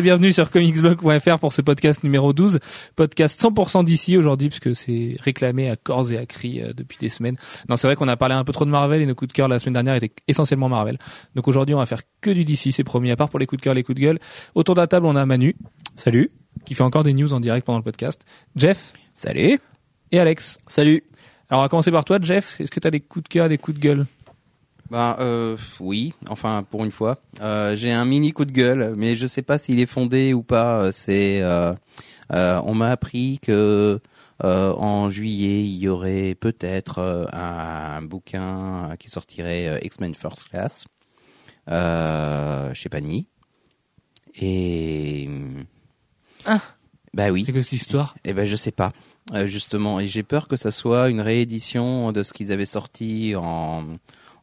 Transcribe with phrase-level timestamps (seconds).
[0.00, 2.58] et bienvenue sur comicsblog.fr pour ce podcast numéro 12.
[2.96, 7.10] Podcast 100% d'ici aujourd'hui puisque c'est réclamé à corps et à cri euh, depuis des
[7.10, 7.36] semaines.
[7.68, 9.32] Non, c'est vrai qu'on a parlé un peu trop de Marvel et nos coups de
[9.34, 10.98] cœur la semaine dernière étaient essentiellement Marvel.
[11.34, 13.60] Donc aujourd'hui, on va faire que du DC, c'est promis, à part pour les coups
[13.60, 14.18] de cœur, les coups de gueule.
[14.54, 15.54] Autour de la table, on a Manu.
[15.96, 16.30] Salut.
[16.64, 18.24] Qui fait encore des news en direct pendant le podcast.
[18.56, 18.94] Jeff.
[19.12, 19.60] Salut.
[20.12, 20.56] Et Alex.
[20.66, 21.04] Salut.
[21.50, 22.58] Alors on va commencer par toi, Jeff.
[22.58, 24.06] Est-ce que tu as des coups de cœur, des coups de gueule?
[24.90, 29.14] Bah euh, oui, enfin pour une fois, euh, j'ai un mini coup de gueule, mais
[29.14, 30.90] je sais pas s'il est fondé ou pas.
[30.90, 31.72] C'est, euh,
[32.32, 34.00] euh on m'a appris que
[34.42, 40.86] euh, en juillet il y aurait peut-être un, bouquin qui sortirait X-Men First Class
[42.74, 43.28] chez Panini.
[44.34, 45.30] Et
[46.46, 46.60] ah,
[47.14, 47.44] bah oui.
[47.44, 48.16] C'est que cette histoire?
[48.24, 48.92] Eh ben je sais pas
[49.44, 53.84] justement, et j'ai peur que ça soit une réédition de ce qu'ils avaient sorti en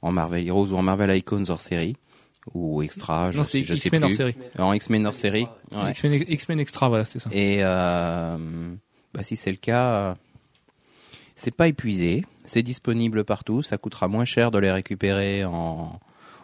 [0.02, 1.96] en Marvel Heroes ou en Marvel Icons hors série
[2.54, 3.32] ou extra.
[3.32, 4.36] Non, c'était X-Men hors série.
[4.58, 5.48] En X-Men hors série.
[5.72, 5.92] Ouais.
[5.92, 7.30] X-Men extra, voilà, c'était ça.
[7.34, 8.38] Et euh,
[9.14, 10.16] bah, si c'est le cas,
[11.36, 16.00] c'est pas épuisé, c'est disponible partout, ça coûtera moins cher de les récupérer en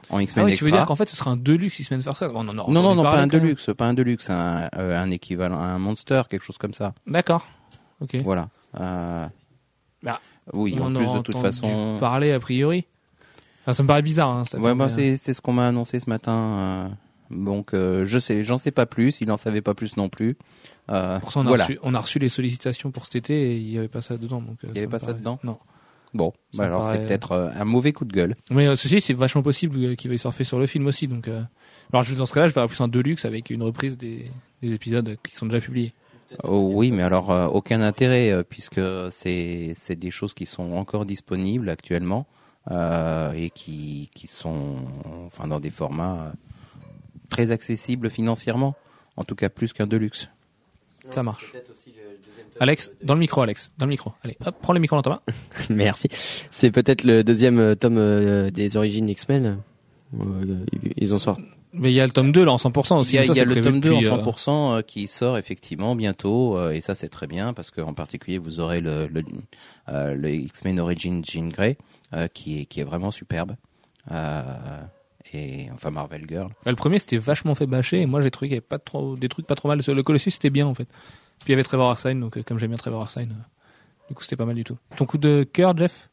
[0.10, 2.20] en X-Men ah oui, Tu veux dire qu'en fait ce sera un deluxe X-Men First
[2.20, 5.80] Class Non, non, non, pas un deluxe, pas un deluxe, un, euh, un équivalent, un
[5.80, 6.94] monster, quelque chose comme ça.
[7.08, 7.48] D'accord.
[8.02, 8.16] Ok.
[8.24, 8.50] Voilà.
[8.80, 9.28] Euh,
[10.02, 10.20] bah,
[10.54, 11.98] oui, en plus de toute façon.
[12.00, 12.86] Parler a priori
[13.72, 14.30] ça me paraît bizarre.
[14.30, 16.34] Hein, ouais, bah, c'est ce qu'on m'a annoncé ce matin.
[16.34, 16.88] Euh,
[17.32, 19.22] donc euh, je sais, j'en sais pas plus.
[19.22, 20.38] Il en savait pas plus non plus.
[20.92, 23.58] Euh, Pour ça, on a, reçu, on a reçu les sollicitations pour cet été et
[23.58, 24.42] il y avait pas ça dedans.
[24.42, 25.40] Donc, il y avait pas ça dedans.
[25.44, 25.58] Non.
[26.14, 28.36] Bon, bah alors c'est peut-être un mauvais coup de gueule.
[28.52, 31.08] Mais ceci, c'est vachement possible qu'il y surfer sur le film aussi.
[31.08, 34.26] Donc, alors dans ce cas-là, je verrai plus un deluxe avec une reprise des,
[34.62, 35.94] des épisodes qui sont déjà publiés.
[36.44, 41.70] Oh, oui, mais alors aucun intérêt puisque c'est c'est des choses qui sont encore disponibles
[41.70, 42.28] actuellement.
[42.72, 44.78] Euh, et qui, qui sont
[45.26, 46.32] enfin dans des formats
[47.30, 48.76] très accessibles financièrement,
[49.18, 50.30] en tout cas plus qu'un deluxe.
[51.10, 51.52] Ça marche.
[52.60, 54.14] Alex, dans le micro, Alex, dans le micro.
[54.24, 55.22] Allez, hop, prends le micro dans ta main.
[55.70, 56.08] Merci.
[56.52, 59.58] C'est peut-être le deuxième euh, tome euh, des origines X-Men.
[60.96, 61.44] Ils ont sorti.
[61.74, 63.16] Mais il y a le tome 2 là en 100% aussi.
[63.16, 67.10] Il y a, le tome 2 en 100% qui sort effectivement bientôt et ça c'est
[67.10, 69.24] très bien parce qu'en particulier vous aurez le, le,
[69.88, 71.78] le X-Men Origin Jean Grey
[72.14, 73.56] euh, qui est qui est vraiment superbe.
[74.12, 74.44] Euh,
[75.34, 76.50] et enfin Marvel Girl.
[76.66, 79.16] Le premier c'était vachement fait bâcher et moi j'ai trouvé qu'il y avait pas trop
[79.16, 79.80] des trucs pas trop mal.
[79.86, 80.86] Le Colossus c'était bien en fait.
[81.40, 83.34] Puis il y avait Trevor Arsine donc euh, comme j'aime bien Trevor Arsine,
[84.10, 84.78] du coup c'était pas mal du tout.
[84.96, 86.10] Ton coup de cœur Jeff?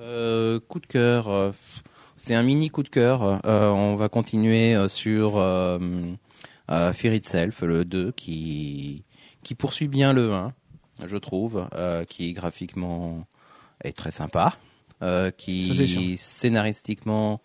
[0.00, 1.52] Euh, Coup de cœur,
[2.22, 3.40] c'est un mini coup de cœur.
[3.44, 5.32] on va continuer sur
[6.68, 9.04] Fear Itself le 2 qui
[9.42, 10.52] qui poursuit bien le 1
[11.04, 11.66] je trouve,
[12.08, 13.26] qui graphiquement
[13.82, 14.54] est très sympa.
[15.02, 17.40] Euh, qui scénaristiquement,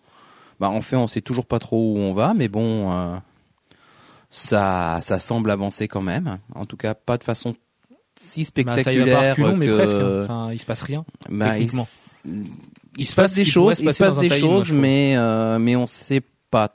[0.60, 3.16] bah en fait on sait toujours pas trop où on va, mais bon, euh,
[4.30, 6.38] ça ça semble avancer quand même.
[6.54, 7.56] En tout cas, pas de façon
[8.20, 9.94] si spectaculaire bah, ça mais presque.
[9.94, 10.20] Hein.
[10.22, 11.04] Enfin, il se passe rien.
[11.28, 11.86] Bah, techniquement.
[12.24, 12.46] Il,
[13.06, 16.74] se, passe des choses, il se passe des choses, mais euh, mais on sait pas.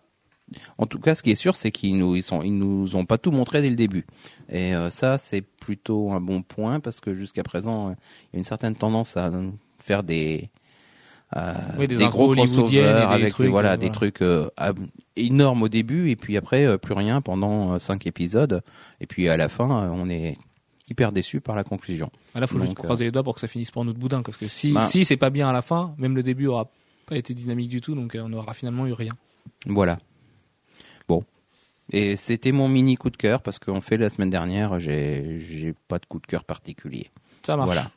[0.77, 3.05] En tout cas, ce qui est sûr, c'est qu'ils nous ils sont ils nous ont
[3.05, 4.05] pas tout montré dès le début.
[4.49, 8.37] Et euh, ça, c'est plutôt un bon point parce que jusqu'à présent, il y a
[8.37, 9.31] une certaine tendance à
[9.79, 10.49] faire des
[11.35, 14.49] euh, des, gros crossovers avec trucs, voilà, des trucs euh,
[15.15, 18.61] énormes au début et puis après euh, plus rien pendant cinq épisodes
[18.99, 20.37] et puis à la fin on est
[20.89, 22.11] hyper déçu par la conclusion.
[22.35, 24.37] Ah, là, faut juste croiser les doigts pour que ça finisse pour notre boudin, parce
[24.37, 26.69] que si, ben si c'est pas bien à la fin, même le début aura
[27.05, 29.13] pas été dynamique du tout, donc on aura finalement eu rien.
[29.65, 29.99] Voilà.
[31.07, 31.23] Bon.
[31.91, 35.73] Et c'était mon mini coup de cœur, parce qu'on fait la semaine dernière, j'ai, j'ai
[35.87, 37.11] pas de coup de cœur particulier.
[37.45, 37.67] Ça marche.
[37.67, 37.91] Voilà.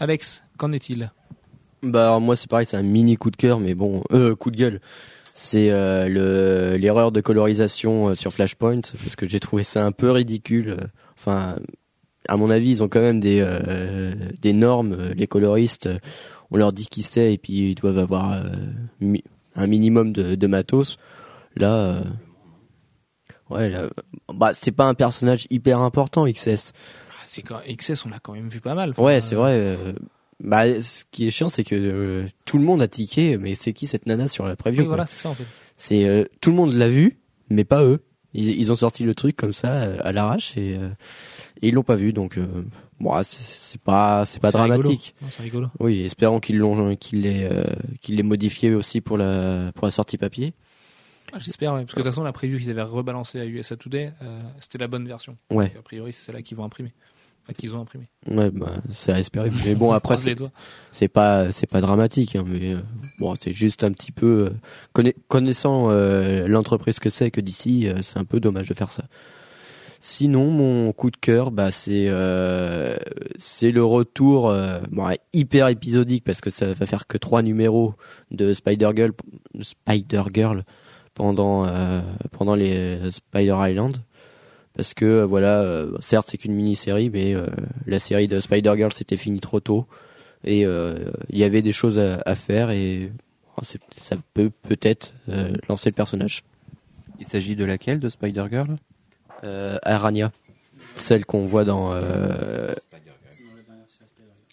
[0.00, 1.10] Alex, qu'en est-il?
[1.82, 4.56] Bah moi c'est pareil, c'est un mini coup de cœur, mais bon, euh, coup de
[4.56, 4.80] gueule.
[5.34, 9.92] C'est euh, le l'erreur de colorisation euh, sur Flashpoint parce que j'ai trouvé ça un
[9.92, 10.88] peu ridicule.
[11.16, 11.56] Enfin,
[12.28, 15.10] à mon avis, ils ont quand même des euh, des normes.
[15.16, 15.88] Les coloristes,
[16.50, 18.42] on leur dit qui c'est et puis ils doivent avoir
[19.54, 20.98] un minimum de, de matos.
[21.56, 22.02] Là,
[23.50, 23.88] ouais, là,
[24.32, 26.72] bah c'est pas un personnage hyper important XS.
[27.10, 28.92] Ah, c'est quand XS, on l'a quand même vu pas mal.
[28.98, 29.76] ouais, c'est vrai.
[30.40, 33.72] Bah, ce qui est chiant, c'est que euh, tout le monde a tiqué, mais c'est
[33.72, 35.44] qui cette nana sur la preview oui, voilà, c'est ça en fait.
[35.76, 37.18] C'est euh, tout le monde l'a vu,
[37.50, 38.00] mais pas eux.
[38.34, 40.78] Ils, ils, ont sorti le truc comme ça euh, à l'arrache et,
[41.64, 42.38] et, ils l'ont pas vu, donc
[43.00, 45.14] bon, c'est pas c'est pas dramatique.
[45.30, 45.68] C'est rigolo.
[45.80, 47.48] Oui, espérons qu'ils l'ont qu'ils l'aient
[48.00, 50.54] qu'ils l'aient modifié aussi pour la pour la sortie papier.
[51.32, 54.12] Ah, J'espère, parce que de toute façon, la preview qu'ils avaient rebalancée à USA Today,
[54.60, 55.36] c'était la bonne version.
[55.50, 55.72] Ouais.
[55.78, 56.92] a priori, c'est celle-là qu'ils vont imprimer.
[57.42, 58.08] enfin, qu'ils ont imprimé.
[58.30, 59.50] Ouais, bah, c'est à espérer.
[59.64, 60.14] Mais bon, après,
[60.92, 62.80] c'est pas c'est pas dramatique, hein, mais euh,
[63.18, 64.50] bon, c'est juste un petit peu euh,
[64.94, 68.90] conna- connaissant euh, l'entreprise que c'est que d'ici, euh, c'est un peu dommage de faire
[68.90, 69.04] ça.
[70.06, 72.94] Sinon, mon coup de cœur, bah c'est euh,
[73.38, 77.94] c'est le retour euh, bon, hyper épisodique parce que ça va faire que trois numéros
[78.30, 79.12] de Spider Girl
[79.62, 80.64] Spider Girl
[81.14, 82.02] pendant euh,
[82.32, 83.96] pendant les Spider Island.
[84.74, 87.46] Parce que euh, voilà euh, certes c'est qu'une mini série mais euh,
[87.86, 89.86] la série de Spider Girl c'était fini trop tôt.
[90.44, 90.98] Et euh,
[91.30, 93.10] il y avait des choses à, faire et
[93.56, 93.62] oh,
[93.96, 96.44] ça peut peut-être euh, lancer le personnage.
[97.20, 98.76] Il s'agit de laquelle de Spider Girl?
[99.44, 100.32] Euh, Arania
[100.96, 102.72] celle qu'on voit dans euh,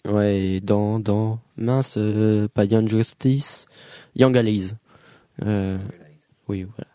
[0.04, 2.48] ouais dans dans mince euh,
[2.86, 3.66] Justice
[4.16, 4.72] Young Allies
[5.44, 5.78] euh,
[6.48, 6.90] oui voilà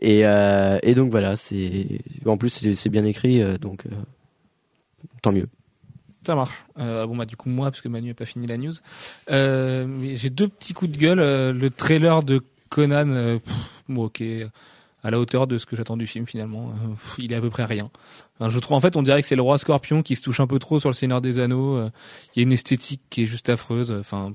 [0.00, 1.34] et euh, et donc voilà
[2.26, 3.84] en plus c'est bien écrit euh, donc
[5.22, 5.48] tant mieux
[6.26, 6.64] Ça marche.
[6.76, 8.74] Bon bah du coup moi parce que Manu a pas fini la news.
[9.28, 11.56] J'ai deux petits coups de gueule.
[11.56, 13.38] Le trailer de Conan,
[13.88, 14.22] bon, ok,
[15.02, 16.70] à la hauteur de ce que j'attends du film finalement.
[16.70, 17.90] Euh, il est à peu près rien.
[18.40, 20.46] Je trouve en fait on dirait que c'est le roi Scorpion qui se touche un
[20.46, 21.76] peu trop sur le Seigneur des Anneaux.
[21.76, 21.90] Euh,
[22.34, 23.90] Il y a une esthétique qui est juste affreuse.
[23.90, 24.32] Enfin,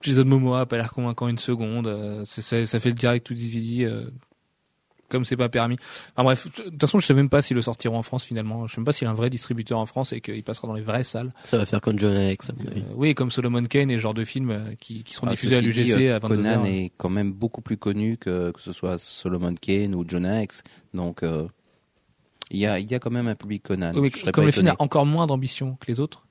[0.00, 1.86] Jason Momoa a pas l'air convaincant une seconde.
[1.86, 3.90] Euh, ça, fait le direct to DVD.
[5.08, 5.76] Comme c'est pas permis.
[6.14, 8.66] Enfin bref, de toute façon, je sais même pas s'ils le sortiront en France finalement.
[8.66, 10.66] Je sais même pas s'il y a un vrai distributeur en France et qu'il passera
[10.68, 11.32] dans les vraies salles.
[11.44, 14.24] ça va faire comme John Alex Euh, oui, comme Solomon Kane et ce genre de
[14.24, 16.28] films euh, qui, qui seront Ah, diffusés à l'UGC euh, à 22h.
[16.28, 20.26] Conan est quand même beaucoup plus connu que que ce soit Solomon Kane ou John
[20.42, 20.62] X.
[20.94, 21.46] Donc euh,
[22.50, 23.92] il y a il y a quand même un public Conan.
[23.94, 26.25] Oui, mais comme pas le film a encore moins d'ambition que les autres,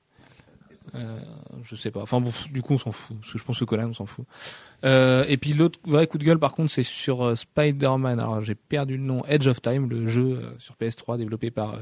[0.94, 1.20] euh,
[1.64, 2.02] je sais pas.
[2.02, 3.18] Enfin bon, du coup on s'en fout.
[3.20, 4.26] Parce que je pense que Conan on s'en fout.
[4.84, 8.20] Euh, et puis l'autre vrai coup de gueule par contre c'est sur euh, Spider-Man.
[8.20, 9.26] Alors j'ai perdu le nom.
[9.26, 11.80] Edge of Time, le jeu sur PS3 développé par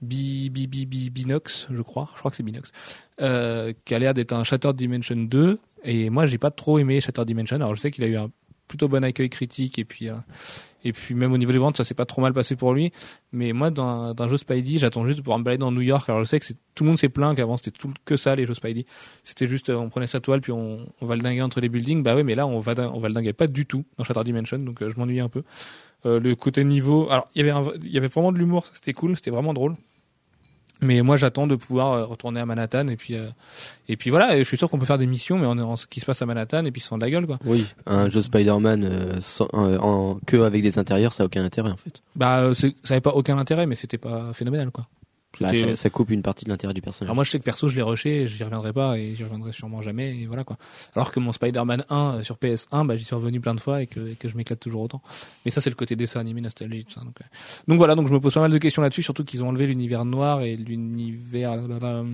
[0.00, 2.08] Bi- Bi- Bi- Bi- Binox, je crois.
[2.14, 2.72] Je crois que c'est Binox.
[3.18, 5.58] Qui a l'air d'être un Shattered Dimension 2.
[5.84, 7.56] Et moi j'ai pas trop aimé Shattered Dimension.
[7.56, 8.30] Alors je sais qu'il a eu un
[8.68, 10.08] plutôt bon accueil critique et puis
[10.84, 12.92] et puis même au niveau des ventes ça s'est pas trop mal passé pour lui.
[13.32, 16.08] Mais moi, d'un jeu Spidey, j'attends juste pouvoir me balader dans New York.
[16.08, 18.46] Alors je sais que tout le monde s'est plaint qu'avant c'était tout que ça les
[18.46, 18.86] jeux Spidey.
[19.24, 21.68] C'était juste euh, on prenait sa toile puis on, on va le dinguer entre les
[21.68, 22.02] buildings.
[22.02, 24.24] Bah ouais, mais là on va on va le dinguer pas du tout dans Shattered
[24.24, 25.42] Dimension, donc euh, je m'ennuyais un peu.
[26.04, 28.92] Euh, le côté niveau, alors il y avait il y avait vraiment de l'humour, c'était
[28.92, 29.76] cool, c'était vraiment drôle.
[30.82, 33.28] Mais moi j'attends de pouvoir euh, retourner à Manhattan et puis euh,
[33.88, 34.36] et puis voilà.
[34.36, 36.20] Je suis sûr qu'on peut faire des missions, mais en, en ce qui se passe
[36.22, 37.38] à Manhattan et puis sans de la gueule quoi.
[37.44, 41.44] Oui, un jeu Spider-Man euh, sans- euh, en, que avec des intérieurs, ça a aucun
[41.44, 42.02] intérêt en fait.
[42.16, 44.88] Bah ça avait pas aucun intérêt, mais c'était pas phénoménal quoi.
[45.40, 47.06] Bah, ça, ça coupe une partie de l'intérêt du personnage.
[47.08, 49.52] Alors moi je sais que perso je l'ai rushé j'y reviendrai pas et j'y reviendrai
[49.52, 50.56] sûrement jamais et voilà quoi.
[50.94, 53.82] Alors que mon Spider-Man 1 euh, sur PS1 bah j'y suis revenu plein de fois
[53.82, 55.00] et que, et que je m'éclate toujours autant.
[55.44, 57.14] Mais ça c'est le côté dessin animé nostalgie tout ça donc.
[57.20, 57.24] euh.
[57.68, 59.66] Donc voilà donc je me pose pas mal de questions là-dessus surtout qu'ils ont enlevé
[59.66, 61.54] l'univers noir et l'univers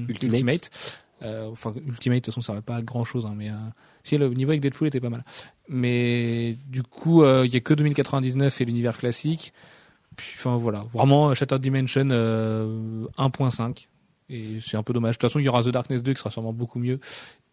[0.08, 0.22] Ultimate.
[0.32, 0.70] Ultimate.
[1.22, 3.54] Euh, enfin Ultimate de toute façon ça va pas à grand chose hein, mais euh,
[4.04, 5.24] si le niveau avec Deadpool était pas mal.
[5.68, 9.52] Mais du coup euh, il y a que 2099 et l'univers classique.
[10.18, 13.86] Puis, enfin voilà, vraiment euh, Shattered Dimension euh, 1.5
[14.30, 15.16] et c'est un peu dommage.
[15.16, 17.00] De toute façon, il y aura The Darkness 2 qui sera sûrement beaucoup mieux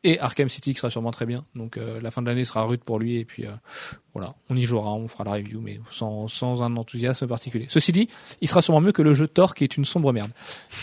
[0.05, 1.45] et Arkham City qui sera sûrement très bien.
[1.55, 3.51] Donc euh, la fin de l'année sera rude pour lui et puis euh,
[4.13, 7.65] voilà, on y jouera, on fera la review mais sans un enthousiasme particulier.
[7.69, 8.07] Ceci dit,
[8.39, 10.31] il sera sûrement mieux que le jeu Thor qui est une sombre merde.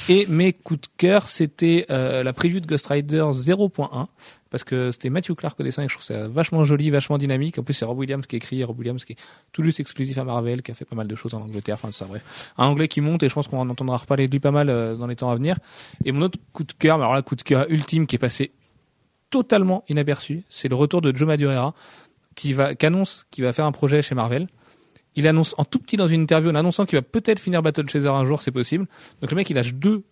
[0.09, 4.07] Et mes coups de cœur, c'était euh, la preview de Ghost Rider 0.1
[4.53, 7.59] parce que c'était Matthew Clark au dessin et je trouve ça vachement joli, vachement dynamique.
[7.59, 9.17] En plus, c'est Rob Williams qui écrit, Rob Williams qui est
[9.51, 11.89] tout juste exclusif à Marvel, qui a fait pas mal de choses en Angleterre, enfin
[11.89, 12.07] tout ça.
[12.59, 14.69] Un anglais qui monte et je pense qu'on en entendra reparler de lui pas mal
[14.69, 15.57] euh, dans les temps à venir.
[16.05, 18.19] Et mon autre coup de cœur, mais alors là, coup de cœur ultime qui est
[18.19, 18.53] passé
[19.31, 21.75] totalement inaperçu, c'est le retour de Joe Madureira
[22.35, 24.49] qui va, qui annonce qu'il va faire un projet chez Marvel.
[25.17, 27.89] Il annonce en tout petit dans une interview en annonçant qu'il va peut-être finir Battle
[27.89, 28.87] Chaser un jour, c'est possible.
[29.23, 30.05] Donc le mec, il lâche deux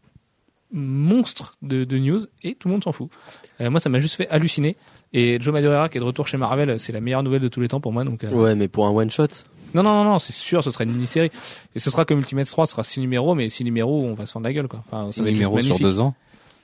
[0.73, 3.11] monstres de, de news et tout le monde s'en fout.
[3.61, 4.77] Euh, moi, ça m'a juste fait halluciner.
[5.13, 7.61] Et Joe Madureira qui est de retour chez Marvel, c'est la meilleure nouvelle de tous
[7.61, 8.05] les temps pour moi.
[8.05, 9.27] Donc euh, Ouais, mais pour un one shot.
[9.75, 11.31] non, non, non, non, c'est sûr, ce sera une mini-série.
[11.75, 14.27] Et ce sera comme Ultimate 3, ce sera 6 numéros, mais 6 numéros, on va
[14.27, 14.85] se fendre la gueule, quoi.
[14.87, 15.87] Enfin, ça Six va être juste numéros sur magnifique.
[15.87, 16.15] deux ans.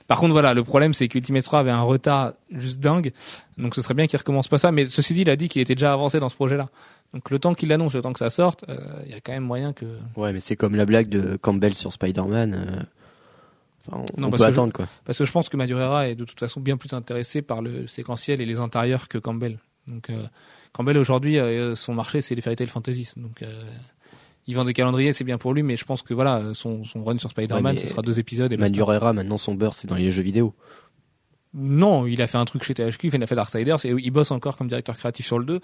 [0.07, 3.11] Par contre, voilà, le problème, c'est qu'Ultimate 3 avait un retard juste dingue.
[3.57, 4.71] Donc, ce serait bien qu'il recommence pas ça.
[4.71, 6.69] Mais ceci dit, il a dit qu'il était déjà avancé dans ce projet-là.
[7.13, 9.33] Donc, le temps qu'il l'annonce, le temps que ça sorte, euh, il y a quand
[9.33, 9.83] même moyen que.
[10.15, 12.85] Ouais, mais c'est comme la blague de Campbell sur Spider-Man.
[13.87, 14.87] Enfin, on, Non, on peut que je- attendre quoi.
[15.05, 17.87] Parce que je pense que Madureira est de toute façon bien plus intéressé par le
[17.87, 19.59] séquentiel et les intérieurs que Campbell.
[19.87, 20.25] Donc, euh,
[20.73, 23.09] Campbell aujourd'hui, euh, son marché, c'est les Fairy Tail Fantasy.
[23.17, 23.63] Donc, euh,
[24.45, 27.03] il vend des calendriers, c'est bien pour lui, mais je pense que voilà, son, son
[27.03, 28.51] run sur Spider-Man, Ouais, ce sera deux épisodes.
[28.51, 28.57] Et.
[28.57, 30.53] Madureira, maintenant son beurre, c'est dans les jeux vidéo.
[31.53, 34.31] Non, il a fait un truc chez THQ, il a fait Darksiders, et il bosse
[34.31, 35.59] encore comme directeur créatif sur le 2.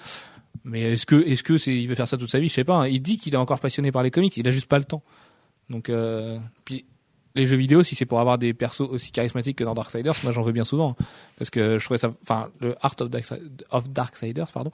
[0.63, 2.47] Mais est-ce que, est-ce que c'est, il veut faire ça toute sa vie?
[2.47, 2.77] Je sais pas.
[2.77, 2.87] hein.
[2.87, 5.03] Il dit qu'il est encore passionné par les comics, il a juste pas le temps.
[5.69, 6.85] Donc, euh, puis
[7.35, 10.31] les jeux vidéo, si c'est pour avoir des persos aussi charismatiques que dans Darksiders, moi
[10.31, 10.95] j'en veux bien souvent,
[11.37, 13.25] parce que je trouvais ça, enfin le Art of, Dark,
[13.71, 14.71] of Darksiders, pardon,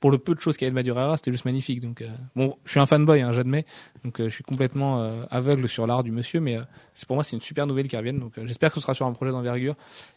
[0.00, 1.80] pour le peu de choses qu'il y avait de Madureira, c'était juste magnifique.
[1.80, 3.64] Donc euh, bon, je suis un fanboy, hein, j'admets,
[4.04, 6.58] donc euh, je suis complètement euh, aveugle sur l'art du monsieur, mais
[6.94, 8.20] c'est pour moi c'est une super nouvelle qui revienne.
[8.20, 9.74] Donc j'espère que ce sera sur un projet d'envergure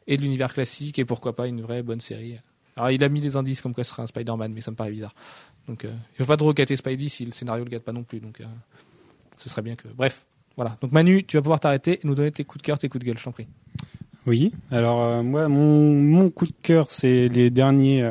[0.07, 2.37] et de l'univers classique et pourquoi pas une vraie bonne série.
[2.75, 4.75] Alors il a mis des indices comme quoi ce sera un Spider-Man, mais ça me
[4.75, 5.15] paraît bizarre.
[5.67, 8.19] Donc il faut pas trop gâter Spidey si le scénario le gâte pas non plus.
[8.19, 8.41] Donc
[9.37, 9.87] ce serait bien que.
[9.87, 10.25] Bref,
[10.59, 10.77] voilà.
[10.81, 13.01] Donc Manu, tu vas pouvoir t'arrêter et nous donner tes coups de cœur, tes coups
[13.01, 13.47] de gueule, je t'en prie.
[14.27, 14.51] Oui.
[14.71, 18.03] Alors moi, mon, coup de cœur, c'est les derniers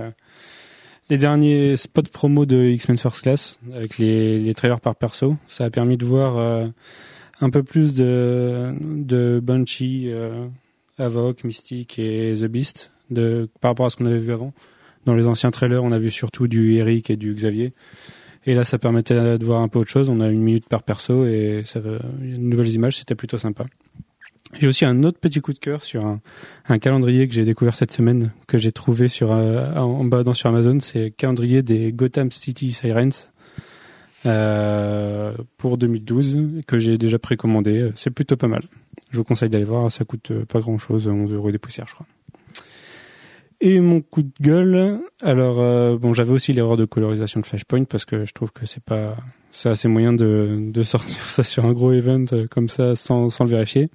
[1.11, 5.37] les derniers spots promo de X-Men First Class avec les, les trailers par perso.
[5.47, 6.67] Ça a permis de voir euh,
[7.41, 10.47] un peu plus de, de Banshee, euh,
[10.99, 14.53] Avoc, Mystique et The Beast de, par rapport à ce qu'on avait vu avant.
[15.07, 17.73] Dans les anciens trailers, on a vu surtout du Eric et du Xavier.
[18.49, 20.09] Et là, ça permettait de voir un peu autre chose.
[20.09, 21.81] On a une minute par perso et ça,
[22.23, 23.67] nouvelles images, c'était plutôt sympa.
[24.59, 27.93] J'ai aussi un autre petit coup de cœur sur un, calendrier que j'ai découvert cette
[27.93, 30.81] semaine, que j'ai trouvé sur euh, en bas dans sur Amazon.
[30.81, 33.29] C'est le calendrier des Gotham City Sirens
[34.25, 37.91] euh, pour 2012 que j'ai déjà précommandé.
[37.97, 38.63] C'est plutôt pas mal.
[39.11, 39.93] Je vous conseille d'aller voir.
[39.93, 42.07] Ça coûte pas grand chose, 11 euros des poussières, je crois.
[43.61, 47.85] Et mon coup de gueule, alors euh, bon, j'avais aussi l'erreur de colorisation de Flashpoint
[47.85, 49.17] parce que je trouve que c'est pas,
[49.51, 53.45] c'est assez moyen de, de sortir ça sur un gros event comme ça sans, sans
[53.45, 53.91] le vérifier.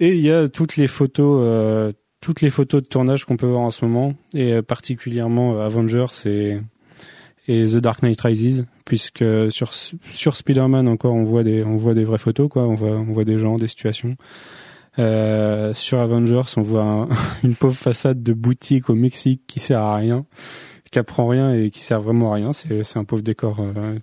[0.00, 3.46] Et il y a toutes les photos, euh, toutes les photos de tournage qu'on peut
[3.46, 6.58] voir en ce moment, et euh, particulièrement euh, Avengers et,
[7.48, 11.94] et The Dark Knight Rises, puisque sur sur Spider-Man encore on voit des on voit
[11.94, 14.16] des vraies photos quoi, on voit on voit des gens, des situations.
[14.98, 17.08] Euh, sur Avengers, on voit
[17.44, 20.26] une pauvre façade de boutique au Mexique qui sert à rien
[20.90, 22.52] qui apprend rien et qui sert vraiment à rien.
[22.52, 23.58] C'est un pauvre décor.
[23.60, 23.98] Euh,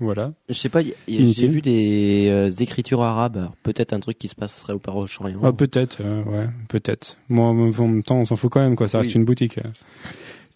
[0.00, 0.32] voilà.
[0.48, 0.80] Je sais pas.
[1.08, 3.50] J'ai vu des, euh, écritures arabes.
[3.62, 5.40] Peut-être un truc qui se passerait au Proche-Orient.
[5.42, 6.02] Ah, peut-être.
[6.02, 7.18] Ouais, peut-être.
[7.28, 8.76] Moi, en même temps, on s'en fout quand même.
[8.76, 8.88] Quoi.
[8.88, 9.58] Ça reste une boutique.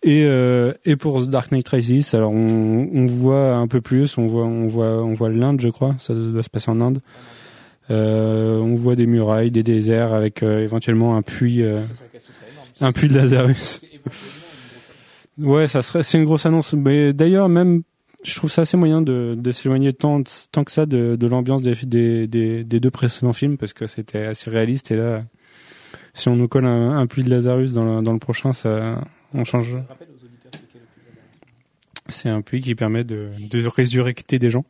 [0.04, 4.16] Et euh, et pour Dark Knight Rises, alors on, on voit un peu plus.
[4.16, 5.96] On voit on voit on voit l'Inde, je crois.
[5.98, 7.00] Ça doit se passer en Inde.
[7.90, 11.62] Euh, on voit des murailles, des déserts avec éventuellement un puits,
[12.80, 13.82] un puits de Lazarus.
[15.38, 16.74] Ouais, ça serait, c'est une grosse annonce.
[16.74, 17.82] Mais d'ailleurs, même,
[18.24, 21.62] je trouve ça assez moyen de, de s'éloigner tant, tant que ça de, de l'ambiance
[21.62, 25.22] des, des, des, des, deux précédents films parce que c'était assez réaliste et là,
[26.14, 29.00] si on nous colle un, puits de Lazarus dans le, dans le prochain, ça,
[29.32, 29.76] on change.
[32.08, 34.64] C'est un puits qui permet de, de résurrecter des gens,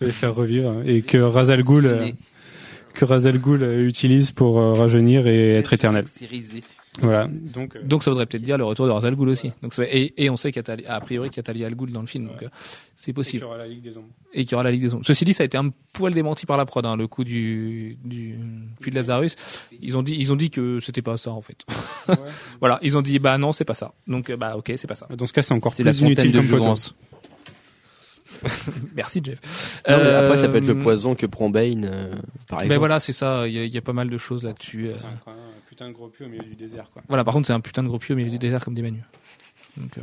[0.00, 2.14] les faire revivre et que Razal Ghul,
[2.94, 6.04] que Razal Ghul utilise pour euh, rajeunir et être éternel.
[7.00, 7.26] Voilà.
[7.28, 9.52] Donc, euh, donc ça voudrait peut-être dire le retour de Ra's al Ghul aussi.
[9.62, 11.74] Donc et, et on sait qu'il y a a priori qu'il y a Talia al
[11.74, 12.48] Ghul dans le film, donc euh,
[12.94, 13.36] c'est possible.
[13.36, 14.08] Et qu'il y aura la Ligue des Ombres.
[14.32, 15.04] Et qu'il y aura la Ligue des Ombres.
[15.04, 17.98] Ceci dit, ça a été un poil démenti par la prod, hein, le coup du
[18.04, 18.38] du
[18.80, 19.36] puits de Lazarus.
[19.80, 21.64] Ils ont dit ils ont dit que c'était pas ça en fait.
[22.08, 22.14] Ouais.
[22.60, 23.92] voilà, ils ont dit bah non c'est pas ça.
[24.06, 25.06] Donc euh, bah ok c'est pas ça.
[25.16, 26.74] Dans ce cas c'est encore plus la inutile comme photo.
[28.94, 29.80] Merci Jeff.
[29.88, 32.16] Non, mais après ça peut être le poison que prend Bane par ben
[32.48, 32.68] exemple.
[32.68, 33.46] Mais voilà c'est ça.
[33.48, 34.90] Il y, y, a pas mal de choses là-dessus
[35.76, 36.88] putain de gros pied au milieu du désert.
[36.90, 37.02] Quoi.
[37.06, 38.80] Voilà, par contre, c'est un putain de gros pied au milieu du désert comme des
[38.80, 39.02] menus.
[39.76, 40.02] Donc, euh,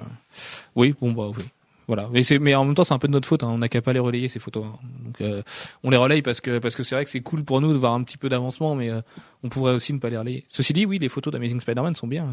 [0.75, 1.44] oui, bon, bah oui.
[1.88, 2.08] Voilà.
[2.13, 3.42] Mais, mais en même temps, c'est un peu de notre faute.
[3.42, 3.50] Hein.
[3.50, 4.66] On n'a qu'à pas les relayer ces photos.
[4.66, 4.78] Hein.
[5.04, 5.42] Donc, euh,
[5.84, 7.78] on les relaye parce que parce que c'est vrai que c'est cool pour nous de
[7.78, 9.02] voir un petit peu d'avancement, mais euh,
[9.44, 10.46] on pourrait aussi ne pas les relayer.
[10.48, 12.28] Ceci dit, oui, les photos d'Amazing Spider-Man sont bien.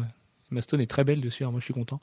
[0.51, 2.01] Maston est très belle dessus, alors moi je suis content.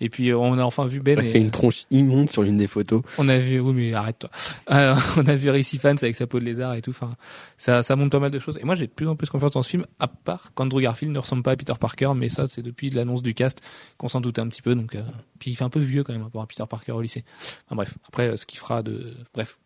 [0.00, 1.18] Et puis euh, on a enfin vu Ben.
[1.18, 3.02] On a fait une tronche immonde sur l'une des photos.
[3.18, 4.30] On a vu, oui mais arrête-toi.
[4.70, 6.90] Euh, on a vu Récit Fans avec sa peau de lézard et tout.
[6.90, 7.16] Enfin,
[7.56, 8.58] ça, ça montre pas mal de choses.
[8.60, 11.12] Et moi j'ai de plus en plus confiance dans ce film, à part qu'Andrew Garfield
[11.12, 13.60] ne ressemble pas à Peter Parker, mais ça c'est depuis l'annonce du cast
[13.96, 14.74] qu'on s'en doutait un petit peu.
[14.74, 15.02] Donc, euh,
[15.38, 17.24] puis il fait un peu vieux quand même rapport à Peter Parker au lycée.
[17.66, 19.58] Enfin bref, après ce qu'il fera de, bref.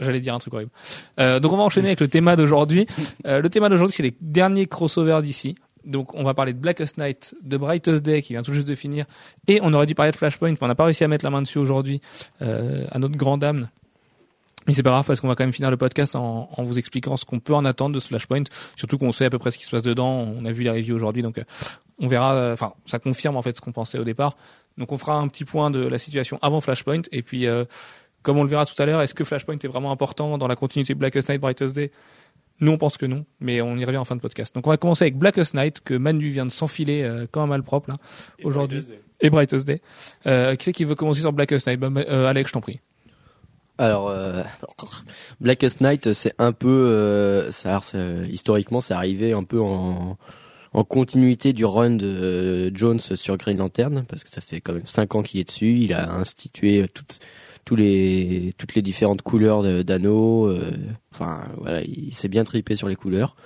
[0.00, 0.70] J'allais dire un truc horrible.
[1.18, 2.86] Euh, donc on va enchaîner avec le thème d'aujourd'hui.
[3.24, 7.34] le thème d'aujourd'hui c'est les derniers crossovers d'ici donc on va parler de Blackest Night,
[7.42, 9.06] de Brightest Day qui vient tout juste de finir,
[9.46, 11.30] et on aurait dû parler de Flashpoint, mais on n'a pas réussi à mettre la
[11.30, 12.00] main dessus aujourd'hui,
[12.42, 13.68] euh, à notre grande âme.
[14.66, 17.16] Mais c'est pas grave parce qu'on va quand même finir le podcast en, vous expliquant
[17.16, 18.44] ce qu'on peut en attendre de ce Flashpoint,
[18.76, 20.10] surtout qu'on sait à peu près ce qui se passe dedans.
[20.10, 21.44] On a vu les reviews aujourd'hui, donc euh,
[21.98, 22.34] on verra.
[22.34, 24.36] Euh, enfin, ça confirme en fait ce qu'on pensait au départ.
[24.76, 27.46] Donc on fera un petit point de la situation avant Flashpoint, et puis
[28.22, 30.54] comme on le verra tout à l'heure, est-ce que Flashpoint est vraiment important dans la
[30.54, 31.90] continuité de Blackest Night, Brightest Day?
[32.60, 34.54] Nous, on pense que non, mais on y revient en fin de podcast.
[34.54, 37.46] Donc, on va commencer avec Blackest Night, que Manu vient de s'enfiler euh, comme un
[37.46, 37.96] malpropre, là,
[38.42, 38.84] aujourd'hui.
[39.20, 39.80] Et Brightest Day.
[40.26, 41.80] Euh, qui c'est qui veut commencer sur Blackest Night?
[41.80, 42.80] Bah, euh, Alex, je t'en prie.
[43.78, 44.42] Alors, euh,
[45.40, 46.68] Blackest Night, c'est un peu...
[46.68, 47.80] Euh, ça,
[48.28, 50.18] historiquement, c'est arrivé un peu en,
[50.72, 54.86] en continuité du run de Jones sur Green Lantern, parce que ça fait quand même
[54.86, 55.78] cinq ans qu'il est dessus.
[55.78, 57.20] Il a institué toute
[57.68, 60.46] tous les toutes les différentes couleurs d'anneaux.
[60.48, 60.72] euh,
[61.12, 63.36] Enfin voilà, il s'est bien tripé sur les couleurs.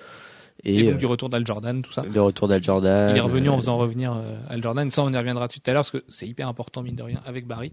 [0.62, 2.05] Et, Et, donc euh, du retour d'Al Jordan, tout ça.
[2.09, 3.11] le retour d'Al Jordan.
[3.11, 4.17] Il est revenu en euh, faisant revenir
[4.49, 4.88] Al Jordan.
[4.93, 7.21] Ça, on y reviendra tout à l'heure parce que c'est hyper important, mine de rien,
[7.26, 7.73] avec Barry.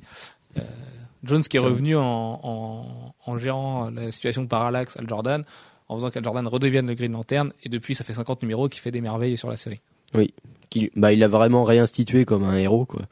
[1.23, 5.43] Jones qui est revenu en, en, en gérant la situation de parallaxe Al Jordan,
[5.87, 7.51] en faisant qu'Al Jordan redevienne le Green Lantern.
[7.63, 9.81] Et depuis, ça fait 50 numéros qui fait des merveilles sur la série.
[10.71, 13.03] qu'il- bah, il l'a vraiment réinstitué comme un héros, quoi.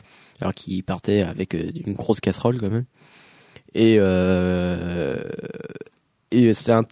[0.42, 2.86] Alors qu'il partait avec une grosse casserole, quand même.
[3.80, 5.22] Et, euh,
[6.32, 6.84] et c'est un,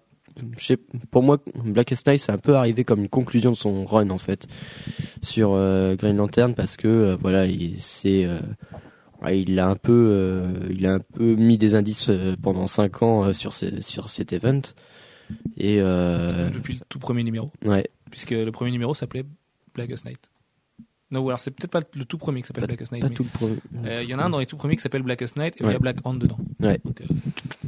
[1.09, 4.19] pour moi, Blackest Night, c'est un peu arrivé comme une conclusion de son run, en
[4.19, 4.45] fait,
[5.23, 8.27] sur euh, Green Lantern, parce que, euh, voilà, il, c'est,
[9.23, 12.11] ouais, il a un peu, il a un peu mis des indices
[12.43, 14.61] pendant cinq ans sur, ce- sur cet event.
[15.57, 17.51] Et, Depuis le tout premier numéro.
[17.65, 19.25] ouais, Puisque le premier numéro s'appelait
[19.73, 20.19] Blackest Night.
[21.11, 23.01] Non, alors c'est peut-être pas le tout premier qui s'appelle Blackest Night.
[23.03, 23.57] pas mais- tout le premier.
[23.85, 25.63] Euh, Il y en a un dans les tout premiers qui s'appelle Blackest Night et
[25.63, 25.79] où il y a.
[25.79, 26.37] Black Hand dedans.
[26.59, 26.79] Ouais.
[26.83, 27.05] Donc, euh,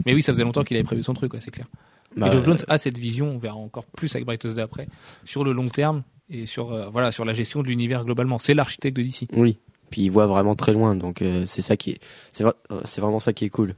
[0.06, 1.68] Mais oui, ça faisait longtemps qu'il avait prévu son truc, ouais, c'est clair.
[2.16, 4.88] Bah, et Jones a cette vision, on verra encore plus avec Brightest Day après,
[5.24, 6.02] sur le long terme
[6.32, 8.40] et sur euh, voilà sur la gestion de l'univers globalement.
[8.40, 9.28] C'est l'architecte de DC.
[9.34, 9.60] Oui.
[9.92, 12.00] Puis il voit vraiment très loin, donc euh, c'est ça qui est,
[12.34, 13.76] c'est vra- euh, c'est vraiment ça qui est cool.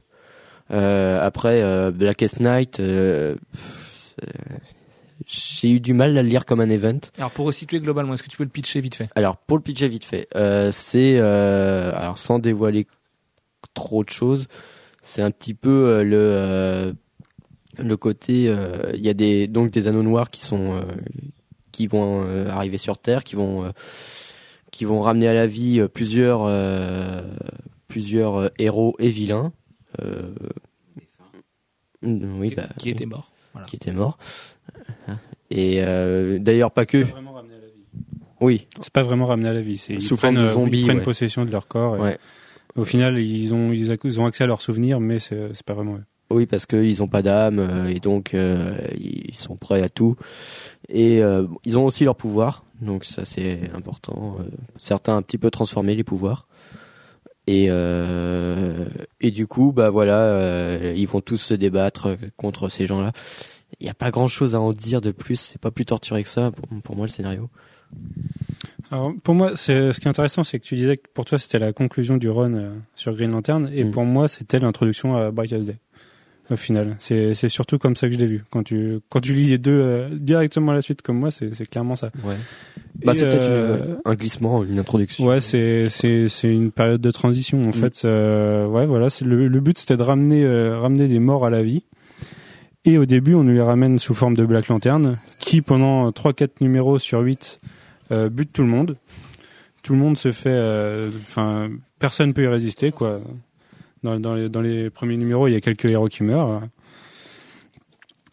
[0.70, 3.34] Euh, après euh, Blackest Night, euh,
[4.24, 4.26] euh,
[5.26, 7.00] j'ai eu du mal à le lire comme un event.
[7.18, 9.10] Alors pour resituer globalement, est-ce que tu peux le pitcher vite fait?
[9.14, 12.86] Alors pour le pitcher vite fait, euh, c'est euh, alors sans dévoiler
[13.74, 14.48] trop de choses,
[15.02, 16.94] c'est un petit peu euh, le
[17.78, 18.54] le côté
[18.94, 20.82] il y a des donc des anneaux noirs qui sont
[21.72, 23.72] qui vont arriver sur Terre, qui vont
[24.70, 26.50] qui vont ramener à la vie plusieurs
[27.88, 29.52] plusieurs héros et vilains.
[32.02, 33.30] Oui, qui, bah, qui était mort.
[33.52, 33.66] Voilà.
[33.66, 34.18] qui étaient morts.
[35.50, 37.04] Et euh, d'ailleurs pas que.
[38.40, 39.76] Oui, C'est pas vraiment ramené à la vie.
[39.76, 41.04] C'est ils prennent, de euh, zombies, Ils prennent ouais.
[41.04, 41.96] possession de leur corps.
[41.96, 42.18] et Ouais.
[42.76, 45.96] Au final, ils ont ils, ont accès à leurs souvenirs, mais c'est c'est pas vraiment
[45.96, 46.04] eux.
[46.30, 50.16] Oui, parce qu'ils ont pas d'âme euh, et donc euh, ils sont prêts à tout.
[50.88, 54.38] Et euh, ils ont aussi leur pouvoir, donc ça c'est important.
[54.76, 56.46] Certains un petit peu transformés les pouvoirs.
[57.48, 58.86] Et euh,
[59.20, 63.12] et du coup, bah voilà, ils vont tous se débattre contre ces gens-là.
[63.78, 65.36] Il n'y a pas grand-chose à en dire de plus.
[65.40, 67.48] C'est pas plus torturé que ça pour, pour moi le scénario.
[68.90, 71.58] Alors, pour moi, ce qui est intéressant, c'est que tu disais que pour toi c'était
[71.58, 73.90] la conclusion du run euh, sur Green Lantern, et Mm.
[73.92, 75.76] pour moi c'était l'introduction à Brightest Day.
[76.50, 78.42] Au final, c'est surtout comme ça que je l'ai vu.
[78.50, 81.50] Quand tu quand tu lis les deux euh, directement à la suite comme moi, c'est
[81.70, 82.10] clairement ça.
[82.24, 82.34] Ouais.
[83.04, 85.24] Bah c'est peut-être euh, un glissement, une introduction.
[85.26, 87.72] Ouais, c'est c'est c'est une période de transition en Mm.
[87.72, 88.02] fait.
[88.04, 91.84] Ouais, voilà, le, le but c'était de ramener ramener des morts à la vie.
[92.86, 96.62] Et au début, on nous les ramène sous forme de Black Lantern, qui pendant 3-4
[96.62, 97.60] numéros sur 8
[98.12, 98.96] euh, bute tout le monde.
[99.82, 103.20] Tout le monde se fait, euh, enfin, personne peut y résister quoi.
[104.02, 106.62] Dans, les, premiers numéros, il y a quelques héros qui meurent.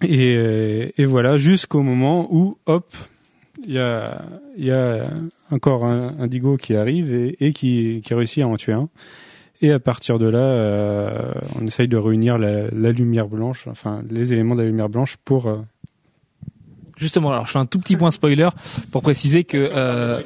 [0.01, 2.95] Et, euh, voilà, jusqu'au moment où, hop,
[3.65, 5.11] il y a,
[5.51, 8.87] encore un Indigo qui arrive et, qui réussit à en tuer un.
[9.61, 14.03] Et à partir de là, euh, on essaye de réunir la, la lumière blanche, enfin
[14.09, 15.47] les éléments de la lumière blanche pour.
[15.47, 15.57] euh,
[16.95, 18.49] Justement, alors je fais un tout petit point spoiler
[18.91, 20.19] pour préciser que euh,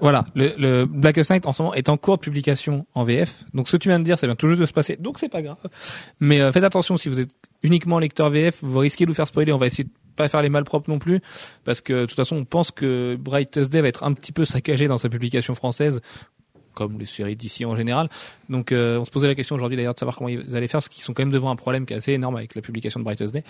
[0.00, 3.44] voilà, le, le Blackest Night en ce moment est en cours de publication en VF.
[3.52, 5.18] Donc ce que tu viens de dire, ça vient tout juste de se passer, donc
[5.18, 5.58] c'est pas grave.
[6.18, 7.28] Mais euh, faites attention si vous êtes
[7.62, 9.52] uniquement lecteur VF, vous risquez de vous faire spoiler.
[9.52, 11.20] On va essayer de pas faire les malpropres non plus,
[11.64, 14.46] parce que de toute façon, on pense que Brightest Day va être un petit peu
[14.46, 16.00] saccagé dans sa publication française,
[16.76, 18.08] comme les séries d'ici en général.
[18.48, 20.78] Donc euh, on se posait la question aujourd'hui d'ailleurs de savoir comment ils allaient faire,
[20.78, 23.00] parce qu'ils sont quand même devant un problème qui est assez énorme avec la publication
[23.00, 23.42] de Brightest Day.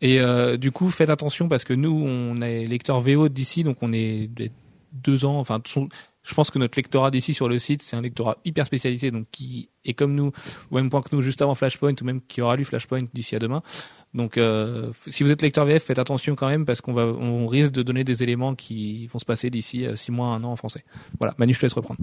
[0.00, 3.78] Et euh, du coup, faites attention parce que nous, on est lecteur VO d'ici, donc
[3.82, 4.52] on est des
[4.92, 5.38] deux ans.
[5.38, 5.88] Enfin, son-
[6.26, 9.26] je pense que notre lectorat d'ici sur le site, c'est un lectorat hyper spécialisé, donc
[9.30, 10.32] qui est comme nous,
[10.70, 13.36] au même point que nous, juste avant Flashpoint, ou même qui aura lu Flashpoint d'ici
[13.36, 13.62] à demain.
[14.12, 17.46] Donc, euh, si vous êtes lecteur VF, faites attention quand même parce qu'on va, on
[17.46, 20.50] risque de donner des éléments qui vont se passer d'ici euh, six mois, un an
[20.50, 20.84] en français.
[21.20, 22.00] Voilà, Manu, je te laisse reprendre.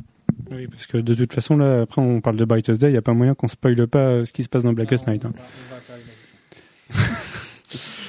[0.52, 2.98] Oui, parce que de toute façon, là, après, on parle de Brightest Day, il n'y
[2.98, 5.26] a pas moyen qu'on spoile pas euh, ce qui se passe dans Blackest Night.
[5.26, 5.34] hein.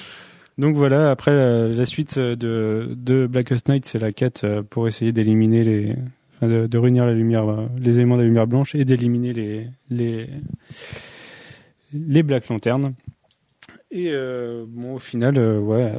[0.57, 4.87] Donc voilà, après, la, la suite de, de Blackest Night, c'est la quête euh, pour
[4.89, 5.97] essayer d'éliminer les.
[6.43, 9.67] De, réunir la lumière, euh, les éléments de la lumière blanche et d'éliminer les,
[11.93, 12.93] les, Black Lanterns.
[13.91, 15.91] Et euh, bon, au final, euh, ouais,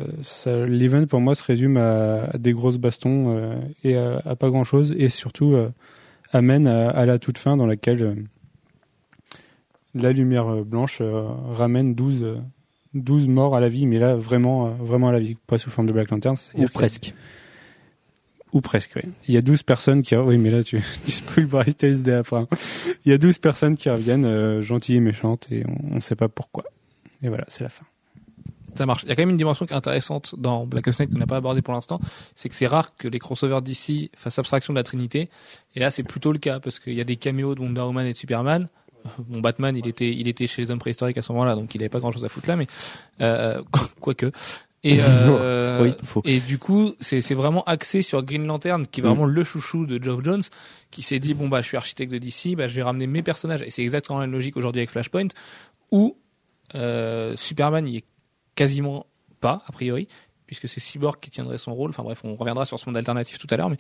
[0.68, 4.94] l'event pour moi se résume à, des grosses bastons euh, et à, pas grand chose,
[4.96, 5.70] et surtout euh,
[6.32, 8.14] amène à, la toute fin dans laquelle euh,
[9.96, 12.36] la lumière euh, blanche euh, ramène 12, euh,
[12.96, 15.70] 12 morts à la vie, mais là vraiment, euh, vraiment à la vie, pas sous
[15.70, 16.36] forme de Black Lantern.
[16.56, 17.14] Ou presque.
[18.54, 19.02] Ou presque, oui.
[19.28, 20.16] Il y a 12 personnes qui...
[20.16, 22.38] Oui, mais là, tu, tu spoil Bright SD après.
[22.38, 22.48] hein.
[23.06, 26.16] Il y a 12 personnes qui reviennent, euh, gentilles et méchantes, et on ne sait
[26.16, 26.64] pas pourquoi.
[27.22, 27.86] Et voilà, c'est la fin.
[28.78, 29.04] Ça marche.
[29.04, 31.28] Il y a quand même une dimension qui est intéressante dans Black Snake qu'on n'a
[31.28, 32.00] pas abordé pour l'instant,
[32.36, 35.30] c'est que c'est rare que les crossovers d'ici fassent abstraction de la Trinité.
[35.76, 38.06] Et là, c'est plutôt le cas parce qu'il y a des caméos de Wonder Woman
[38.06, 38.68] et de Superman.
[39.28, 41.80] Bon, Batman, il était, il était chez les hommes préhistoriques à ce moment-là, donc il
[41.80, 42.68] n'avait pas grand-chose à foutre là, mais
[43.22, 43.62] euh,
[44.02, 44.32] quoique.
[44.84, 45.94] Et euh, Oui,
[46.26, 50.02] et du coup, c'est vraiment axé sur Green Lantern, qui est vraiment le chouchou de
[50.02, 50.44] Geoff Jones,
[50.92, 53.24] qui s'est dit bon bah je suis architecte de DC, bah je vais ramener mes
[53.24, 53.64] personnages.
[53.64, 55.30] Et c'est exactement la même logique aujourd'hui avec Flashpoint,
[55.92, 56.18] où
[56.76, 58.06] euh, Superman y est
[58.54, 59.08] quasiment
[59.42, 60.08] pas a priori,
[60.46, 61.90] puisque c'est Cyborg qui tiendrait son rôle.
[61.90, 63.78] Enfin bref, on reviendra sur ce monde alternatif tout à l'heure, mais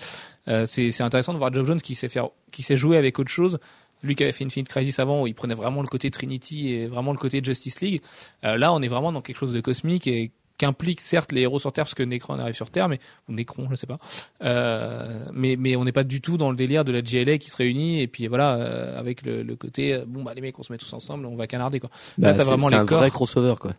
[0.47, 3.19] euh, c'est c'est intéressant de voir Geoff Jones qui sait faire, qui sait jouer avec
[3.19, 3.59] autre chose.
[4.05, 6.87] Lui qui avait fait Infinite Crisis avant, où il prenait vraiment le côté Trinity et
[6.87, 8.01] vraiment le côté Justice League.
[8.43, 11.59] Euh, là, on est vraiment dans quelque chose de cosmique et qu'implique certes les héros
[11.59, 13.97] sur Terre parce que Necron arrive sur Terre, mais ou Necron, je sais pas.
[14.43, 17.49] Euh, mais mais on n'est pas du tout dans le délire de la GLA qui
[17.49, 20.63] se réunit et puis voilà euh, avec le, le côté bon bah les mecs on
[20.63, 21.89] se met tous ensemble, on va canarder quoi.
[22.17, 22.99] Bah, Là t'as c'est- vraiment les un corps.
[22.99, 23.73] vrai crossover quoi.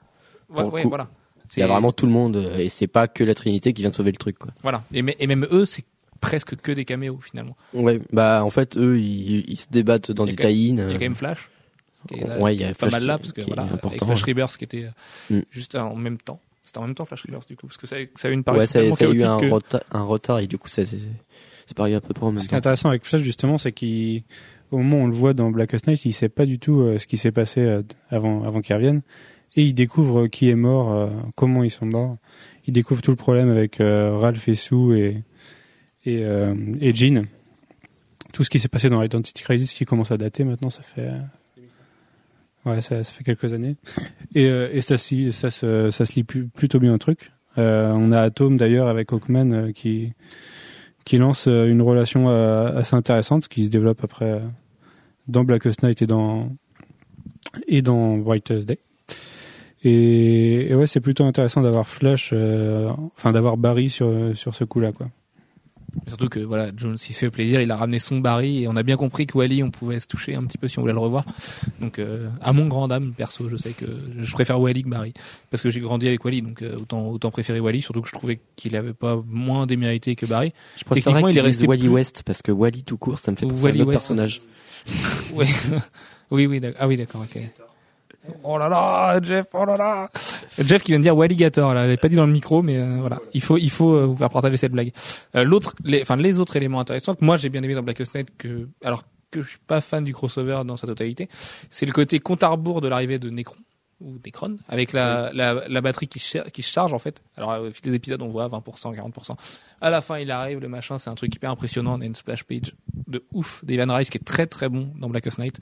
[0.51, 1.09] Ouais, ouais, voilà.
[1.55, 3.83] Il y a C'est- vraiment tout le monde et c'est pas que la Trinité qui
[3.83, 4.51] vient de sauver le truc quoi.
[4.63, 4.83] Voilà.
[4.93, 5.85] Et même eux, c'est
[6.29, 7.57] presque que des caméos finalement.
[7.75, 10.85] Ouais, bah en fait eux ils, ils se débattent dans des tie Il y a
[10.93, 11.49] quand même Flash.
[12.09, 13.41] qui est là- Ouais, il y a est pas Flash mal là qui- parce que
[13.43, 14.33] voilà, avec important, Flash ouais.
[14.33, 14.85] Rebirth qui était
[15.31, 15.43] euh, Mm.
[15.51, 16.41] juste en même temps.
[16.65, 18.41] C'était en même temps Flash Rebirth du coup parce que ça, ça a eu une
[18.41, 20.59] Ouais, parution ça, tellement ça a eu un, chaotique que- reta- un retard et du
[20.59, 20.99] coup ça c'est
[21.67, 22.59] c'est pareil à peu près en même Ce qui est temps.
[22.59, 26.13] intéressant avec Flash, justement, c'est qu'au moment où on le voit dans Blackest Night, il
[26.13, 29.03] sait pas du tout euh, ce qui s'est passé euh, avant, avant qu'il revienne.
[29.57, 32.19] Et il découvre qui est mort, euh, comment ils sont morts.
[32.67, 35.23] Il découvre tout le problème avec euh, Ralph et Sue et,
[36.07, 37.27] et, euh, et Jean.
[38.33, 41.09] Tout ce qui s'est passé dans Identity Crisis qui commence à dater maintenant, ça fait...
[41.09, 41.19] euh,
[42.65, 43.77] Ouais, ça, fait quelques années.
[44.35, 47.31] Et, euh, ça, se- ça, se, lit plutôt bien un truc.
[47.59, 50.13] Euh, on a Atom d'ailleurs avec Hawkman qui
[51.05, 54.43] qui lance une relation assez intéressante qui se développe après
[55.29, 56.51] dans Blackest Night et dans
[57.69, 58.81] et dans Brightest Day.
[59.85, 62.33] Et, ouais, c'est plutôt intéressant d'avoir Flash,
[63.17, 65.09] enfin d'avoir Barry sur sur ce coup-là, quoi.
[66.09, 68.77] Surtout que voilà, Jones il se fait plaisir, il a ramené son Barry et on
[68.77, 70.93] a bien compris que Wally on pouvait se toucher un petit peu si on voulait
[70.93, 71.25] le revoir.
[71.81, 73.87] Donc euh, à mon grand dame perso, je sais que
[74.19, 75.15] je préfère Wally que Barry
[75.51, 78.13] parce que j'ai grandi avec Wally donc euh, autant autant préférer Wally surtout que je
[78.13, 80.53] trouvais qu'il avait pas moins démérité que Barry.
[80.77, 83.33] Je techniquement, il qu'il est resté Wally plus- West parce que Wally tout court ça
[83.33, 84.01] me fait penser Wally à un autre West.
[84.05, 84.41] personnage.
[85.35, 85.47] Ouais.
[86.31, 86.79] oui oui d'accord.
[86.83, 87.41] Ah oui d'accord, OK.
[88.43, 90.09] Oh là là, Jeff, oh là là.
[90.59, 92.79] Jeff qui vient de dire Walligator, là, elle l'avait pas dit dans le micro, mais
[92.79, 94.93] euh, voilà, il faut, il faut euh, vous faire partager cette blague.
[95.35, 98.15] Euh, L'autre, les, enfin les autres éléments intéressants que moi j'ai bien aimé dans Blackest
[98.15, 101.29] Night, que alors que je suis pas fan du crossover dans sa totalité,
[101.71, 103.57] c'est le côté compte à rebours de l'arrivée de Necron
[104.01, 107.23] ou Necron avec la, la, la batterie qui, se charge en fait.
[107.37, 109.37] Alors euh, au fil des épisodes on voit 20%, 40%.
[109.81, 111.97] À la fin il arrive, le machin, c'est un truc hyper impressionnant.
[111.99, 112.75] On a une splash page
[113.09, 115.59] de ouf d'Ivan Rice qui est très très bon dans Blackest Night,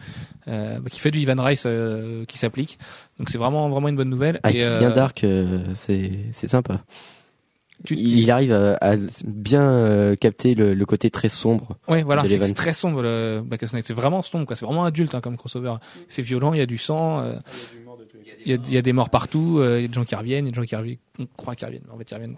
[0.48, 2.78] euh, qui fait du Ivan Rice euh, qui s'applique.
[3.18, 4.40] Donc c'est vraiment vraiment une bonne nouvelle.
[4.42, 6.80] Avec Et, euh, bien dark euh, c'est c'est sympa.
[7.84, 11.76] tu- Il, arrive à, à bien euh, capter le, le côté très sombre.
[11.88, 13.86] Ouais, voilà, c'est très sombre le Blackest Night.
[13.86, 14.56] C'est vraiment sombre, quoi.
[14.56, 15.74] C'est vraiment adulte hein, comme crossover.
[16.08, 17.34] C'est violent, il y a du sang, euh,
[18.44, 20.04] il y, a, il y a des morts partout, euh, il y a des gens
[20.04, 21.98] qui reviennent, il y a des gens qui reviennent, on croit qu'ils reviennent, mais en
[21.98, 22.36] fait ils reviennent.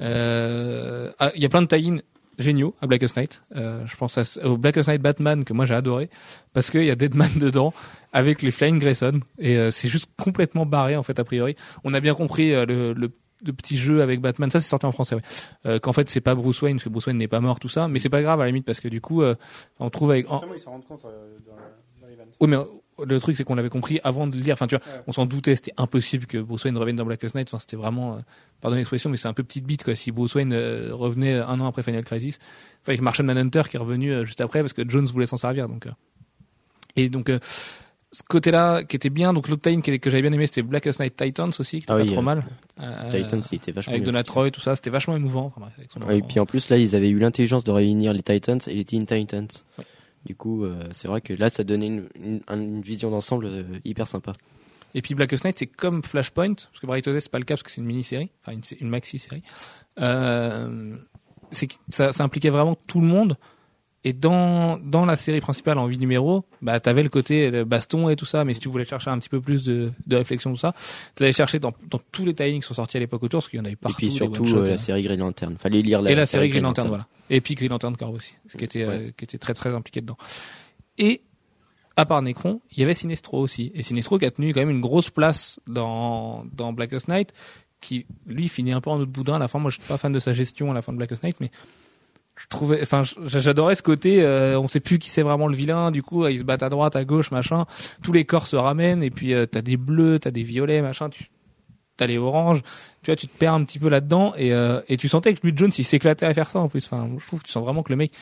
[0.00, 2.02] Euh, ah, il y a plein de tie
[2.38, 3.42] géniaux à Blackest Night.
[3.54, 6.10] Euh, je pense à, au Blackest Night Batman que moi j'ai adoré
[6.52, 7.72] parce qu'il y a Deadman dedans
[8.12, 11.54] avec les Flying Grayson et euh, c'est juste complètement barré en fait a priori.
[11.84, 13.10] On a bien compris euh, le, le
[13.46, 15.20] le petit jeu avec Batman, ça c'est sorti en français, ouais.
[15.66, 17.68] Euh, qu'en fait c'est pas Bruce Wayne, parce que Bruce Wayne n'est pas mort, tout
[17.68, 19.34] ça, mais c'est pas grave à la limite parce que du coup euh,
[19.78, 20.30] on trouve avec.
[20.32, 21.36] en- ils s'en rendent compte euh,
[22.00, 22.22] dans, l'event.
[22.40, 22.64] Oui, mais euh,
[23.04, 24.54] le truc c'est qu'on l'avait compris avant de le lire.
[24.54, 27.48] Enfin, tu vois, on s'en doutait, c'était impossible que Bruce Wayne revienne dans Blackest Night.
[27.48, 28.20] Enfin, c'était vraiment, euh,
[28.60, 29.94] pardon l'expression, mais c'est un peu petite bite quoi.
[29.94, 32.38] Si Bruce Wayne euh, revenait un an après Final Crisis,
[32.82, 35.36] enfin, avec Martian Manhunter qui est revenu euh, juste après parce que Jones voulait s'en
[35.36, 35.68] servir.
[35.68, 35.90] Donc, euh.
[36.96, 37.38] et donc euh,
[38.12, 39.32] ce côté-là qui était bien.
[39.32, 41.96] Donc l'autre qui- que j'avais bien aimé, c'était Blackest Night Titans aussi, qui était Ah
[41.98, 42.44] pas trop euh, mal.
[42.80, 44.22] Euh, Titans il était vachement avec bien Donna.
[44.22, 45.46] Troy, tout ça, c'était vachement émouvant.
[45.46, 47.72] Enfin, bref, avec son Ouais, et puis en plus là ils avaient eu l'intelligence de
[47.72, 49.48] réunir les Titans et les Teen Titans.
[49.78, 49.84] Ouais.
[50.24, 54.32] Du coup euh, c'est vrai que là ça donnait une, vision d'ensemble euh, hyper sympa.
[54.94, 57.54] Et puis Blackest Night, c'est comme Flashpoint, parce que Bright Oasis, c'est pas le cas,
[57.54, 59.42] parce que c'est une mini-série, enfin une, maxi-série.
[59.98, 60.96] Euh,
[61.90, 63.36] ça impliquait vraiment tout le monde.
[64.06, 68.10] Et dans, dans la série principale en 8 numéros, bah, t'avais le côté le baston
[68.10, 70.50] et tout ça, mais si tu voulais chercher un petit peu plus de, de réflexion,
[70.52, 70.74] tout ça,
[71.14, 73.58] t'allais chercher dans, dans tous les tie qui sont sortis à l'époque autour, parce qu'il
[73.58, 73.96] y en avait partout.
[73.96, 74.68] et puis surtout euh, euh.
[74.68, 75.56] la série Green Lantern.
[75.56, 77.06] Fallait lire la et la série Green Lantern, voilà.
[77.30, 80.02] Et puis Green Lantern Corps aussi, ce qui était, euh, qui était très très impliqué
[80.02, 80.18] dedans.
[80.98, 81.22] Et
[81.96, 83.72] à part Necron, il y avait Sinestro aussi.
[83.74, 87.32] Et Sinestro qui a tenu quand même une grosse place dans, dans Blackest Night,
[87.80, 89.58] qui lui finit un peu en autre boudin à la fin.
[89.58, 91.50] Moi je suis pas fan de sa gestion à la fin de Blackest Night, mais
[92.36, 94.22] je trouvais, enfin, j'adorais ce côté.
[94.22, 95.90] Euh, on sait plus qui c'est vraiment le vilain.
[95.90, 97.64] Du coup, ils se battent à droite, à gauche, machin.
[98.02, 101.10] Tous les corps se ramènent et puis euh, t'as des bleus, t'as des violets, machin.
[101.10, 101.28] Tu
[101.96, 102.62] t'as les oranges.
[103.02, 105.46] Tu vois, tu te perds un petit peu là-dedans et euh, et tu sentais que
[105.46, 106.84] lui Jones il s'éclatait à faire ça en plus.
[106.86, 108.12] Enfin, je trouve que tu sens vraiment que le mec,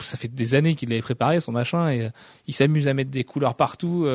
[0.00, 2.10] ça fait des années qu'il avait préparé son machin et euh,
[2.46, 4.06] il s'amuse à mettre des couleurs partout.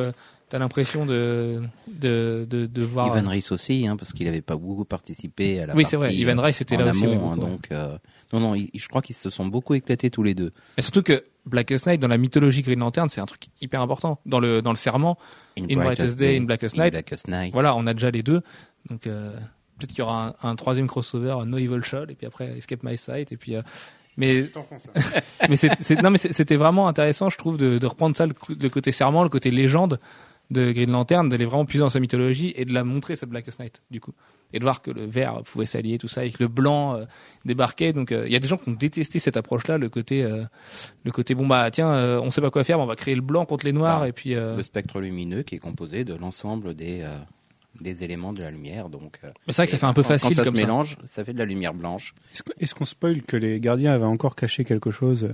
[0.48, 3.14] Euh, T'as l'impression de, de, de, de voir.
[3.16, 6.14] Ivan Rice aussi, hein, parce qu'il avait pas beaucoup participé à la Oui, c'est vrai.
[6.14, 7.04] Ivan Rice était en là aussi.
[7.04, 7.98] amont, ouais, hein, beaucoup, donc euh,
[8.32, 10.52] non, non, je crois qu'ils se sont beaucoup éclatés tous les deux.
[10.78, 14.20] Et surtout que Blackest Night dans la mythologie Green Lantern, c'est un truc hyper important.
[14.26, 15.18] Dans le dans le serment,
[15.58, 16.92] In Brightest Day, In Blackest In Night.
[16.94, 17.52] Blackest Night.
[17.52, 18.40] voilà, on a déjà les deux.
[18.88, 19.32] Donc euh,
[19.78, 22.82] peut-être qu'il y aura un, un troisième crossover, No Evil Shot, et puis après Escape
[22.82, 23.54] My Sight, et puis.
[23.54, 23.62] euh,
[24.16, 24.46] mais
[25.48, 28.26] mais c'est c'est- non mais c'est- c'était vraiment intéressant, je trouve, de, de reprendre ça
[28.26, 30.00] le côté serment, le côté légende
[30.50, 33.60] de Green Lantern, d'aller vraiment plus dans sa mythologie et de la montrer cette Blackest
[33.60, 34.14] Night du coup,
[34.54, 37.04] et de voir que le vert pouvait s'allier tout ça et que le blanc euh,
[37.44, 37.92] débarquait.
[37.92, 40.44] Donc euh, il y a des gens qui ont détesté cette approche-là, le côté euh,
[41.04, 43.14] le côté bon bah tiens, euh, on sait pas quoi faire, mais on va créer
[43.14, 46.04] le blanc contre les noirs Bah, et puis euh, Le spectre lumineux qui est composé
[46.04, 47.14] de l'ensemble des euh,
[47.82, 48.88] des éléments de la lumière.
[48.88, 50.54] Donc euh, mais c'est vrai que ça fait un peu quand- facile quand ça comme
[50.56, 50.66] se ça.
[50.66, 52.14] mélange, ça fait de la lumière blanche.
[52.58, 55.28] Est-ce qu'on spoil que les gardiens avaient encore caché quelque chose,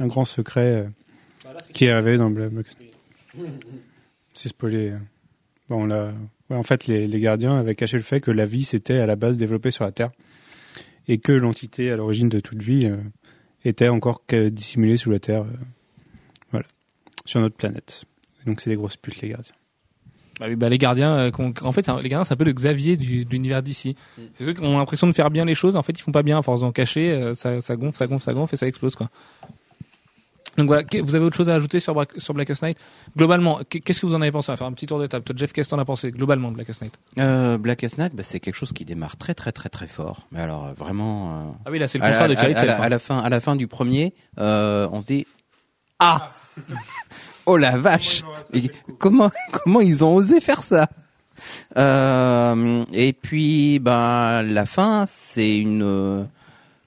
[0.00, 0.84] un grand secret
[1.46, 2.66] euh, qui avait dans Black Black-
[4.34, 4.92] C'est spoilé.
[5.68, 6.12] Bon, là,
[6.50, 9.06] ouais, en fait, les, les gardiens avaient caché le fait que la vie s'était à
[9.06, 10.10] la base développée sur la Terre
[11.08, 12.96] et que l'entité à l'origine de toute vie euh,
[13.64, 15.52] était encore que dissimulée sous la Terre, euh,
[16.50, 16.66] voilà,
[17.24, 18.04] sur notre planète.
[18.46, 19.54] Donc c'est des grosses putes les gardiens.
[20.40, 21.30] Bah oui, bah les gardiens, euh,
[21.62, 23.94] en fait, c'est un- les gardiens, c'est un peu le Xavier du, de l'univers d'ici.
[24.36, 26.24] C'est ceux qui ont l'impression de faire bien les choses, en fait, ils font pas
[26.24, 28.66] bien à force d'en cacher, euh, ça, ça gonfle, ça gonfle, ça gonfle et ça
[28.66, 29.10] explose, quoi.
[30.56, 32.78] Donc voilà, vous avez autre chose à ajouter sur, Black- sur Blackest Night
[33.16, 34.50] Globalement, qu- qu'est-ce que vous en avez pensé?
[34.50, 35.24] On va faire un petit tour de table.
[35.24, 38.22] Toi, Jeff, qu'est-ce que t'en as pensé globalement de Blackest Night Euh, Blackest Night, bah,
[38.22, 40.26] c'est quelque chose qui démarre très très très très fort.
[40.32, 41.30] Mais alors euh, vraiment.
[41.30, 42.80] euh, Ah oui, là, c'est le à, contraire de à- Fairy à hein.
[42.82, 45.26] à la fin, à la fin du premier, euh, on se dit
[45.98, 46.30] ah,
[47.46, 50.88] oh la vache, Et comment comment ils ont osé faire ça?
[51.76, 56.24] Euh, Et puis ben la fin, c'est une euh,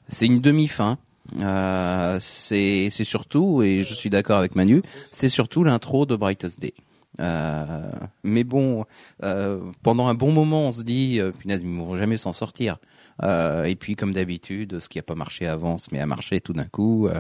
[0.09, 0.97] c'est une demi-fin.
[1.39, 6.73] Euh, c'est surtout et je suis d'accord avec Manu, c'est surtout l'intro de Brightest Day.
[7.19, 7.89] Euh,
[8.23, 8.85] mais bon,
[9.23, 12.33] euh, pendant un bon moment, on se dit, euh, punaise, ils ne vont jamais s'en
[12.33, 12.77] sortir.
[13.23, 16.41] Euh, et puis, comme d'habitude, ce qui a pas marché avant se met à marcher
[16.41, 17.07] tout d'un coup.
[17.07, 17.19] Euh,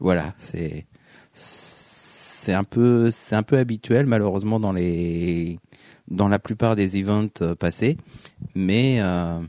[0.00, 0.86] voilà, c'est
[1.32, 5.58] c'est un peu c'est un peu habituel malheureusement dans les
[6.08, 7.98] dans la plupart des events passés.
[8.54, 9.40] Mais euh,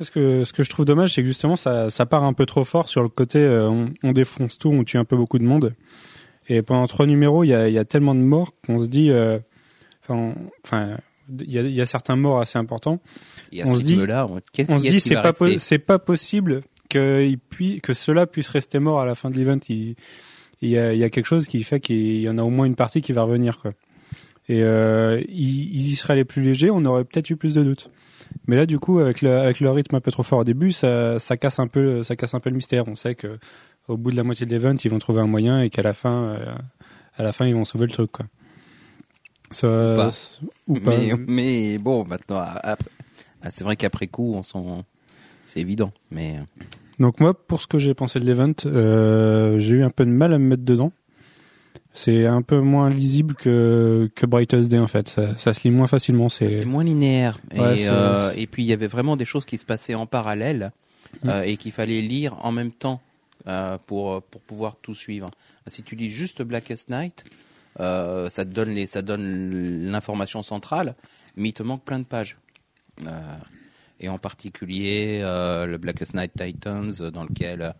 [0.00, 2.46] Ce que, ce que je trouve dommage, c'est que justement, ça, ça part un peu
[2.46, 5.38] trop fort sur le côté euh, on, on défonce tout, on tue un peu beaucoup
[5.38, 5.74] de monde.
[6.48, 9.10] Et pendant trois numéros, il y a, y a tellement de morts qu'on se dit.
[9.10, 9.38] euh,
[10.08, 10.96] Enfin,
[11.40, 13.00] il y a, y a certains morts assez importants.
[13.52, 14.26] il y a On se dit- rythme-là.
[14.26, 18.48] on- On se dit c'est pas c'est pas possible que il puis que cela puisse
[18.48, 19.58] rester mort à la fin de l'event.
[19.68, 19.96] Il,
[20.62, 22.48] il y a, il y a quelque chose qui fait qu'il y en a au
[22.50, 23.72] moins une partie qui va revenir quoi.
[24.48, 27.62] Et euh, ils, ils y seraient les plus légers, on aurait peut-être eu plus de
[27.62, 27.90] doutes.
[28.46, 30.72] Mais là, du coup, avec le, avec le rythme un peu trop fort au début,
[30.72, 32.88] ça, ça casse un peu, ça casse un peu le mystère.
[32.88, 33.38] On sait que
[33.88, 35.94] au bout de la moitié de l'event, ils vont trouver un moyen et qu'à la
[35.94, 36.54] fin, euh,
[37.16, 38.26] à la fin, ils vont sauver le truc quoi.
[39.50, 40.10] Ça, Ou pas.
[40.66, 40.90] ou pas.
[40.90, 42.44] Mais, mais bon, maintenant,
[43.42, 44.84] ah, c'est vrai qu'après coup, on s'en,
[45.46, 45.92] c'est évident.
[46.10, 46.64] Mais euh,
[46.98, 50.10] Donc moi, pour ce que j'ai pensé de l'event, euh, j'ai eu un peu de
[50.10, 50.92] mal à me mettre dedans.
[52.00, 55.08] C'est un peu moins lisible que, que Brightest Day en fait.
[55.08, 56.28] Ça, ça se lit moins facilement.
[56.28, 57.40] c'est moins linéaire.
[57.52, 60.06] Ouais, et, euh, et puis il y avait vraiment des choses qui se passaient en
[60.06, 60.70] parallèle
[61.24, 61.28] Mm.
[61.30, 63.00] euh, et qu'il fallait lire en même temps
[63.46, 65.30] euh, pour pour pouvoir tout suivre.
[65.66, 67.24] Si tu lis juste Blackest Night,
[67.78, 70.94] ça te donne les ça donne l'information centrale,
[71.36, 72.36] mais il te manque plein de pages.
[74.00, 77.74] Et en particulier le Blackest Night Titans, dans lequel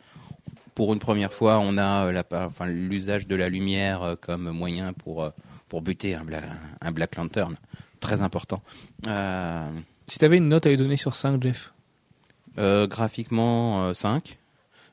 [0.79, 4.15] pour une première fois, on a euh, la, pa- enfin, l'usage de la lumière euh,
[4.15, 5.31] comme moyen pour, euh,
[5.69, 6.39] pour buter un, Bla-
[6.81, 7.57] un Black Lantern.
[7.99, 8.63] Très important.
[9.09, 9.69] Euh,
[10.07, 11.73] Si t'avais une note à lui donner sur 5, Jeff?
[12.59, 14.39] Euh, graphiquement, euh, 5.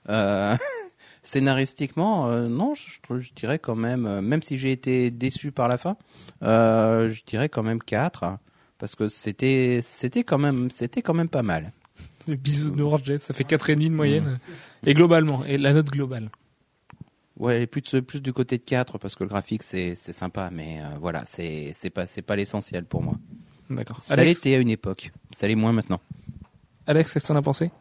[0.10, 0.58] Euh,
[1.21, 5.98] scénaristiquement, euh, non, je, dirais quand même, même si j'ai été déçu par la fin,
[6.41, 8.39] je dirais quand même 4.
[8.80, 11.71] Parce que c'était, c'était quand même, c'était quand même pas mal.
[12.28, 14.40] Le bisou de l'orange, Jeff, ça fait 4,5 de moyenne.
[14.86, 16.30] Et globalement, et la note globale.
[17.38, 20.50] Ouais, plus, de- plus du côté de 4 parce que le graphique c'est, c'est sympa,
[20.54, 23.16] mais euh, voilà, c'est, c'est pas, c'est pas l'essentiel pour moi.
[23.70, 24.02] D'accord.
[24.02, 26.00] Ça l'était à une époque, ça l'est moins maintenant.
[26.88, 27.72] Alex qu'est-ce que t'en as pensé?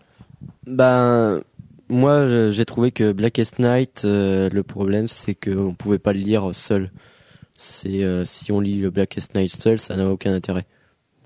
[0.66, 1.40] Ben,
[1.88, 6.54] moi, j'ai trouvé que Blackest Night, euh, le problème, c'est qu'on pouvait pas le lire
[6.54, 6.90] seul.
[7.56, 10.66] C'est euh, si on lit le Blackest Night seul, ça n'a aucun intérêt.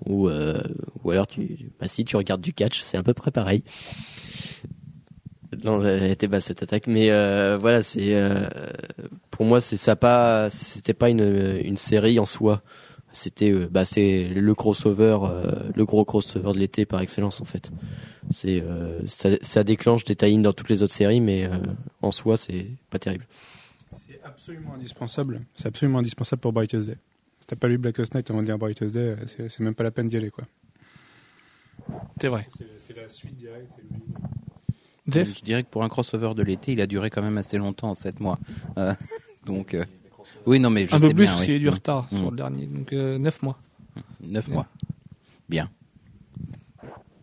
[0.05, 0.61] Ou euh,
[1.03, 3.63] ou alors tu, bah si tu regardes du catch, c'est à peu près pareil.
[5.63, 8.47] Non, était basse cette attaque, mais euh, voilà, c'est euh,
[9.31, 12.61] pour moi c'est ça pas, c'était pas une une série en soi.
[13.11, 15.17] C'était bah c'est le crossover,
[15.75, 17.71] le gros crossover de l'été par excellence en fait.
[18.29, 18.63] C'est
[19.05, 21.49] ça, ça déclenche des tie dans toutes les autres séries, mais
[22.03, 23.25] en soi c'est pas terrible.
[23.93, 25.41] C'est absolument indispensable.
[25.55, 26.97] C'est absolument indispensable pour Brightest Day.
[27.49, 29.89] T'as pas lu Blackest Night avant de lire Brightest Day, c'est c'est même pas la
[29.89, 30.43] peine d'y aller quoi.
[32.21, 32.47] C'est vrai.
[32.77, 33.71] C'est la suite directe.
[35.07, 37.57] Jeff Je dirais que pour un crossover de l'été, il a duré quand même assez
[37.57, 38.37] longtemps, 7 mois.
[38.77, 38.93] Euh,
[39.47, 39.83] donc, euh,
[40.45, 41.45] oui, non, mais je Un sais peu plus, bien, parce oui.
[41.47, 42.17] qu'il y a eu du retard Mm.
[42.17, 42.65] sur le dernier.
[42.67, 43.57] Donc, euh, 9 mois.
[44.21, 44.67] 9 mois.
[45.49, 45.71] Bien.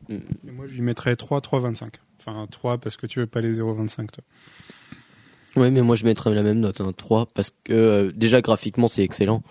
[0.08, 0.18] Et
[0.50, 1.94] moi, je lui mettrais 3, 3, 25.
[2.18, 4.24] Enfin, 3 parce que tu veux pas les 0,25 toi.
[5.54, 8.88] Ouais, mais moi je mettrais la même note, hein, 3, parce que euh, déjà graphiquement
[8.88, 9.42] c'est excellent.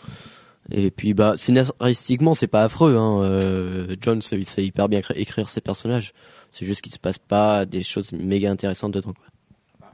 [0.71, 2.95] Et puis bah scénaristiquement c'est pas affreux.
[2.95, 3.21] Hein.
[3.21, 6.13] Euh, Jones il sait hyper bien écrire ses personnages.
[6.51, 9.13] C'est juste qu'il se passe pas des choses méga intéressantes dedans.
[9.13, 9.89] Quoi.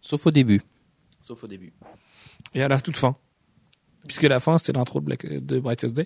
[0.00, 0.62] Sauf au début.
[1.20, 1.72] Sauf au début.
[2.54, 3.16] Et à la toute fin.
[4.06, 6.04] Puisque la fin, c'était l'intro de, Black, de Brightest Day.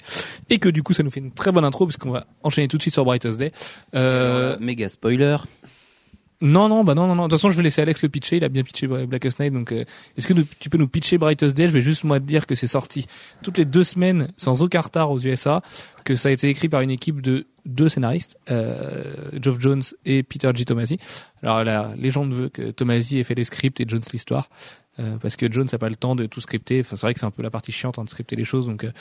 [0.51, 2.77] Et que du coup, ça nous fait une très bonne intro, puisqu'on va enchaîner tout
[2.77, 3.53] de suite sur Brightest Day.
[3.95, 5.37] Euh, Méga spoiler.
[6.41, 7.25] Non, non, bah non, non, non.
[7.25, 8.37] De toute façon, je vais laisser Alex le pitcher.
[8.37, 9.53] Il a bien pitché Blackest Night.
[9.53, 9.85] Donc, euh,
[10.17, 11.67] est-ce que tu peux nous pitcher Brightest Day?
[11.67, 13.07] Je vais juste, moi, te dire que c'est sorti
[13.43, 15.63] toutes les deux semaines, sans aucun retard aux USA,
[16.05, 20.23] que ça a été écrit par une équipe de deux scénaristes, euh, Geoff Jones et
[20.23, 20.65] Peter G.
[20.65, 20.99] Tomasi.
[21.43, 24.49] Alors, la légende veut que Tomasi ait fait les scripts et Jones l'histoire.
[25.01, 26.81] euh, parce que Jones n'a pas le temps de tout scripter.
[26.81, 28.67] Enfin, c'est vrai que c'est un peu la partie chiante hein, de scripter les choses.
[28.67, 28.93] Donc, euh,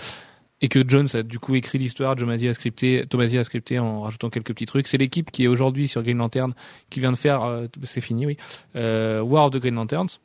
[0.62, 4.02] et que Jones a du coup écrit l'histoire, Tomasi a scripté, Tomasi a scripté en
[4.02, 4.88] rajoutant quelques petits trucs.
[4.88, 6.54] C'est l'équipe qui est aujourd'hui sur Green Lantern
[6.90, 8.38] qui vient de faire, euh, c'est fini, oui,
[8.76, 10.20] euh, War of the Green Lanterns,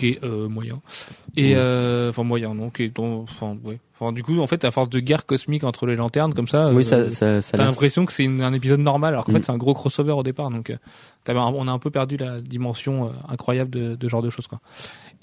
[0.00, 0.80] qui est euh, moyen.
[1.36, 3.78] Et euh, enfin moyen, non, qui est enfin ouais.
[4.00, 6.70] Enfin du coup, en fait, à force de guerre cosmique entre les lanternes comme ça,
[6.72, 9.36] oui, euh, ça, ça, ça T'as l'impression que c'est un épisode normal, alors qu'en Mm.
[9.36, 10.50] fait c'est un gros crossover au départ.
[10.50, 10.76] Donc, euh,
[11.26, 14.60] on a un peu perdu la dimension incroyable de, de genre de choses, quoi.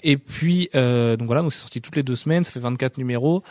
[0.02, 2.98] Et puis, euh, donc voilà, donc c'est sorti toutes les deux semaines, ça fait 24
[2.98, 3.42] numéros.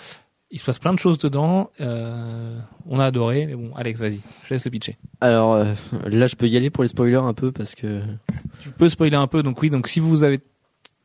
[0.52, 1.72] Il se passe plein de choses dedans.
[1.82, 4.98] Euh, on a adoré, mais bon, Alex, vas-y, je laisse le pitcher.
[5.22, 5.74] Alors euh,
[6.06, 8.02] là, je peux y aller pour les spoilers un peu parce que
[8.62, 10.40] Tu peux spoiler un peu, donc oui, donc si vous avez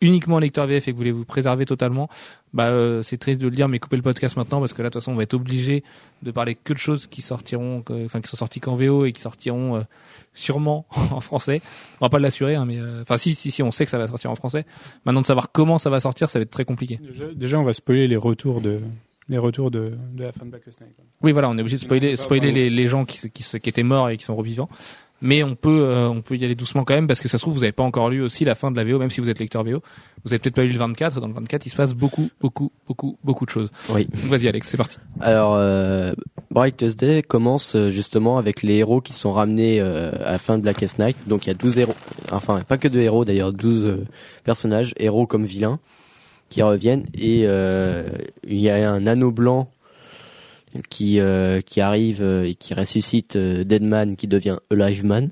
[0.01, 2.09] uniquement un lecteur VF et que vous voulez vous préserver totalement,
[2.53, 4.89] bah euh, c'est triste de le dire, mais coupez le podcast maintenant parce que là,
[4.89, 5.85] de toute façon, on va être obligé
[6.23, 9.21] de parler que de choses qui sortiront, enfin qui sont sorties qu'en VO et qui
[9.21, 9.83] sortiront euh,
[10.35, 11.61] sûrement en français.
[12.01, 13.99] On va pas l'assurer, hein, mais euh, enfin si, si, si, on sait que ça
[13.99, 14.65] va sortir en français.
[15.05, 16.99] Maintenant de savoir comment ça va sortir, ça va être très compliqué.
[16.99, 18.81] Déjà, déjà, on va spoiler les retours de
[19.31, 20.63] les retours de, de la fin de Night.
[20.97, 21.05] quoi.
[21.23, 23.19] Oui, voilà, on est obligé de spoiler, spoiler les, les gens qui,
[23.53, 24.69] étaient morts et qui sont revivants.
[25.23, 27.43] Mais on peut, euh, on peut y aller doucement quand même parce que ça se
[27.43, 29.29] trouve vous avez pas encore lu aussi la fin de la VO, même si vous
[29.29, 29.83] êtes lecteur VO.
[30.25, 31.19] Vous avez peut-être pas lu le 24.
[31.19, 33.71] et Dans le 24, il se passe beaucoup, beaucoup, beaucoup, beaucoup de choses.
[33.91, 34.09] oui.
[34.13, 34.97] Vas-y, Alex, c'est parti.
[35.21, 36.13] Alors, euh,
[36.51, 40.59] Brightest Day commence euh, justement avec les héros qui sont ramenés euh, à la fin
[40.59, 41.17] de Blackest Night.
[41.29, 41.95] Donc il y a 12 héros,
[42.33, 44.05] enfin pas que de héros d'ailleurs, 12 euh,
[44.43, 45.79] personnages, héros comme vilains,
[46.51, 47.05] qui reviennent.
[47.19, 48.07] Et euh,
[48.47, 49.71] il y a un anneau blanc
[50.89, 55.31] qui, euh, qui arrive euh, et qui ressuscite Deadman qui devient Alive Man.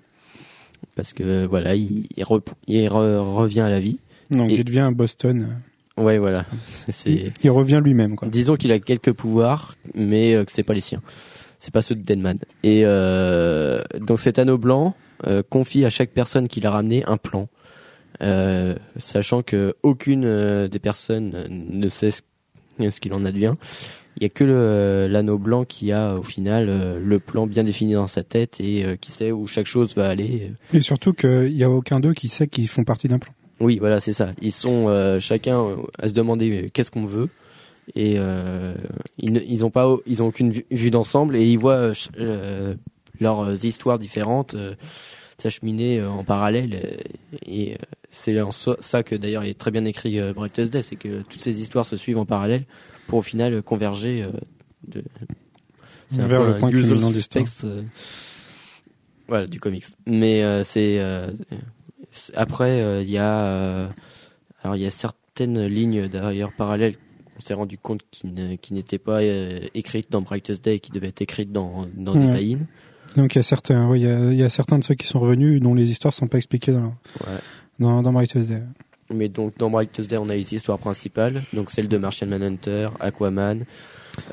[0.96, 3.98] Parce que voilà, il, il, rep- il re- revient à la vie.
[4.30, 5.60] Donc, Et- il devient à Boston.
[5.96, 6.44] Ouais, voilà.
[6.88, 7.32] C'est...
[7.42, 8.28] Il revient lui-même, quoi.
[8.28, 11.02] Disons qu'il a quelques pouvoirs, mais euh, que c'est pas les siens.
[11.58, 12.38] C'est pas ceux de Deadman.
[12.62, 14.94] Et euh, donc cet anneau blanc
[15.26, 17.48] euh, confie à chaque personne qui l'a ramené un plan,
[18.20, 22.20] Euh, sachant que aucune euh, des personnes euh, ne sait ce,
[23.00, 23.54] qu'il en advient.
[24.16, 27.92] Il y a que le- l'anneau blanc qui a au final le plan bien défini
[27.92, 30.52] dans sa tête et qui sait où chaque chose va aller.
[30.74, 33.32] Et surtout qu'il n'y a aucun d'eux qui sait qu'ils font partie d'un plan.
[33.60, 34.32] Oui, voilà, c'est ça.
[34.42, 37.28] Ils sont euh, chacun à se demander qu'est-ce qu'on veut
[37.94, 38.74] et euh,
[39.18, 42.74] ils, ne- ils ont pas, ils ont aucune vue, vue d'ensemble et ils voient euh,
[43.20, 44.74] leurs histoires différentes euh,
[45.38, 46.98] s'acheminer en parallèle
[47.46, 47.76] et
[48.18, 51.22] c'est en ça que d'ailleurs il est très bien écrit euh, Brightest Day, c'est que
[51.22, 52.64] toutes ces histoires se suivent en parallèle
[53.06, 54.22] pour au final converger.
[54.22, 54.30] euh,
[54.88, 55.02] de...
[56.08, 57.46] C'est un Vers le point culminant de l'histoire.
[57.46, 57.82] suspects, euh,
[59.28, 59.84] voilà, du comics.
[60.06, 61.30] Mais euh, c'est euh,
[62.10, 63.88] c'est- après il y a
[64.62, 66.96] alors il y a certaines lignes d'ailleurs parallèles
[67.36, 71.22] on s'est rendu compte qui n'étaient pas écrites dans Brightest Day et qui devaient être
[71.22, 72.56] écrites dans dans Ouais.
[73.16, 75.06] Donc, il y a certains, il y a, il y a certains de ceux qui
[75.06, 76.94] sont revenus dont les histoires sont pas expliquées dans,
[77.26, 77.38] Ouais.
[77.78, 78.62] Dans, dans Brightest Day.
[79.14, 82.90] Mais donc dans Brightest Day on a les histoires principales donc celle de Martian Manhunter,
[83.00, 83.64] Aquaman,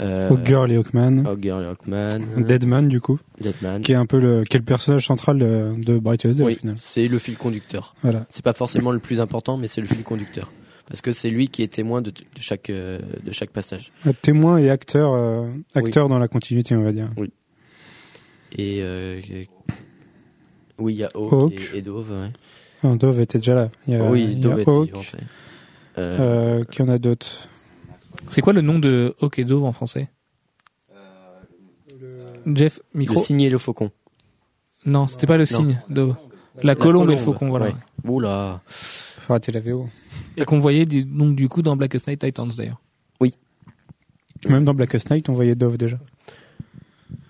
[0.01, 1.25] euh, Hawkgirl et Hawkman.
[1.25, 3.81] Hawkgirl et Hawkman, Deadman, du coup, Deadman.
[3.83, 6.47] qui est un peu le, qui est le personnage central de, de Brightest Day, au
[6.47, 6.75] Oui, final.
[6.77, 7.95] c'est le fil conducteur.
[8.01, 8.25] Voilà.
[8.29, 10.51] C'est pas forcément le plus important, mais c'est le fil conducteur.
[10.87, 13.91] Parce que c'est lui qui est témoin de, de chaque euh, de chaque passage.
[14.05, 17.09] Un témoin et acteur, euh, acteur dans la continuité, on va dire.
[18.57, 19.19] Et euh,
[20.79, 21.53] Oui, il y a Hawk, Hawk.
[21.73, 22.11] Et, et Dove.
[22.11, 22.29] Ouais.
[22.85, 23.69] Non, Dove était déjà là.
[23.87, 25.15] Il y a, oui, il y a Dove était Hawk.
[25.97, 27.47] Euh, Euh, qui en a d'autres
[28.29, 30.09] C'est quoi le nom de Hawk et Dove en français?
[32.53, 33.89] Jeff, le micro cygne et le faucon.
[34.85, 35.57] Non, c'était pas le Non.
[35.57, 36.15] signe, Dove.
[36.61, 37.67] La colombe et le faucon, voilà.
[37.67, 37.73] ouais.
[38.07, 38.61] Oula.
[38.67, 39.89] Faut arrêter la VO.
[40.37, 42.81] Et qu'on voyait du- donc du coup dans Blackest Night Titans d'ailleurs.
[44.49, 45.97] Même dans Blackest Night, on voyait Dove déjà.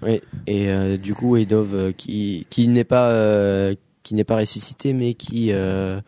[0.02, 0.22] Oui.
[0.48, 3.74] Et euh, du coup, et Dove euh, qui qui n'est pas euh,
[4.06, 6.00] qui n'est pas ressuscité, mais qui euh,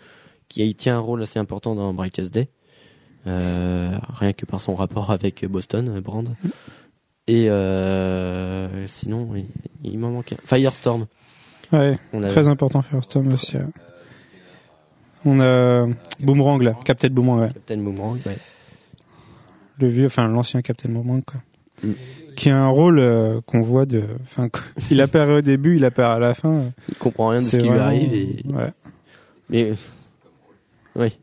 [0.48, 2.48] qui tient un rôle assez important dans Brightest Day.
[3.26, 6.30] Euh, rien que par son rapport avec Boston, Brand.
[7.26, 9.48] Et euh, sinon, il,
[9.84, 10.38] il m'en manque un.
[10.46, 11.08] Firestorm.
[11.74, 11.98] Ouais,
[12.30, 13.58] très important Firestorm aussi.
[15.26, 15.88] On a
[16.20, 17.52] Boomerang là, Captain Boomerang, ouais.
[17.54, 18.18] Captain Boomerang.
[18.26, 18.38] Ouais.
[19.80, 21.42] le vieux, enfin l'ancien Captain Boomerang quoi.
[21.84, 21.92] Mm.
[22.38, 24.48] Qui a un rôle euh, qu'on voit de, enfin,
[24.92, 26.72] il apparaît au début, il apparaît à la fin.
[26.88, 28.14] Il comprend rien de ce qui lui arrive.
[28.14, 28.44] Et...
[28.48, 28.72] Ouais.
[29.50, 29.74] Mais
[30.96, 31.18] oui.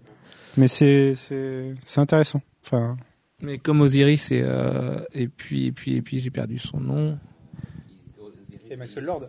[0.56, 2.42] Mais c'est c'est c'est intéressant.
[2.64, 2.96] Enfin,
[3.40, 7.16] Mais comme Osiris et euh, et puis et puis et puis j'ai perdu son nom.
[8.68, 9.22] et Maxwell Lord.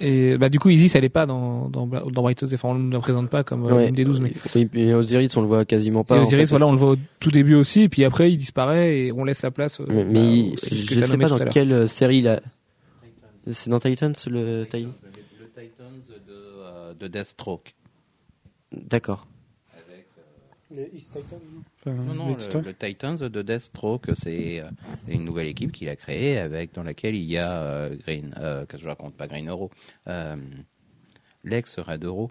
[0.00, 2.92] Et bah du coup Isis elle est pas dans dans dans Bright enfin on ne
[2.92, 3.88] la présente pas comme euh, Ouais.
[3.88, 6.16] une des douze mais Oui, mais Osiris, on le voit quasiment pas.
[6.16, 8.32] et en Osiris fait, voilà on le voit au tout début aussi et puis après
[8.32, 9.80] il disparaît et on laisse la place.
[9.80, 12.40] euh, Mais, bah, mais au- il- je sais pas dans quelle euh, série là.
[13.50, 14.88] C'est dans Titans le Titan
[15.40, 15.86] Le Titans
[16.26, 17.74] de, euh, de Deathstroke.
[18.72, 19.26] D'accord.
[20.74, 21.38] Les East Titans.
[21.86, 24.70] Non, non, le, le Titans de Deathstroke, c'est euh,
[25.06, 28.64] une nouvelle équipe qu'il a créée avec dans laquelle il y a euh, Green, euh,
[28.64, 29.70] que je raconte pas Green Euro,
[30.08, 30.36] euh,
[31.44, 32.30] l'ex Red Euro,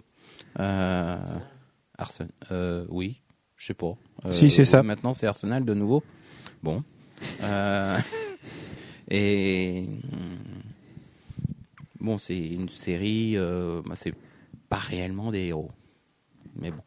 [0.58, 1.16] euh,
[1.98, 3.20] Arsenal, euh, oui,
[3.56, 3.94] je sais pas.
[4.26, 4.82] Euh, Si, c'est ça.
[4.82, 6.02] Maintenant, c'est Arsenal de nouveau.
[6.62, 6.82] Bon.
[7.42, 7.98] Euh,
[9.10, 10.62] et hum,
[12.00, 14.14] bon, c'est une série, euh, bah, c'est
[14.68, 15.70] pas réellement des héros,
[16.56, 16.82] mais bon.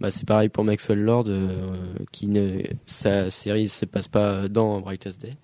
[0.00, 1.76] Bah, c'est pareil pour Maxwell Lord, euh,
[2.12, 5.36] qui ne, sa série se passe pas dans Brightest Day.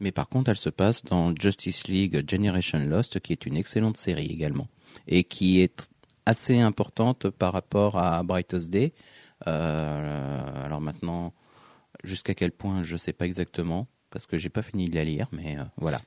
[0.00, 3.96] Mais par contre, elle se passe dans Justice League Generation Lost, qui est une excellente
[3.96, 4.68] série également,
[5.08, 5.88] et qui est
[6.26, 8.92] assez importante par rapport à Brightest Day.
[9.46, 11.32] Euh, alors maintenant,
[12.02, 15.28] jusqu'à quel point, je sais pas exactement, parce que j'ai pas fini de la lire,
[15.32, 16.00] mais euh, voilà.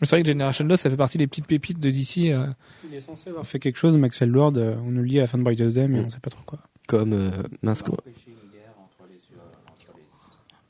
[0.00, 2.30] Mais C'est vrai que Generation Lost ça fait partie des petites pépites de DC.
[2.32, 2.46] euh,
[2.88, 4.52] Il est censé avoir fait quelque chose, Maxwell Lord.
[4.56, 6.04] euh, on nous le dit à la fin de Brightest Day, mais Mm.
[6.04, 6.58] on sait pas trop quoi.
[6.86, 7.30] Comme euh,
[7.62, 7.82] mince,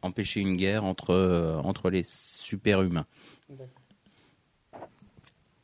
[0.02, 3.06] Empêcher une guerre entre euh, entre les super-humains.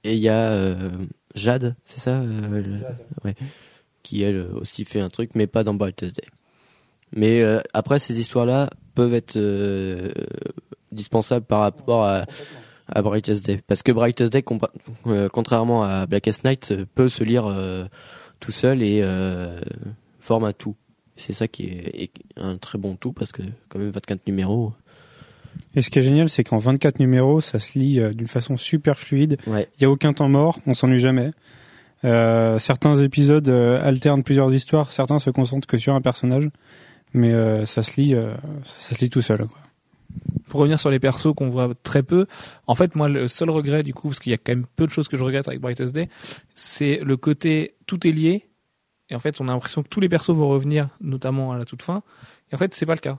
[0.04, 0.90] Et il y a euh,
[1.36, 2.80] Jade, c'est ça euh, le-
[3.24, 3.36] Ouais.
[4.02, 6.26] Qui elle aussi fait un truc, mais pas dans Brightest Day.
[7.12, 10.10] Mais euh, après, ces histoires-là peuvent être euh,
[10.90, 12.24] dispensables par rapport à,
[12.94, 13.60] à Brightest Day.
[13.66, 14.44] Parce que Brightest Day,
[15.06, 17.84] euh, contrairement à Blackest Night, euh, peut se lire euh,
[18.40, 19.02] tout seul et
[20.18, 20.76] forme un tout.
[21.16, 24.72] C'est ça qui est, est un très bon tout, parce que quand même 24 numéros.
[25.74, 28.98] Et ce qui est génial, c'est qu'en 24 numéros, ça se lit d'une façon super
[28.98, 29.36] fluide.
[29.46, 29.68] Ouais.
[29.78, 31.30] Il y a aucun temps mort, on s'ennuie jamais.
[32.02, 36.48] Certains épisodes alternent plusieurs histoires, certains se concentrent que sur un personnage,
[37.12, 37.32] mais
[37.66, 38.14] ça se lit,
[38.64, 39.46] ça, ça se lit tout seul.
[39.46, 39.61] Quoi.
[40.48, 42.26] Pour revenir sur les persos qu'on voit très peu,
[42.66, 44.86] en fait, moi, le seul regret, du coup, parce qu'il y a quand même peu
[44.86, 46.08] de choses que je regrette avec Brightest Day,
[46.54, 48.48] c'est le côté tout est lié.
[49.08, 51.64] Et en fait, on a l'impression que tous les persos vont revenir, notamment à la
[51.64, 52.02] toute fin.
[52.50, 53.18] Et en fait, c'est pas le cas.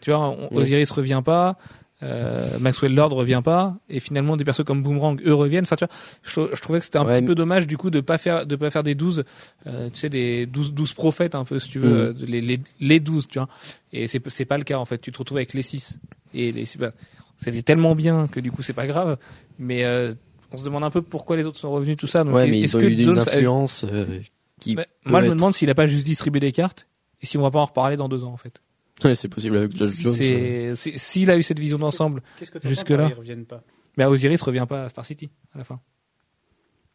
[0.00, 0.62] Tu vois, on- Oui.
[0.62, 1.58] Osiris revient pas,
[2.04, 5.64] euh, Maxwell Lord revient pas, et finalement des persos comme Boomerang eux reviennent.
[5.64, 7.90] Enfin, tu vois, je, je trouvais que c'était un Ouais, petit peu dommage du coup
[7.90, 9.24] de pas faire de pas faire des 12
[9.66, 12.22] euh, tu sais des 12 12 prophètes un peu si tu veux Mhm.
[12.22, 13.48] euh, les, les les 12 tu vois.
[13.92, 14.98] Et c'est c'est pas le cas en fait.
[14.98, 15.98] Tu te retrouves avec les 6
[16.34, 16.92] et les bah,
[17.38, 19.16] c'était tellement bien que du coup c'est pas grave,
[19.58, 20.14] mais euh,
[20.52, 22.24] on se demande un peu pourquoi les autres sont revenus tout ça.
[22.24, 24.20] Donc ouais, mais est-ce ils ont que eu une a- influence euh,
[24.60, 24.74] qui.
[24.74, 26.88] Bah, moi je me demande s'il a pas juste distribué des cartes
[27.22, 28.60] et si on va pas en reparler dans deux ans en fait.
[29.04, 30.12] Ouais, c'est possible avec Josh Jones.
[30.14, 32.22] C'est c'est- s'il a eu cette vision d'ensemble.
[32.38, 33.62] Qu'est-ce que t'entends Jusque par là Ils reviennent pas?
[33.96, 35.80] Mais Osiris revient pas à Star City à la fin.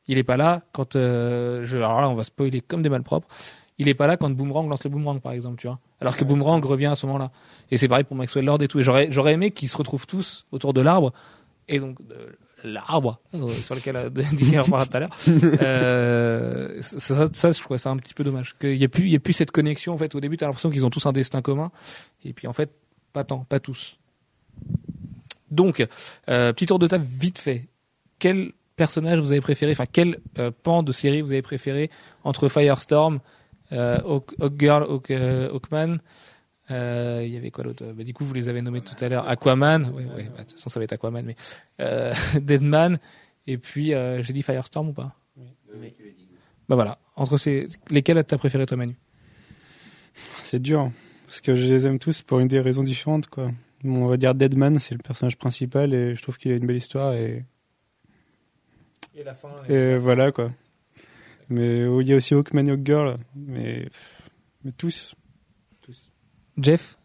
[0.08, 3.28] Il est pas là quand euh, je alors là on va spoiler comme des malpropres.
[3.80, 5.80] Il est pas là quand Boomerang lance le boomerang par exemple, tu vois.
[6.00, 7.32] Alors que Boomerang revient à ce moment-là.
[7.72, 8.80] Et c'est pareil pour Maxwell Lord et tout.
[8.80, 11.12] Et j'aurais j'aurais aimé qu'ils se retrouvent tous autour de l'arbre
[11.68, 15.18] et donc de l'arbre euh, sur lequel euh, Didier en parlera tout à l'heure.
[15.28, 18.56] Euh, ça, ça, je trouve ça un petit peu dommage.
[18.60, 20.14] Qu'il y ait plus il y ait plus cette connexion en fait.
[20.14, 21.72] Au début t'as l'impression qu'ils ont tous un destin commun
[22.24, 22.72] et puis en fait
[23.12, 23.98] pas tant, pas tous.
[25.54, 25.86] Donc,
[26.30, 27.68] euh, petit tour de table vite fait.
[28.20, 31.92] Quel personnage vous avez préféré, enfin quel euh, pan de série vous avez préféré
[32.24, 33.20] entre Firestorm, euh,
[33.72, 36.00] Hawk, Hawk Girl, Hawk, euh, Hawkman,
[36.72, 39.10] euh, il y avait quoi l'autre bah, Du coup, vous les avez nommés tout à
[39.10, 39.28] l'heure.
[39.28, 41.36] Aquaman, ouais, ouais, bah, de toute façon ça va être Aquaman, mais
[41.82, 43.00] euh, Deadman
[43.48, 45.16] Et puis, euh, j'ai dit Firestorm ou pas?
[45.38, 45.94] Oui.
[46.70, 47.00] Bah voilà.
[47.16, 48.96] Entre ces, lesquels t'as préféré toi, Manu?
[50.44, 50.92] C'est dur,
[51.26, 53.52] parce que je les aime tous pour une des raisons différentes, quoi.
[53.84, 56.66] Bon, on va dire Deadman, c'est le personnage principal, et je trouve qu'il a une
[56.66, 57.44] belle histoire, et,
[59.16, 59.50] Et la fin.
[59.68, 60.52] et voilà, quoi.
[61.54, 63.88] Mais euh, il y a aussi Hawkman et Hawkgirl, mais,
[64.64, 65.16] mais tous.
[66.58, 66.98] Jeff?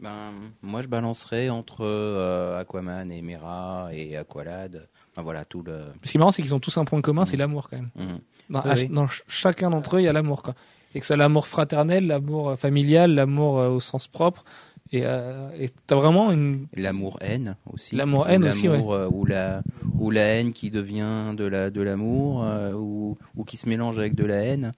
[0.00, 0.32] Ben,
[0.62, 4.88] moi, je balancerais entre euh, Aquaman et Mera et Aqualad.
[5.12, 5.84] Enfin, voilà, tout le.
[6.02, 7.90] Ce qui est marrant, c'est qu'ils ont tous un point commun, c'est l'amour quand même.
[7.96, 8.18] Mhm.
[8.48, 8.88] Dans, Oui, à- oui.
[8.88, 10.42] dans ch- chacun d'entre eux, il y a l'amour.
[10.42, 10.54] quoi.
[10.94, 14.44] Et que ce soit l'amour fraternel, l'amour euh, familial, l'amour euh, au sens propre.
[14.92, 15.48] Et euh,
[15.86, 16.66] t'as vraiment une.
[16.74, 17.94] L'amour-haine aussi.
[17.94, 19.62] L'amour-haine Ou aussi, l'amour, euh, ou la
[19.98, 24.00] ou la haine qui devient de la de l'amour euh, ou ou qui se mélange
[24.00, 24.72] avec de la haine.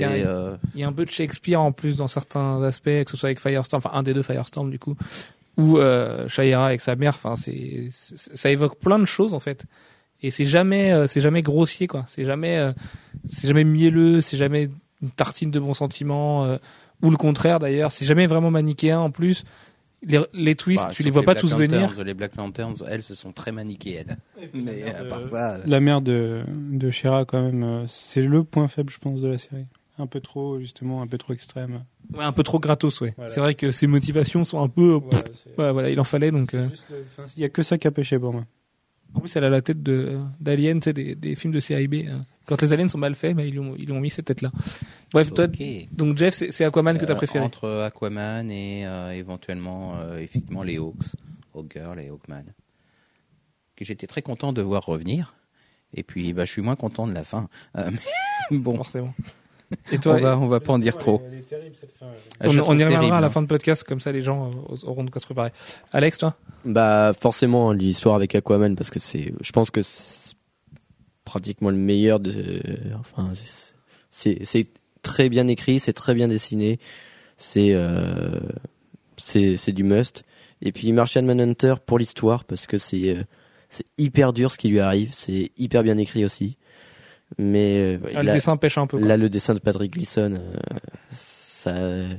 [0.00, 3.16] Euh, Il y a un peu de Shakespeare en plus dans certains aspects, que ce
[3.16, 4.94] soit avec Firestorm, enfin un des deux Firestorm du coup,
[5.56, 7.14] ou euh, Shaira avec sa mère.
[7.14, 9.64] Enfin, c'est ça évoque plein de choses en fait.
[10.22, 12.04] Et c'est jamais c'est jamais grossier quoi.
[12.08, 12.72] C'est jamais
[13.24, 14.20] c'est jamais mielleux.
[14.20, 14.68] C'est jamais
[15.00, 16.58] une tartine de bons sentiments.
[17.06, 17.92] Euh, ou le contraire d'ailleurs.
[17.92, 19.44] C'est jamais vraiment manichéen en plus.
[20.02, 21.80] Les, les twists, bah, tu les vois pas Black tous venir.
[21.80, 24.18] Lanterns, Les Black Lanterns, elles, se sont très manichéennes.
[24.54, 28.44] Mais à part ça, euh, La mère de, de Shera, quand même, euh, c'est le
[28.44, 29.64] point faible, je pense, de la série.
[29.98, 31.82] Un peu trop, justement, un peu trop extrême.
[32.14, 33.14] Ouais, un peu trop gratos, ouais.
[33.16, 33.32] Voilà.
[33.32, 35.00] C'est vrai que ses motivations sont un peu.
[35.32, 36.50] C'est- Ouais, voilà, il en fallait donc.
[36.50, 38.44] c'est euh, juste le- enfin, Il y a que ça qui a pêché pour moi.
[39.14, 41.88] En plus, elle a la tête de d'Alien, tu sais, des, des films de série
[41.88, 41.94] B.
[42.08, 42.26] hein.
[42.46, 44.26] Quand les aliens sont mal faits, mais ils lui ont, ils lui ont mis cette
[44.26, 44.52] tête-là.
[45.12, 45.46] Bref, toi,
[45.92, 47.44] donc Jeff, c'est Aquaman que t'as Euh, préféré?
[47.44, 50.94] Entre Aquaman et euh, éventuellement, euh, effectivement, les Hawks,
[51.54, 52.44] Hawkgirl et Hawkman.
[53.74, 55.34] Que j'étais très content de voir revenir.
[55.92, 57.48] Et puis, bah, je suis moins content de la fin.
[57.76, 57.90] Euh,
[58.50, 59.14] mais bon, Forcément.
[59.90, 61.20] Et toi, on va, on va pas en dire trop.
[61.26, 62.06] Elle est terrible, cette fin.
[62.40, 63.30] on, la on trouve y reviendra à la hein.
[63.30, 64.50] fin de podcast, comme ça les gens
[64.84, 65.50] auront de quoi se préparer.
[65.92, 66.36] Alex, toi?
[66.64, 70.25] Bah forcément l'histoire avec Aquaman parce que c'est, je pense que c'est
[71.26, 72.62] pratiquement le meilleur de,
[72.98, 73.32] enfin
[74.10, 74.70] c'est-
[75.02, 76.78] très bien écrit, c'est très bien dessiné,
[77.36, 78.40] c'est euh,
[79.18, 80.24] c'est c'est du must.
[80.62, 83.22] Et puis Martian Manhunter pour l'histoire parce que c'est euh,
[83.68, 86.56] c'est hyper dur ce qui lui arrive, c'est hyper bien écrit aussi.
[87.38, 88.98] Mais euh, Ah, Le dessin pêche un peu.
[88.98, 89.06] quoi.
[89.06, 90.54] là, le dessin de Patrick Gleason, euh,
[91.10, 91.74] ça,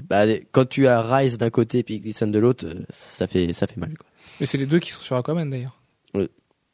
[0.09, 3.67] bah, quand tu as Rise d'un côté et puis Gleason de l'autre, ça fait ça
[3.67, 4.07] fait mal quoi.
[4.39, 5.76] Mais c'est les deux qui sont sur Aquaman d'ailleurs.